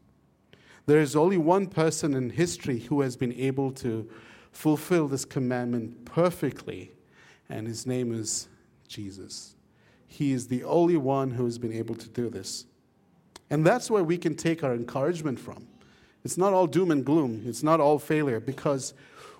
There 0.87 1.01
is 1.01 1.15
only 1.15 1.37
one 1.37 1.67
person 1.67 2.15
in 2.15 2.31
history 2.31 2.79
who 2.79 3.03
has 3.03 3.19
been 3.19 3.35
able 3.35 3.73
to 3.73 4.09
fulfill 4.53 5.07
this 5.07 5.27
commandment 5.27 6.07
perfectly, 6.07 6.93
and 7.51 7.67
his 7.67 7.87
name 7.87 8.11
is 8.19 8.49
Jesus. 8.89 9.55
He 10.07 10.33
is 10.33 10.49
the 10.49 10.65
only 10.65 10.97
one 10.97 11.33
who 11.33 11.45
has 11.45 11.59
been 11.59 11.75
able 11.75 11.97
to 11.97 12.09
do 12.09 12.31
this. 12.31 12.65
And 13.51 13.65
that's 13.65 13.91
where 13.91 14.05
we 14.05 14.19
can 14.19 14.35
take 14.35 14.65
our 14.65 14.75
encouragement 14.75 15.39
from. 15.39 15.67
It's 16.25 16.39
not 16.39 16.53
all 16.53 16.67
doom 16.67 16.91
and 16.91 17.05
gloom, 17.05 17.43
it's 17.47 17.63
not 17.63 17.81
all 17.81 17.99
failure, 17.99 18.41
because 18.41 18.95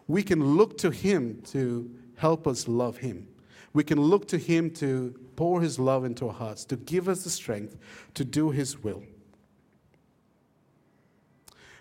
we 0.07 0.23
can 0.23 0.57
look 0.57 0.77
to 0.79 0.91
Him 0.91 1.41
to 1.47 1.91
help 2.17 2.47
us 2.47 2.69
love 2.69 2.99
Him. 2.99 3.27
We 3.73 3.83
can 3.85 4.01
look 4.01 4.29
to 4.29 4.39
Him 4.39 4.71
to 4.73 5.19
pour 5.37 5.63
His 5.63 5.79
love 5.79 6.05
into 6.05 6.29
our 6.29 6.35
hearts, 6.35 6.65
to 6.67 6.77
give 6.77 7.09
us 7.09 7.25
the 7.25 7.31
strength 7.31 7.77
to 8.15 8.25
do 8.25 8.51
His 8.51 8.83
will. 8.83 9.03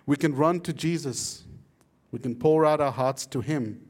We 0.06 0.16
can 0.16 0.36
run 0.36 0.60
to 0.62 0.74
Jesus. 0.74 1.44
We 2.12 2.20
can 2.20 2.36
pour 2.36 2.66
out 2.66 2.82
our 2.82 2.92
hearts 2.92 3.26
to 3.28 3.42
Him. 3.42 3.82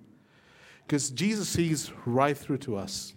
Because 0.86 1.10
Jesus 1.10 1.50
sees 1.50 1.92
right 2.06 2.38
through 2.38 2.60
to 2.60 2.76
us. 2.76 3.14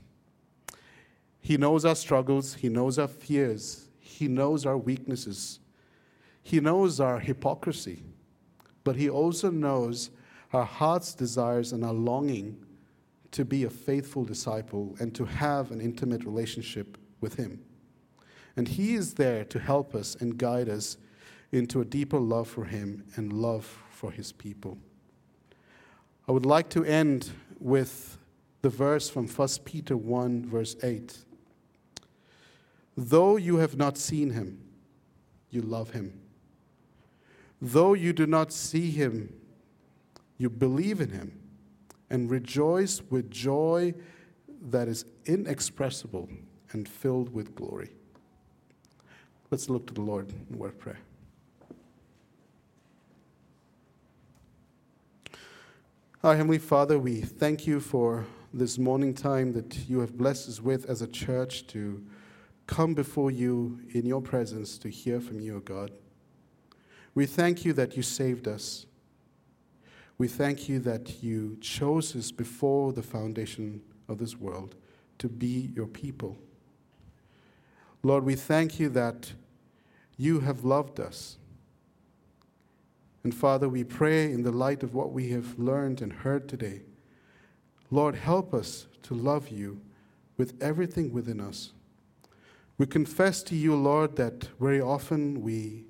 He 1.41 1.57
knows 1.57 1.85
our 1.85 1.95
struggles, 1.95 2.55
He 2.55 2.69
knows 2.69 2.99
our 2.99 3.09
fears, 3.09 3.86
He 4.17 4.29
knows 4.29 4.65
our 4.65 4.79
weaknesses, 4.79 5.61
He 6.43 6.59
knows 6.59 7.01
our 7.01 7.19
hypocrisy, 7.19 8.03
but 8.83 8.97
He 8.97 9.11
also 9.11 9.51
knows 9.51 10.11
our 10.55 10.65
heart's 10.65 11.13
desires 11.13 11.73
and 11.73 11.85
our 11.85 11.93
longing 11.93 12.65
to 13.33 13.45
be 13.45 13.65
a 13.65 13.71
faithful 13.71 14.25
disciple 14.25 14.97
and 15.01 15.15
to 15.15 15.27
have 15.27 15.71
an 15.71 15.83
intimate 15.83 16.25
relationship 16.25 16.97
with 17.21 17.35
Him. 17.35 17.61
And 18.57 18.69
He 18.69 18.95
is 18.95 19.15
there 19.15 19.45
to 19.45 19.59
help 19.59 19.95
us 19.95 20.15
and 20.15 20.39
guide 20.39 20.71
us 20.71 20.97
into 21.53 21.83
a 21.83 21.85
deeper 21.85 22.19
love 22.19 22.49
for 22.49 22.65
Him 22.65 23.05
and 23.17 23.35
love 23.35 23.67
for 23.91 24.11
His 24.11 24.33
people. 24.33 24.79
I 26.27 26.33
would 26.33 26.47
like 26.47 26.71
to 26.71 26.85
end 26.87 27.29
with 27.61 28.17
the 28.63 28.71
verse 28.71 29.11
from 29.11 29.29
1 29.29 29.49
Peter 29.67 29.95
1, 29.95 30.47
verse 30.47 30.75
8. 30.83 31.26
Though 32.97 33.37
you 33.37 33.57
have 33.59 33.77
not 33.77 33.99
seen 33.99 34.31
Him, 34.31 34.59
you 35.51 35.63
love 35.63 35.91
Him. 35.91 36.19
Though 37.61 37.95
you 37.95 38.13
do 38.13 38.27
not 38.27 38.53
see 38.53 38.91
Him, 38.91 39.35
you 40.39 40.49
believe 40.49 41.01
in 41.01 41.11
Him 41.11 41.39
and 42.09 42.31
rejoice 42.31 43.03
with 43.11 43.31
joy 43.31 43.95
that 44.71 44.89
is 44.89 45.05
inexpressible 45.27 46.29
and 46.73 46.89
filled 46.89 47.33
with 47.33 47.55
glory. 47.55 47.91
Let's 49.51 49.69
look 49.69 49.87
to 49.89 49.95
the 49.95 50.01
Lord 50.01 50.33
in 50.51 50.59
word 50.59 50.69
of 50.69 50.79
prayer. 50.79 50.99
Our 56.25 56.35
Heavenly 56.35 56.59
Father, 56.59 56.99
we 56.99 57.21
thank 57.21 57.67
you 57.67 57.79
for 57.79 58.27
this 58.53 58.79
morning 58.79 59.15
time 59.15 59.53
that 59.53 59.89
you 59.89 60.01
have 60.01 60.17
blessed 60.17 60.49
us 60.49 60.61
with 60.61 60.89
as 60.91 61.03
a 61.03 61.07
church 61.07 61.67
to 61.69 62.03
come 62.67 62.95
before 62.95 63.31
you 63.31 63.81
in 63.91 64.07
your 64.07 64.21
presence 64.21 64.79
to 64.79 64.89
hear 64.89 65.21
from 65.21 65.41
you, 65.41 65.57
O 65.57 65.61
God. 65.61 65.91
We 67.15 67.27
thank 67.27 67.65
you 67.65 67.73
that 67.75 67.97
you 67.97 68.03
saved 68.03 68.47
us. 68.47 68.87
We 70.19 70.29
thank 70.29 70.69
you 70.69 70.79
that 70.81 71.23
you 71.23 71.59
chose 71.61 72.17
us 72.17 72.31
before 72.31 72.93
the 72.93 73.03
foundation 73.03 73.83
of 74.09 74.19
this 74.19 74.37
world 74.37 74.75
to 75.19 75.29
be 75.29 75.71
your 75.75 75.87
people. 75.87 76.37
Lord, 78.03 78.25
we 78.25 78.35
thank 78.35 78.79
you 78.79 78.89
that 78.91 79.33
you 80.17 80.41
have 80.41 80.65
loved 80.65 81.01
us 81.01 81.39
and 83.27 83.35
Father, 83.35 83.69
we 83.69 83.83
pray 83.83 84.31
in 84.31 84.45
the 84.45 84.53
light 84.53 84.85
of 84.85 84.95
what 84.95 85.11
we 85.11 85.31
have 85.31 85.59
learned 85.59 86.01
and 86.01 86.13
heard 86.13 86.49
today. 86.49 86.83
Lord, 87.91 88.15
help 88.15 88.55
us 88.55 88.87
to 89.03 89.15
love 89.15 89.49
you 89.49 89.81
with 90.37 90.55
everything 90.63 91.13
within 91.13 91.41
us. 91.41 91.73
We 92.79 92.87
confess 92.87 93.43
to 93.45 93.57
you, 93.57 93.75
Lord, 93.75 94.17
that 94.17 94.49
very 94.61 94.81
often 94.81 95.41
we 95.41 95.85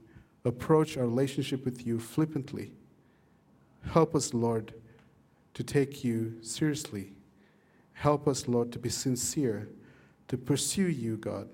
approach 0.44 0.96
our 0.96 1.04
relationship 1.04 1.64
with 1.64 1.84
you 1.86 1.98
flippantly. 1.98 2.72
Help 3.90 4.14
us, 4.14 4.32
Lord, 4.32 4.72
to 5.54 5.64
take 5.64 6.04
you 6.04 6.36
seriously. 6.42 7.12
Help 7.92 8.28
us, 8.28 8.46
Lord, 8.46 8.70
to 8.72 8.78
be 8.78 8.88
sincere, 8.88 9.68
to 10.28 10.36
pursue 10.36 10.88
you, 10.88 11.16
God. 11.16 11.48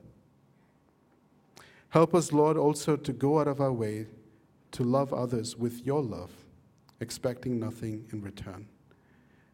Help 1.90 2.14
us, 2.14 2.32
Lord, 2.32 2.56
also 2.56 2.96
to 2.96 3.12
go 3.12 3.38
out 3.38 3.48
of 3.48 3.60
our 3.60 3.72
way 3.72 4.06
to 4.72 4.82
love 4.82 5.12
others 5.12 5.56
with 5.56 5.86
your 5.86 6.02
love, 6.02 6.30
expecting 7.00 7.60
nothing 7.60 8.06
in 8.12 8.22
return. 8.22 8.66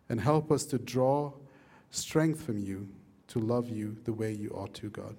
And 0.09 0.21
help 0.21 0.51
us 0.51 0.65
to 0.67 0.79
draw 0.79 1.33
strength 1.91 2.43
from 2.43 2.59
you 2.59 2.89
to 3.29 3.39
love 3.39 3.69
you 3.69 3.97
the 4.05 4.13
way 4.13 4.33
you 4.33 4.51
ought 4.51 4.73
to, 4.75 4.89
God. 4.89 5.17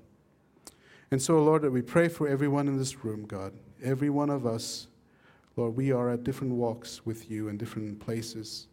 And 1.11 1.21
so, 1.21 1.41
Lord, 1.43 1.63
we 1.71 1.81
pray 1.81 2.07
for 2.07 2.27
everyone 2.27 2.67
in 2.67 2.77
this 2.77 3.03
room, 3.03 3.25
God. 3.25 3.53
Every 3.83 4.09
one 4.09 4.29
of 4.29 4.45
us, 4.45 4.87
Lord, 5.55 5.75
we 5.75 5.91
are 5.91 6.09
at 6.11 6.23
different 6.23 6.53
walks 6.53 7.05
with 7.05 7.31
you 7.31 7.47
in 7.47 7.57
different 7.57 7.99
places. 7.99 8.67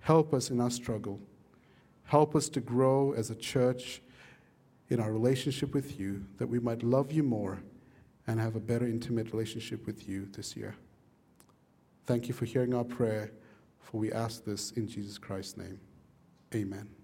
Help 0.00 0.34
us 0.34 0.50
in 0.50 0.60
our 0.60 0.70
struggle. 0.70 1.18
Help 2.04 2.36
us 2.36 2.48
to 2.50 2.60
grow 2.60 3.12
as 3.12 3.30
a 3.30 3.34
church 3.34 4.02
in 4.90 5.00
our 5.00 5.12
relationship 5.12 5.74
with 5.74 5.98
you, 6.00 6.24
that 6.38 6.46
we 6.46 6.58
might 6.58 6.82
love 6.82 7.12
you 7.12 7.22
more 7.22 7.58
and 8.26 8.40
have 8.40 8.56
a 8.56 8.60
better 8.60 8.86
intimate 8.86 9.32
relationship 9.32 9.86
with 9.86 10.08
you 10.08 10.28
this 10.32 10.56
year. 10.56 10.74
Thank 12.06 12.28
you 12.28 12.34
for 12.34 12.46
hearing 12.46 12.74
our 12.74 12.84
prayer, 12.84 13.32
for 13.80 13.98
we 13.98 14.12
ask 14.12 14.44
this 14.44 14.72
in 14.72 14.88
Jesus 14.88 15.18
Christ's 15.18 15.58
name. 15.58 15.80
Amen. 16.54 16.97